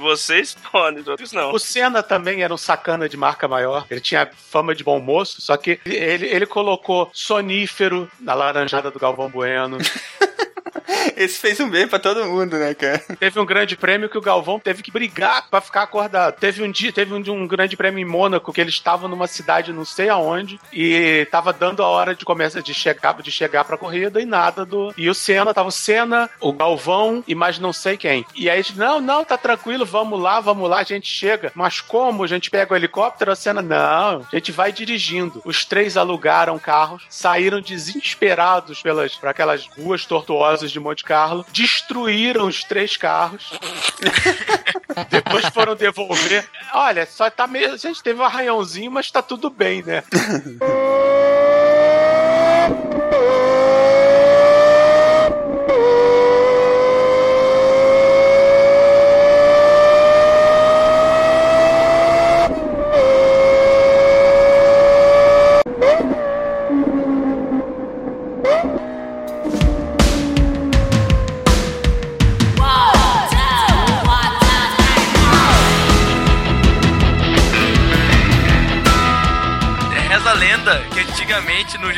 [0.01, 1.53] Vocês podem, os outros não.
[1.53, 3.87] O Senna também era um sacana de marca maior.
[3.91, 8.99] Ele tinha fama de bom moço, só que ele, ele colocou sonífero na laranjada do
[8.99, 9.79] Galvão Bueno.
[11.17, 12.99] Esse fez um bem pra todo mundo, né, cara?
[13.19, 16.39] Teve um grande prêmio que o Galvão teve que brigar pra ficar acordado.
[16.39, 19.73] Teve um dia, teve um, um grande prêmio em Mônaco que eles estavam numa cidade
[19.73, 23.77] não sei aonde e tava dando a hora de começar de chegar de chegar pra
[23.77, 27.73] corrida e nada do e o Senna tava o Senna, o Galvão e mais não
[27.73, 28.25] sei quem.
[28.35, 31.53] E aí não, não, tá tranquilo, vamos lá, vamos lá, a gente chega.
[31.55, 32.25] Mas como?
[32.25, 33.33] A gente pega o helicóptero?
[33.33, 35.41] A Senna, não, a gente vai dirigindo.
[35.45, 42.47] Os três alugaram carros, saíram desesperados pelas por aquelas ruas tortuosas de Monte Carlo, destruíram
[42.47, 43.51] os três carros.
[45.11, 46.49] Depois foram devolver.
[46.73, 47.73] Olha, só tá meio.
[47.73, 50.03] A gente teve um arranhãozinho, mas tá tudo bem, né?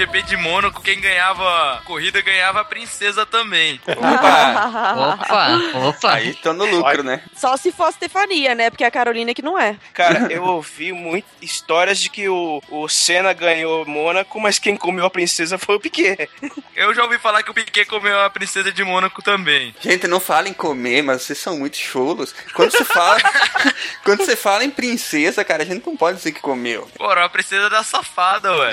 [0.00, 3.78] GP de Mônaco, quem ganhava a corrida ganhava a princesa também.
[3.86, 5.58] Opa,
[5.88, 6.12] opa.
[6.14, 7.22] Aí tô no lucro, né?
[7.36, 8.70] Só se for a Stefania, né?
[8.70, 9.76] Porque a Carolina que não é.
[9.92, 15.04] Cara, eu ouvi muito histórias de que o, o Senna ganhou Mônaco, mas quem comeu
[15.04, 16.30] a princesa foi o Piquet.
[16.74, 19.74] Eu já ouvi falar que o Piquet comeu a princesa de Mônaco também.
[19.82, 22.34] Gente, não fala em comer, mas vocês são muito cholos.
[22.54, 23.20] Quando você fala,
[24.02, 26.88] quando você fala em princesa, cara, a gente não pode dizer que comeu.
[26.96, 28.72] Porra, a princesa da safada, ué.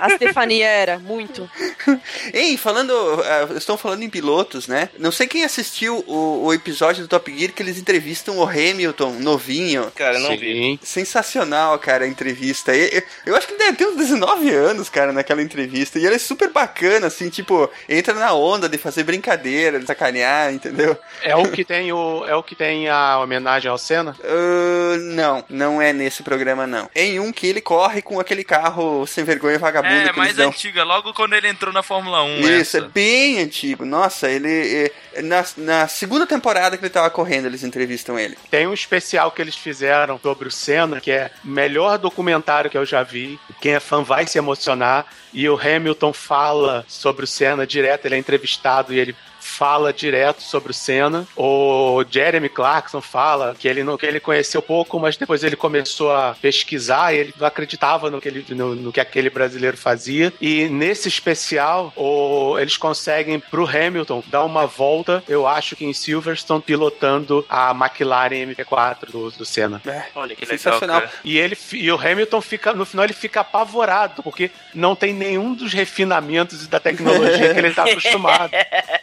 [0.00, 1.48] A Stefania era, muito.
[2.32, 4.88] Ei, falando, uh, estão falando em pilotos, né?
[4.98, 9.12] Não sei quem assistiu o, o episódio do Top Gear que eles entrevistam o Hamilton,
[9.20, 9.90] novinho.
[9.94, 10.78] Cara, eu não vi.
[10.82, 12.74] Sensacional, cara, a entrevista.
[12.74, 15.98] E- Eu, eu acho que ele deve ter uns 19 anos, cara, naquela entrevista.
[15.98, 20.52] E ele é super bacana, assim, tipo, entra na onda de fazer brincadeira, de sacanear,
[20.52, 20.96] entendeu?
[21.22, 24.16] É o que tem o é o que tem a homenagem ao Senna?
[24.20, 26.88] Uh, não, não é nesse programa, não.
[26.94, 30.48] É em um que ele corre com aquele carro sem vergonha vagabundo É, mais dão.
[30.48, 32.40] antiga, logo quando ele entrou na Fórmula 1.
[32.40, 32.78] Isso, essa.
[32.78, 33.84] é bem antigo.
[33.84, 34.90] Nossa, ele.
[35.14, 38.36] é, na, na segunda temporada que ele tava correndo, eles entrevistam ele.
[38.50, 42.78] Tem um especial que eles fizeram sobre o Senna, que é o melhor documentário que
[42.78, 43.38] eu já vi.
[43.60, 45.06] Quem é fã vai se emocionar.
[45.32, 49.14] E o Hamilton fala sobre o Senna direto, ele é entrevistado e ele
[49.46, 51.26] fala direto sobre o Senna.
[51.36, 56.12] O Jeremy Clarkson fala que ele, não, que ele conheceu pouco, mas depois ele começou
[56.12, 60.32] a pesquisar e ele não acreditava no que, ele, no, no que aquele brasileiro fazia.
[60.40, 65.92] E nesse especial, o- eles conseguem pro Hamilton dar uma volta, eu acho que em
[65.92, 69.80] Silverstone, pilotando a McLaren MP4 do, do Senna.
[70.14, 71.00] Olha que Sensacional.
[71.00, 71.12] legal.
[71.24, 75.54] E, ele, e o Hamilton fica, no final ele fica apavorado, porque não tem nenhum
[75.54, 78.50] dos refinamentos da tecnologia que ele está acostumado.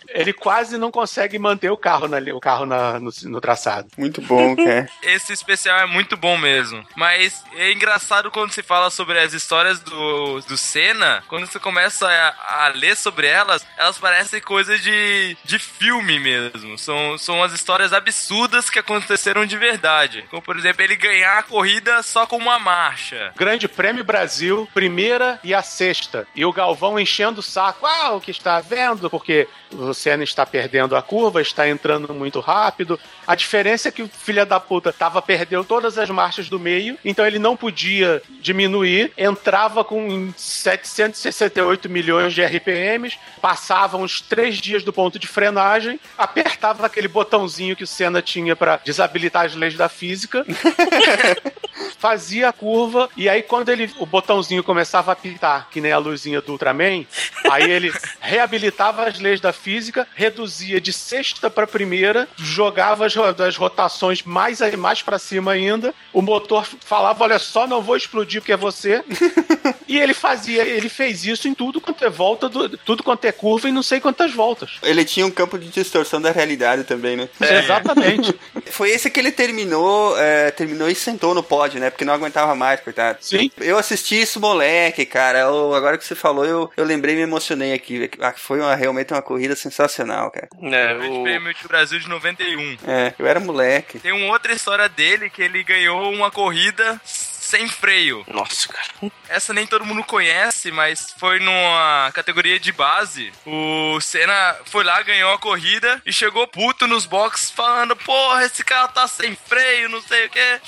[0.09, 3.87] Ele quase não consegue manter o carro, na, o carro na- no, no traçado.
[3.97, 4.87] Muito bom, cara.
[5.01, 6.85] Esse especial é muito bom mesmo.
[6.95, 12.07] Mas é engraçado quando se fala sobre as histórias do, do Senna, quando você começa
[12.07, 16.77] a, a ler sobre elas, elas parecem coisas de, de filme mesmo.
[16.77, 20.25] São, são as histórias absurdas que aconteceram de verdade.
[20.29, 23.31] Como, por exemplo, ele ganhar a corrida só com uma marcha.
[23.35, 26.27] Grande Prêmio Brasil, primeira e a sexta.
[26.35, 27.85] E o Galvão enchendo o saco.
[27.85, 29.09] Ah, o que está vendo?
[29.09, 32.99] Porque o Senna está perdendo a curva, está entrando muito rápido.
[33.27, 36.97] A diferença é que o filho da puta tava perdendo todas as marchas do meio,
[37.03, 44.83] então ele não podia diminuir, entrava com 768 milhões de RPMs, passava uns três dias
[44.83, 49.75] do ponto de frenagem, apertava aquele botãozinho que o Senna tinha para desabilitar as leis
[49.75, 50.45] da física,
[51.97, 55.97] fazia a curva e aí quando ele o botãozinho começava a apitar, que nem a
[55.97, 57.05] luzinha do Ultraman,
[57.49, 63.55] aí ele reabilitava as leis da física, reduzia de sexta para primeira, jogava as, as
[63.55, 65.93] rotações mais mais para cima ainda.
[66.11, 69.03] O motor falava: "Olha só, não vou explodir porque é você".
[69.87, 73.31] e ele fazia, ele fez isso em tudo quanto é volta, do- tudo quanto é
[73.31, 74.71] curva e não sei quantas voltas.
[74.81, 77.29] Ele tinha um campo de distorção da realidade também, né?
[77.39, 78.33] Exatamente.
[78.71, 81.82] Foi esse que ele terminou, é, terminou e sentou no pódio, né?
[81.89, 83.17] Porque não aguentava mais, coitado.
[83.21, 83.51] Sim.
[83.59, 85.39] Eu assisti isso, moleque, cara.
[85.39, 88.09] Eu- agora que você falou, eu, eu lembrei e me emocionei aqui.
[88.19, 90.47] Ah, Foi uma- realmente uma corrida sensacional, cara.
[90.61, 91.23] É, Grande o...
[91.23, 92.77] Prêmio de Brasil de 91.
[92.87, 93.99] É, eu era moleque.
[93.99, 96.99] Tem uma outra história dele que ele ganhou uma corrida
[97.43, 98.23] sem freio.
[98.27, 99.11] Nossa, cara.
[99.27, 100.71] Essa nem todo mundo conhece.
[100.71, 103.31] mas foi numa categoria de base.
[103.45, 108.63] O Senna foi lá, ganhou a corrida e chegou puto nos boxes falando: Porra, esse
[108.63, 110.61] cara tá sem freio, não sei o que.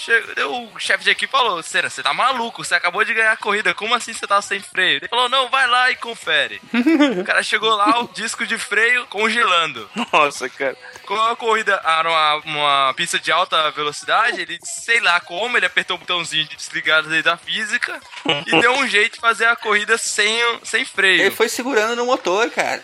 [0.44, 3.74] O chefe de equipe falou: Senna, você tá maluco, você acabou de ganhar a corrida,
[3.74, 4.98] como assim você tá sem freio?
[4.98, 6.62] Ele falou: Não, vai lá e confere.
[7.20, 9.90] o cara chegou lá, o disco de freio congelando.
[10.12, 10.78] Nossa, cara.
[11.06, 15.66] Com a corrida era uma, uma pista de alta velocidade, ele, sei lá como, ele
[15.66, 18.00] apertou o botãozinho de desligar a lei da física
[18.46, 21.22] e deu um jeito de fazer a corrida sem, sem freio.
[21.22, 22.84] Ele foi segurando no motor, cara.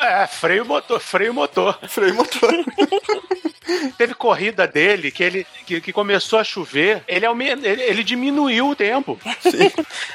[0.00, 1.78] É, freio motor, freio motor.
[1.88, 2.52] Freio motor.
[3.96, 8.76] Teve corrida dele que ele que, que começou a chover, ele, ele, ele diminuiu o
[8.76, 9.18] tempo.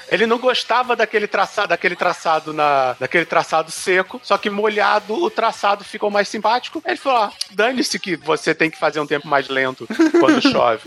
[0.09, 5.29] Ele não gostava daquele traçado, daquele traçado na, daquele traçado seco, só que molhado o
[5.29, 6.81] traçado ficou mais simpático.
[6.85, 9.87] Ele falou: ah, dane-se que você tem que fazer um tempo mais lento
[10.19, 10.83] quando chove.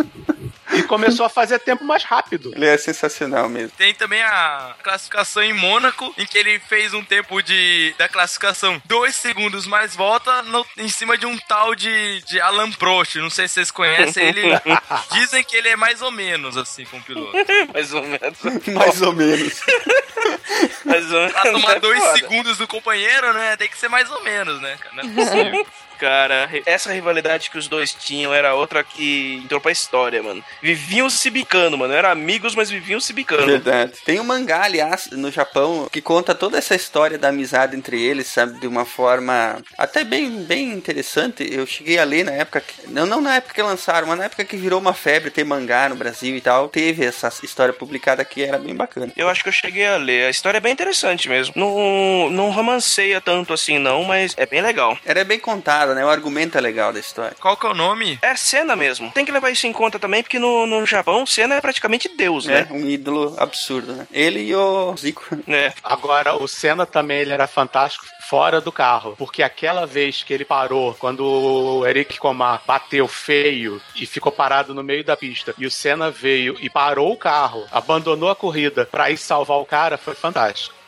[0.73, 2.53] E começou a fazer tempo mais rápido.
[2.55, 3.73] Ele é sensacional mesmo.
[3.77, 8.81] Tem também a classificação em Mônaco, em que ele fez um tempo de da classificação
[8.85, 13.17] dois segundos mais volta no- em cima de um tal de, de Alan Prost.
[13.17, 14.43] Não sei se vocês conhecem ele.
[15.13, 17.33] Dizem que ele é mais ou menos assim com o piloto.
[17.73, 18.39] Mais ou menos.
[18.75, 19.61] Mais ou menos.
[20.85, 21.33] Mais ou menos.
[21.33, 22.17] Pra tomar É dois foda.
[22.19, 23.57] segundos do companheiro, né?
[23.57, 24.77] Tem que ser mais ou menos, né?
[24.93, 25.67] Não é possível.
[26.01, 30.43] Cara, essa rivalidade que os dois tinham era outra que entrou pra história, mano.
[30.63, 31.93] Viviam se bicando, mano.
[31.93, 33.45] Eram amigos, mas viviam se bicando.
[33.45, 33.93] Verdade.
[34.07, 38.29] Tem um mangá, aliás, no Japão, que conta toda essa história da amizade entre eles,
[38.29, 38.59] sabe?
[38.59, 41.47] De uma forma até bem, bem interessante.
[41.53, 42.63] Eu cheguei a ler na época.
[42.63, 45.45] Que, não, não na época que lançaram, mas na época que virou uma febre ter
[45.45, 46.71] mangá no Brasil e tal.
[46.71, 49.13] Teve essa história publicada aqui, era bem bacana.
[49.15, 50.27] Eu acho que eu cheguei a ler.
[50.27, 51.53] A história é bem interessante mesmo.
[51.57, 54.97] Não, não romanceia tanto assim, não, mas é bem legal.
[55.05, 56.05] Era bem contada, né?
[56.05, 57.37] O argumento é legal da história.
[57.41, 58.19] Qual que é o nome?
[58.23, 59.11] É cena mesmo.
[59.13, 62.47] Tem que levar isso em conta também, porque no, no Japão, cena é praticamente Deus,
[62.49, 62.69] É, né?
[62.71, 64.07] um ídolo absurdo, né?
[64.13, 65.25] Ele e o Zico.
[65.49, 65.73] É.
[65.83, 70.45] Agora, o Senna também ele era fantástico fora do carro, porque aquela vez que ele
[70.45, 75.67] parou, quando o Eric Comar bateu feio e ficou parado no meio da pista, e
[75.67, 79.99] o Senna veio e parou o carro, abandonou a corrida pra ir salvar o cara,
[79.99, 80.79] foi fantástico.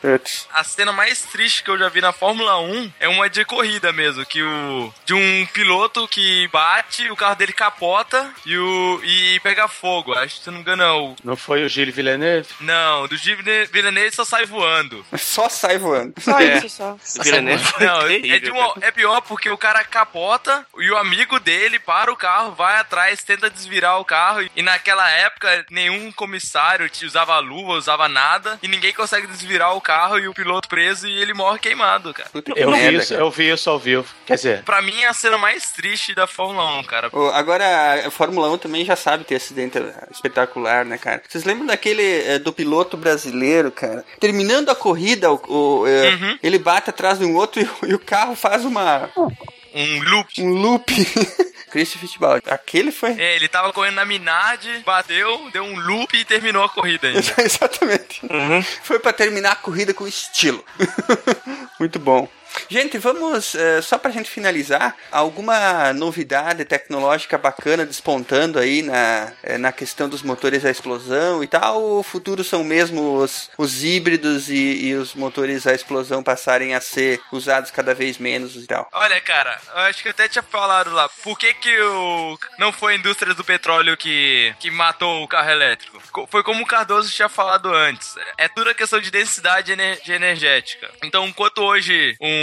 [0.51, 3.93] A cena mais triste que eu já vi na Fórmula 1 é uma de corrida
[3.93, 9.39] mesmo, que o de um piloto que bate, o carro dele capota e o e
[9.39, 10.13] pega fogo.
[10.13, 12.49] Acho que se não me engano é o Não foi o Gilles Villeneuve?
[12.59, 15.05] não, do Gilles Villeneuve só sai voando.
[15.17, 16.13] Só sai voando.
[16.19, 16.57] Só É.
[16.57, 16.97] isso, só.
[17.33, 20.97] Villeneuve foi Não, é, terrível, de uma- é pior porque o cara capota e o
[20.97, 24.47] amigo dele para o carro, vai atrás, tenta desvirar o carro.
[24.55, 28.59] E naquela época, nenhum comissário te usava luva, usava nada.
[28.61, 32.29] E ninguém consegue desvirar o carro e o piloto preso e ele morre queimado, cara.
[32.55, 33.21] Eu vi, merda, isso, cara.
[33.21, 34.05] eu vi isso ao vivo.
[34.25, 37.09] Quer dizer, Pra mim é a cena mais triste da Fórmula 1, cara.
[37.33, 39.77] Agora, a Fórmula 1 também já sabe ter acidente
[40.11, 41.21] espetacular, né, cara?
[41.27, 44.05] Vocês lembram daquele eh, do piloto brasileiro, cara?
[44.19, 45.41] Terminando a corrida, o,
[45.81, 46.37] o, eh, Uhum.
[46.43, 49.09] ele bate atrás de um outro e, o- e o carro faz uma
[49.73, 50.41] Um loop.
[50.41, 50.85] um loop.
[51.71, 52.43] Christian Fittipaldi.
[52.51, 53.19] Aquele foi.
[53.19, 57.19] É, ele tava correndo na Minardi, bateu, deu um loop e terminou a corrida ainda.
[57.41, 58.21] Exatamente.
[58.83, 60.63] Foi pra terminar a corrida com estilo.
[61.79, 62.27] Muito bom.
[62.69, 69.57] Gente, vamos, eh, só pra gente finalizar, alguma novidade tecnológica bacana despontando aí na, eh,
[69.57, 71.81] na questão dos motores a explosão e tal?
[71.99, 76.81] O futuro são mesmo os, os híbridos e, e os motores a explosão passarem a
[76.81, 78.87] ser usados cada vez menos e tal?
[78.91, 81.09] Olha, cara, acho que até tinha falado lá.
[81.23, 82.37] Por que que o...
[82.57, 86.01] não foi a indústria do petróleo que, que matou o carro elétrico?
[86.11, 88.15] Co- Foi como o Cardoso tinha falado antes.
[88.37, 90.89] É tudo a questão de densidade ener- de energética.
[91.03, 92.42] Então, enquanto hoje um-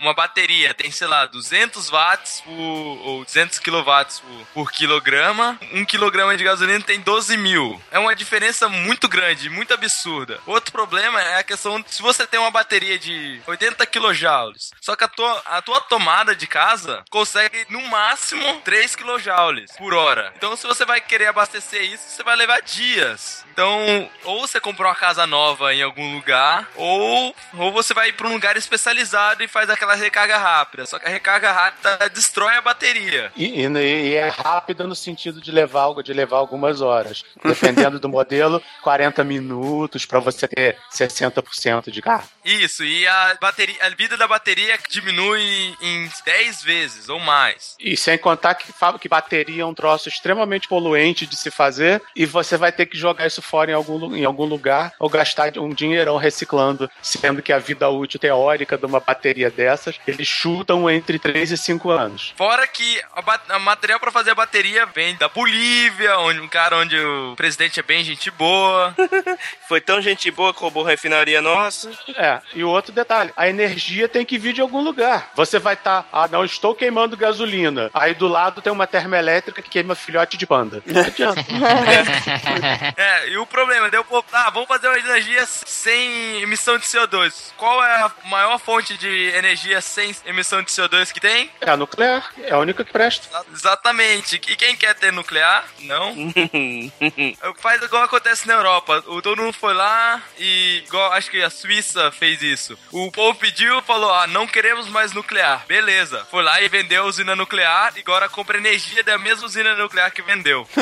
[0.00, 5.84] uma bateria tem, sei lá, 200 watts por, ou 200 quilowatts por, por quilograma, um
[5.84, 7.80] quilograma de gasolina tem 12 mil.
[7.90, 10.40] É uma diferença muito grande, muito absurda.
[10.46, 15.04] Outro problema é a questão, se você tem uma bateria de 80 kilojoules, só que
[15.04, 20.32] a tua, a tua tomada de casa consegue no máximo 3 kilojoules por hora.
[20.36, 23.44] Então se você vai querer abastecer isso, você vai levar dias.
[23.58, 28.28] Então, ou você compra uma casa nova em algum lugar, ou, ou você vai para
[28.28, 30.86] um lugar especializado e faz aquela recarga rápida.
[30.86, 33.32] Só que a recarga rápida destrói a bateria.
[33.34, 37.24] E, e- e é rápida no sentido de levar algo, de levar algumas horas.
[37.44, 42.28] Dependendo do modelo, 40 minutos para você ter 60% de carga.
[42.44, 47.74] Isso, e a bateria, a vida da bateria diminui em 10 vezes ou mais.
[47.80, 52.24] E sem contar que, que bateria é um troço extremamente poluente de se fazer e
[52.24, 55.70] você vai ter que jogar isso fora em algum, em algum lugar ou gastar um
[55.70, 61.18] dinheirão reciclando, sendo que a vida útil teórica de uma bateria dessas, eles chutam entre
[61.18, 62.34] 3 e 5 anos.
[62.36, 63.00] Fora que
[63.48, 67.80] a material pra fazer a bateria vem da Bolívia, onde um cara onde o presidente
[67.80, 68.94] é bem gente boa.
[69.66, 71.90] Foi tão gente boa que roubou a refinaria nossa.
[72.16, 75.30] É, e o outro detalhe, a energia tem que vir de algum lugar.
[75.34, 77.90] Você vai estar, ah, não estou queimando gasolina.
[77.94, 80.82] Aí do lado tem uma termoelétrica que queima filhote de panda.
[80.84, 81.38] Não adianta.
[82.96, 87.52] É, e o problema, deu povo, ah, vamos fazer uma energia sem emissão de CO2.
[87.56, 91.50] Qual é a maior fonte de energia sem emissão de CO2 que tem?
[91.60, 93.28] É a nuclear, é a única que presta.
[93.52, 94.36] Exatamente.
[94.36, 95.64] E quem quer ter nuclear?
[95.80, 96.14] Não.
[97.60, 99.02] Faz igual acontece na Europa.
[99.06, 102.78] O todo mundo foi lá e igual acho que a Suíça fez isso.
[102.90, 105.64] O povo pediu, falou: "Ah, não queremos mais nuclear".
[105.66, 106.26] Beleza.
[106.30, 110.10] Foi lá e vendeu a usina nuclear e agora compra energia da mesma usina nuclear
[110.12, 110.66] que vendeu.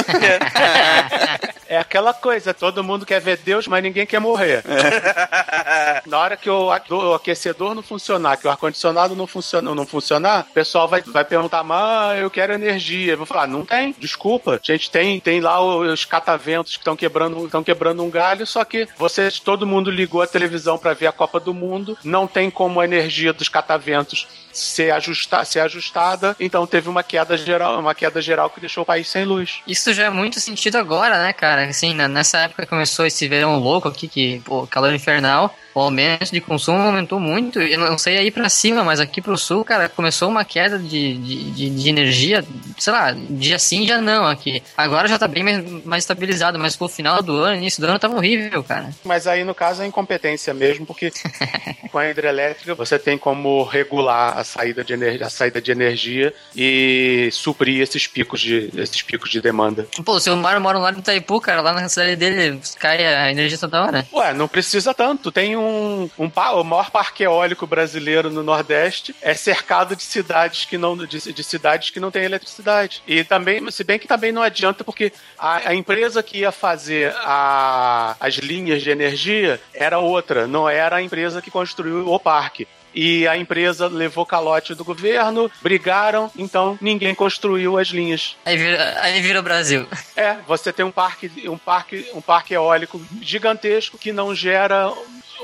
[1.68, 4.62] É aquela coisa, todo mundo quer ver Deus, mas ninguém quer morrer.
[6.06, 6.70] Na hora que o,
[7.14, 11.62] aquecedor não funcionar, que o ar-condicionado não, funciona, não funcionar, o pessoal vai, vai perguntar,
[11.64, 13.14] mas eu quero energia.
[13.14, 14.60] Eu vou falar, não tem, desculpa.
[14.62, 18.64] A gente tem, tem lá os cataventos que estão quebrando, estão quebrando um galho, só
[18.64, 22.50] que vocês, todo mundo ligou a televisão para ver a Copa do Mundo, não tem
[22.50, 27.94] como a energia dos cataventos ser, ajusta, ser ajustada, então teve uma queda geral, uma
[27.94, 29.60] queda geral que deixou o país sem luz.
[29.66, 31.64] Isso já é muito sentido agora, né, cara?
[31.64, 36.32] Assim, na- nessa época começou esse verão louco aqui, que, pô, calor infernal, o aumento
[36.32, 37.60] de consumo aumentou muito.
[37.60, 41.16] Eu não sei aí pra cima, mas aqui pro sul, cara, começou uma queda de,
[41.18, 42.44] de, de, energia,
[42.78, 44.62] sei lá, dia sim, dia não aqui.
[44.76, 47.98] Agora já tá bem mais, mais estabilizado, mas pro final do ano, início do ano,
[47.98, 48.90] tava horrível, cara.
[49.04, 51.12] Mas aí, no caso, é incompetência mesmo, porque
[51.92, 56.34] com a hidrelétrica você tem como regular a saída de energia, a saída de energia
[56.56, 59.86] e suprir esses picos de, esses picos de demanda.
[60.04, 63.30] Pô, o seu Mário mora lá no Itaipu, cara, lá na cidade dele cai a
[63.30, 64.06] energia toda hora.
[64.12, 65.30] Ué, não precisa tanto.
[65.30, 70.76] Tem um, um o maior parque eólico brasileiro no Nordeste é cercado de cidades que
[70.78, 73.02] não de, de cidades que não têm eletricidade.
[73.06, 77.14] E também, se bem que também não adianta porque a, a empresa que ia fazer
[77.18, 82.66] a- as linhas de energia era outra, não era a empresa que construiu o parque.
[82.96, 88.38] E a empresa levou calote do governo, brigaram, então ninguém construiu as linhas.
[88.42, 89.86] Aí vira, aí vira o Brasil.
[90.16, 94.90] É, você tem um parque, um parque, um parque eólico gigantesco que não gera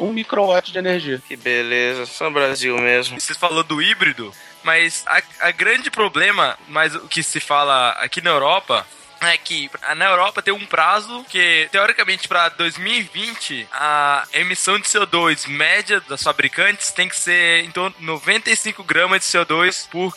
[0.00, 1.20] um microwatt de energia.
[1.28, 3.20] Que beleza, só Brasil mesmo.
[3.20, 8.22] Vocês falou do híbrido, mas a, a grande problema, mas o que se fala aqui
[8.22, 8.86] na Europa
[9.26, 15.48] é que na Europa tem um prazo que, teoricamente, para 2020, a emissão de CO2
[15.48, 20.14] média das fabricantes tem que ser em torno de 95 gramas de CO2 por,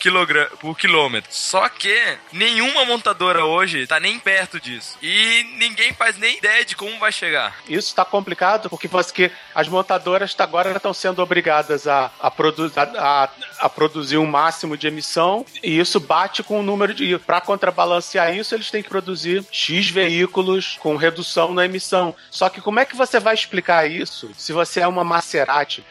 [0.60, 1.30] por quilômetro.
[1.32, 4.96] Só que nenhuma montadora hoje tá nem perto disso.
[5.02, 7.56] E ninguém faz nem ideia de como vai chegar.
[7.68, 12.72] Isso está complicado porque que as montadoras tá- agora estão sendo obrigadas a, a, produ
[12.76, 13.28] a-
[13.60, 17.18] a produzir um máximo de emissão e isso bate com o número de.
[17.18, 22.14] Para contrabalancear isso, eles têm que produzir X veículos com redução na emissão.
[22.30, 25.84] Só que como é que você vai explicar isso se você é uma Maserati?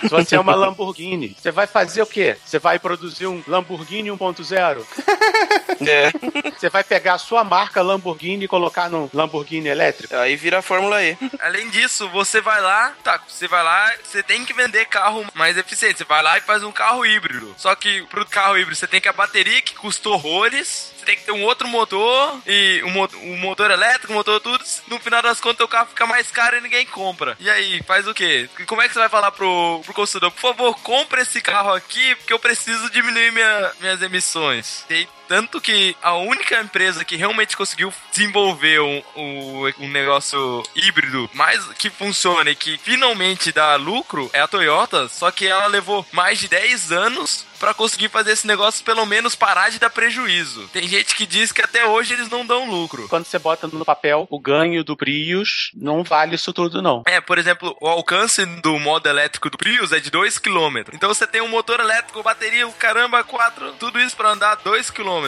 [0.00, 2.36] Se você é uma Lamborghini, você vai fazer o quê?
[2.44, 4.84] Você vai produzir um Lamborghini 1.0?
[5.86, 6.10] É.
[6.58, 10.14] Você vai pegar a sua marca Lamborghini e colocar num Lamborghini elétrico?
[10.16, 11.16] Aí vira a Fórmula E.
[11.38, 15.56] Além disso, você vai lá, tá, você vai lá, você tem que vender carro mais
[15.58, 15.98] eficiente.
[15.98, 17.54] Você vai lá e faz um carro híbrido.
[17.58, 21.16] Só que pro carro híbrido você tem que a bateria que custa horrores, você tem
[21.16, 24.64] que ter um outro motor e um, mo- um motor elétrico, um motor tudo.
[24.88, 27.36] No final das contas o carro fica mais caro e ninguém compra.
[27.38, 28.48] E aí, faz o quê?
[28.66, 29.46] Como é que você vai falar pro,
[29.84, 30.30] pro consumidor?
[30.32, 34.84] Por favor, compre esse carro aqui porque eu preciso diminuir minha- minhas emissões.
[34.90, 41.28] E tanto que a única empresa que realmente conseguiu desenvolver um, um, um negócio híbrido
[41.34, 46.06] mais que funciona e que finalmente dá lucro é a Toyota, só que ela levou
[46.12, 50.68] mais de 10 anos pra conseguir fazer esse negócio pelo menos parar de dar prejuízo.
[50.72, 53.08] Tem gente que diz que até hoje eles não dão lucro.
[53.08, 57.02] Quando você bota no papel o ganho do Prius, não vale isso tudo, não.
[57.06, 60.78] É, por exemplo, o alcance do modo elétrico do Prius é de 2 km.
[60.92, 64.90] Então você tem um motor elétrico, bateria, o caramba, 4, tudo isso pra andar 2
[64.90, 65.26] km.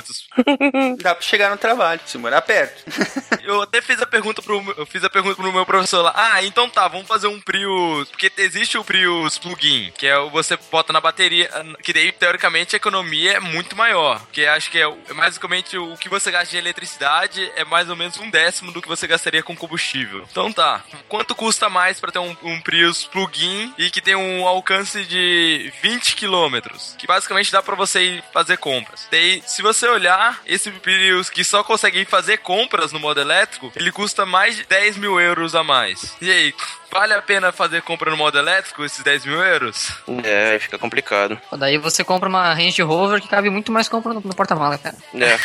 [1.02, 2.84] Dá pra chegar no trabalho, se morar perto.
[3.42, 6.12] Eu até fiz a pergunta pro eu fiz a pergunta pro meu professor lá.
[6.14, 10.28] Ah, então tá, vamos fazer um Prius, porque existe o Prius plug-in, que é o
[10.28, 11.50] você bota na bateria,
[11.82, 14.20] que daí teoricamente, a economia é muito maior.
[14.20, 17.96] Porque acho que é, é basicamente o que você gasta de eletricidade é mais ou
[17.96, 20.26] menos um décimo do que você gastaria com combustível.
[20.30, 20.82] Então tá.
[21.08, 25.72] Quanto custa mais pra ter um, um Prius plug-in e que tem um alcance de
[25.82, 26.94] 20 quilômetros?
[26.98, 29.06] Que basicamente dá pra você ir fazer compras.
[29.10, 33.92] Daí, se você olhar, esse Prius que só consegue fazer compras no modo elétrico, ele
[33.92, 36.16] custa mais de 10 mil euros a mais.
[36.20, 36.54] E aí,
[36.90, 39.92] vale a pena fazer compra no modo elétrico, esses 10 mil euros?
[40.24, 41.40] É, fica complicado.
[41.56, 44.96] Daí você compra uma Range Rover que cabe muito mais compra no, no porta-mala, cara.
[45.14, 45.36] É.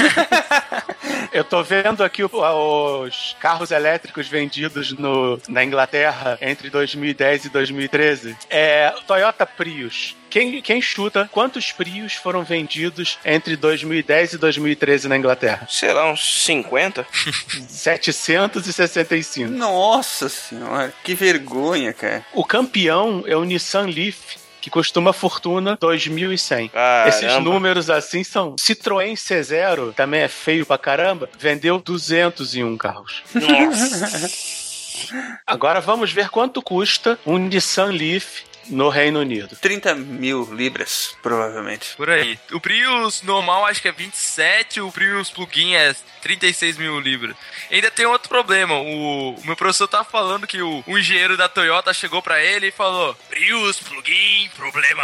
[1.37, 2.29] Eu tô vendo aqui o-
[3.03, 8.37] os carros elétricos vendidos no, na Inglaterra entre 2010 e 2013.
[8.49, 10.15] É Toyota Prius.
[10.29, 15.67] Quem, quem chuta quantos Prius foram vendidos entre 2010 e 2013 na Inglaterra?
[15.69, 17.05] Sei lá, uns 50?
[17.67, 19.49] 765.
[19.53, 22.25] Nossa senhora, que vergonha, cara.
[22.33, 24.37] O campeão é o Nissan Leaf.
[24.63, 26.71] Que custa uma fortuna 2.100.
[27.05, 28.55] Esses números assim são.
[28.55, 31.29] Citroën C0 também é feio pra caramba.
[31.37, 33.23] Vendeu 201 carros.
[35.45, 39.55] Agora vamos ver quanto custa um Nissan Leaf no Reino Unido.
[39.55, 41.95] 30 mil libras, provavelmente.
[41.95, 42.39] Por aí.
[42.51, 47.35] O Prius normal acho que é 27, o Prius plugin é 36 mil libras.
[47.71, 48.75] Ainda tem outro problema.
[48.75, 52.67] O, o meu professor tá falando que o, o engenheiro da Toyota chegou pra ele
[52.67, 55.03] e falou: Prius plugin, problema.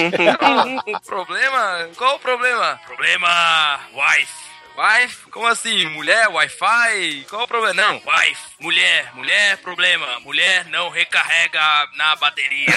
[1.06, 1.88] problema?
[1.96, 2.80] Qual o problema?
[2.86, 4.46] Problema wife.
[4.76, 5.30] Wife?
[5.30, 5.86] Como assim?
[5.86, 6.28] Mulher?
[6.28, 7.24] Wi-Fi?
[7.30, 7.80] Qual o problema?
[7.80, 8.42] Não, wife.
[8.58, 9.10] Mulher.
[9.14, 10.18] Mulher, problema.
[10.20, 11.60] Mulher não recarrega
[11.94, 12.66] na bateria.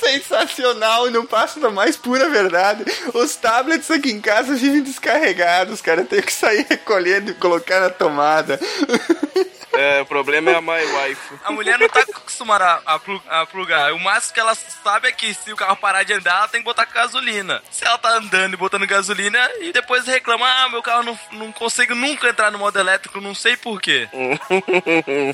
[0.00, 2.84] Sensacional e não passa da mais pura verdade.
[3.12, 6.02] Os tablets aqui em casa vivem descarregados, cara.
[6.02, 8.58] Eu tenho que sair recolhendo e colocar na tomada.
[9.74, 11.34] É, o problema é a My Wife.
[11.44, 13.92] A mulher não tá acostumada a, a plu- a plugar.
[13.92, 16.60] O máximo que ela sabe é que se o carro parar de andar, ela tem
[16.60, 17.62] que botar gasolina.
[17.70, 21.52] Se ela tá andando e botando gasolina e depois reclama, ah, meu carro não, não
[21.52, 24.08] consigo nunca entrar no modo elétrico, não sei porquê.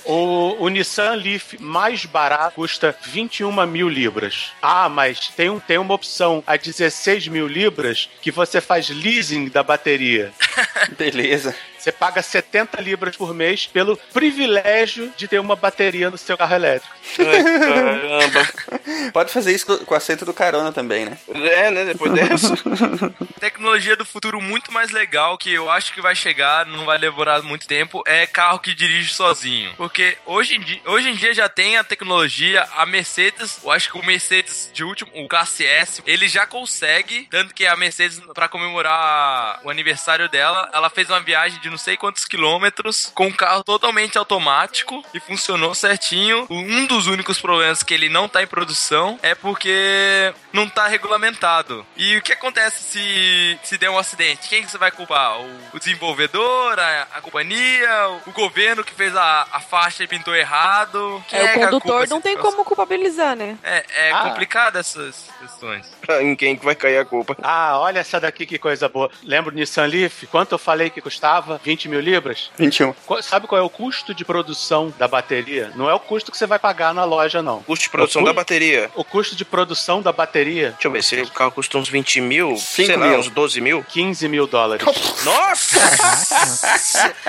[0.04, 4.52] O, o Nissan Leaf mais barato custa 21 mil libras.
[4.60, 9.48] Ah, mas tem, um, tem uma opção a 16 mil libras que você faz leasing
[9.48, 10.32] da bateria.
[10.98, 11.54] Beleza.
[11.84, 16.54] Você paga 70 libras por mês pelo privilégio de ter uma bateria no seu carro
[16.54, 16.94] elétrico.
[17.14, 18.48] Caramba.
[19.12, 21.18] Pode fazer isso com o assento do carona também, né?
[21.28, 21.84] É, né?
[21.84, 22.54] Depois dessa.
[23.38, 27.42] Tecnologia do futuro muito mais legal que eu acho que vai chegar, não vai demorar
[27.42, 29.74] muito tempo, é carro que dirige sozinho.
[29.76, 33.92] Porque hoje em dia, hoje em dia já tem a tecnologia, a Mercedes, eu acho
[33.92, 38.22] que o Mercedes de último, o Classe S, ele já consegue, tanto que a Mercedes,
[38.32, 43.26] pra comemorar o aniversário dela, ela fez uma viagem de não sei quantos quilômetros com
[43.26, 46.46] um carro totalmente automático e funcionou certinho.
[46.48, 51.84] Um dos únicos problemas que ele não tá em produção é porque não tá regulamentado.
[51.96, 54.48] E o que acontece se, se der um acidente?
[54.48, 55.40] Quem que você vai culpar?
[55.40, 60.06] O, o desenvolvedor, a, a companhia, o, o governo que fez a, a faixa e
[60.06, 61.22] pintou errado?
[61.28, 63.58] Quem É, o que a condutor culpa não tem como culpabilizar, né?
[63.64, 64.28] É, é Ah.
[64.28, 65.90] complicado essas questões.
[66.22, 67.36] em quem que vai cair a culpa?
[67.42, 69.10] Ah, olha essa daqui que coisa boa.
[69.24, 70.26] Lembra o Nissan Leaf?
[70.28, 71.60] Quanto eu falei que custava?
[71.64, 72.50] 20 mil libras?
[72.58, 72.92] 21.
[73.06, 75.72] Qu- Sabe qual é o custo de produção da bateria?
[75.74, 77.62] Não é o custo que você vai pagar na loja, não.
[77.62, 78.90] Custo de produção da bateria.
[78.94, 82.20] O custo de produção da bateria, Deixa eu ver, se o carro custa uns 20
[82.20, 83.18] mil, Cinco sei lá, mil.
[83.18, 83.82] uns 12 mil.
[83.84, 84.86] 15 mil dólares.
[85.24, 87.14] Nossa!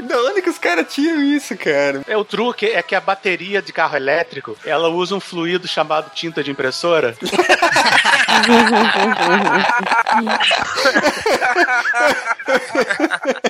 [0.00, 2.02] Da onde que os caras tinham isso, cara?
[2.06, 6.10] É o truque é que a bateria de carro elétrico, ela usa um fluido chamado
[6.14, 7.16] tinta de impressora.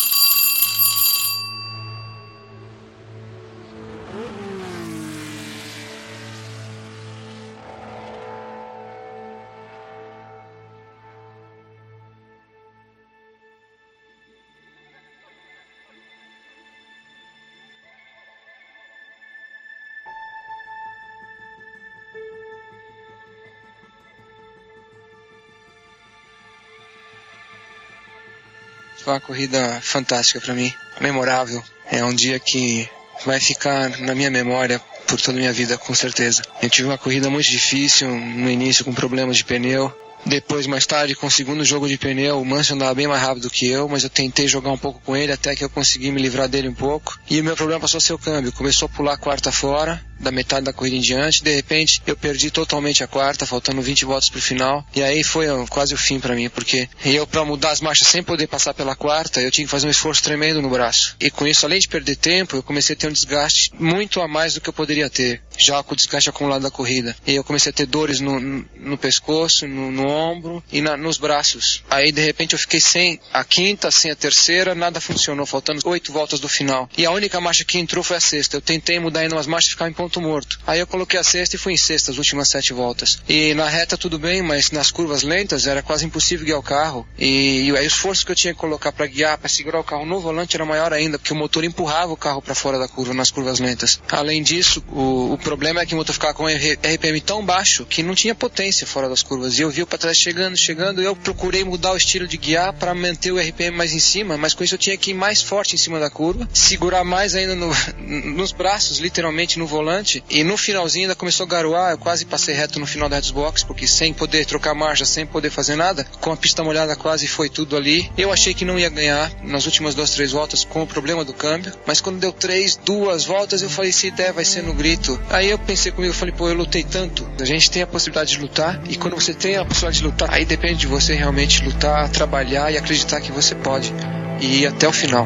[29.11, 31.61] Uma corrida fantástica para mim, memorável.
[31.91, 32.89] É um dia que
[33.25, 36.41] vai ficar na minha memória por toda a minha vida, com certeza.
[36.61, 39.93] Eu tive uma corrida muito difícil, no início com problemas de pneu.
[40.25, 43.49] Depois, mais tarde, com o segundo jogo de pneu, o Mansion andava bem mais rápido
[43.49, 46.21] que eu, mas eu tentei jogar um pouco com ele até que eu consegui me
[46.21, 47.19] livrar dele um pouco.
[47.29, 48.53] E o meu problema passou a ser o câmbio.
[48.53, 51.43] Começou a pular a quarta fora, da metade da corrida em diante.
[51.43, 54.85] De repente, eu perdi totalmente a quarta, faltando 20 voltas pro final.
[54.95, 58.23] E aí foi quase o fim para mim, porque eu, para mudar as marchas sem
[58.23, 61.15] poder passar pela quarta, eu tinha que fazer um esforço tremendo no braço.
[61.19, 64.27] E com isso, além de perder tempo, eu comecei a ter um desgaste muito a
[64.27, 67.15] mais do que eu poderia ter, já com o desgaste acumulado da corrida.
[67.25, 70.97] E eu comecei a ter dores no, no, no pescoço, no, no ombro e na-
[70.97, 71.83] nos braços.
[71.89, 76.11] Aí, de repente, eu fiquei sem a quinta, sem a terceira, nada funcionou, faltando oito
[76.11, 76.89] voltas do final.
[76.97, 78.57] E a única marcha que entrou foi a sexta.
[78.57, 80.59] Eu tentei mudar ainda umas marchas e ficar em ponto morto.
[80.65, 83.19] Aí eu coloquei a sexta e fui em sexta as últimas sete voltas.
[83.27, 87.07] E na reta tudo bem, mas nas curvas lentas era quase impossível guiar o carro.
[87.17, 89.83] E, e aí o esforço que eu tinha que colocar para guiar, para segurar o
[89.83, 92.87] carro no volante era maior ainda, porque o motor empurrava o carro para fora da
[92.87, 93.99] curva nas curvas lentas.
[94.11, 98.01] Além disso, o, o problema é que o motor ficava com RPM tão baixo que
[98.01, 99.59] não tinha potência fora das curvas.
[99.59, 102.37] E eu vi o para trás chegando, chegando, e eu procurei mudar o estilo de
[102.37, 105.13] guiar para manter o RPM mais em cima, mas com isso eu tinha que ir
[105.13, 107.69] mais forte em cima da curva, segurar mais ainda no-
[108.33, 112.55] nos braços, literalmente no volante, e no finalzinho ainda começou a garoar, eu quase passei
[112.55, 116.31] reto no final da Box, porque sem poder trocar marcha, sem poder fazer nada, com
[116.31, 118.09] a pista molhada quase foi tudo ali.
[118.17, 121.33] Eu achei que não ia ganhar nas últimas duas, três voltas com o problema do
[121.33, 125.19] câmbio, mas quando deu três, duas voltas, eu falei, se der, vai ser no grito.
[125.31, 128.39] Aí eu pensei comigo, falei, pô, eu lutei tanto, a gente tem a possibilidade de
[128.41, 132.09] lutar, e quando você tem a possibilidade de lutar, aí depende de você realmente lutar,
[132.09, 133.93] trabalhar e acreditar que você pode.
[134.41, 135.25] E ir até o final.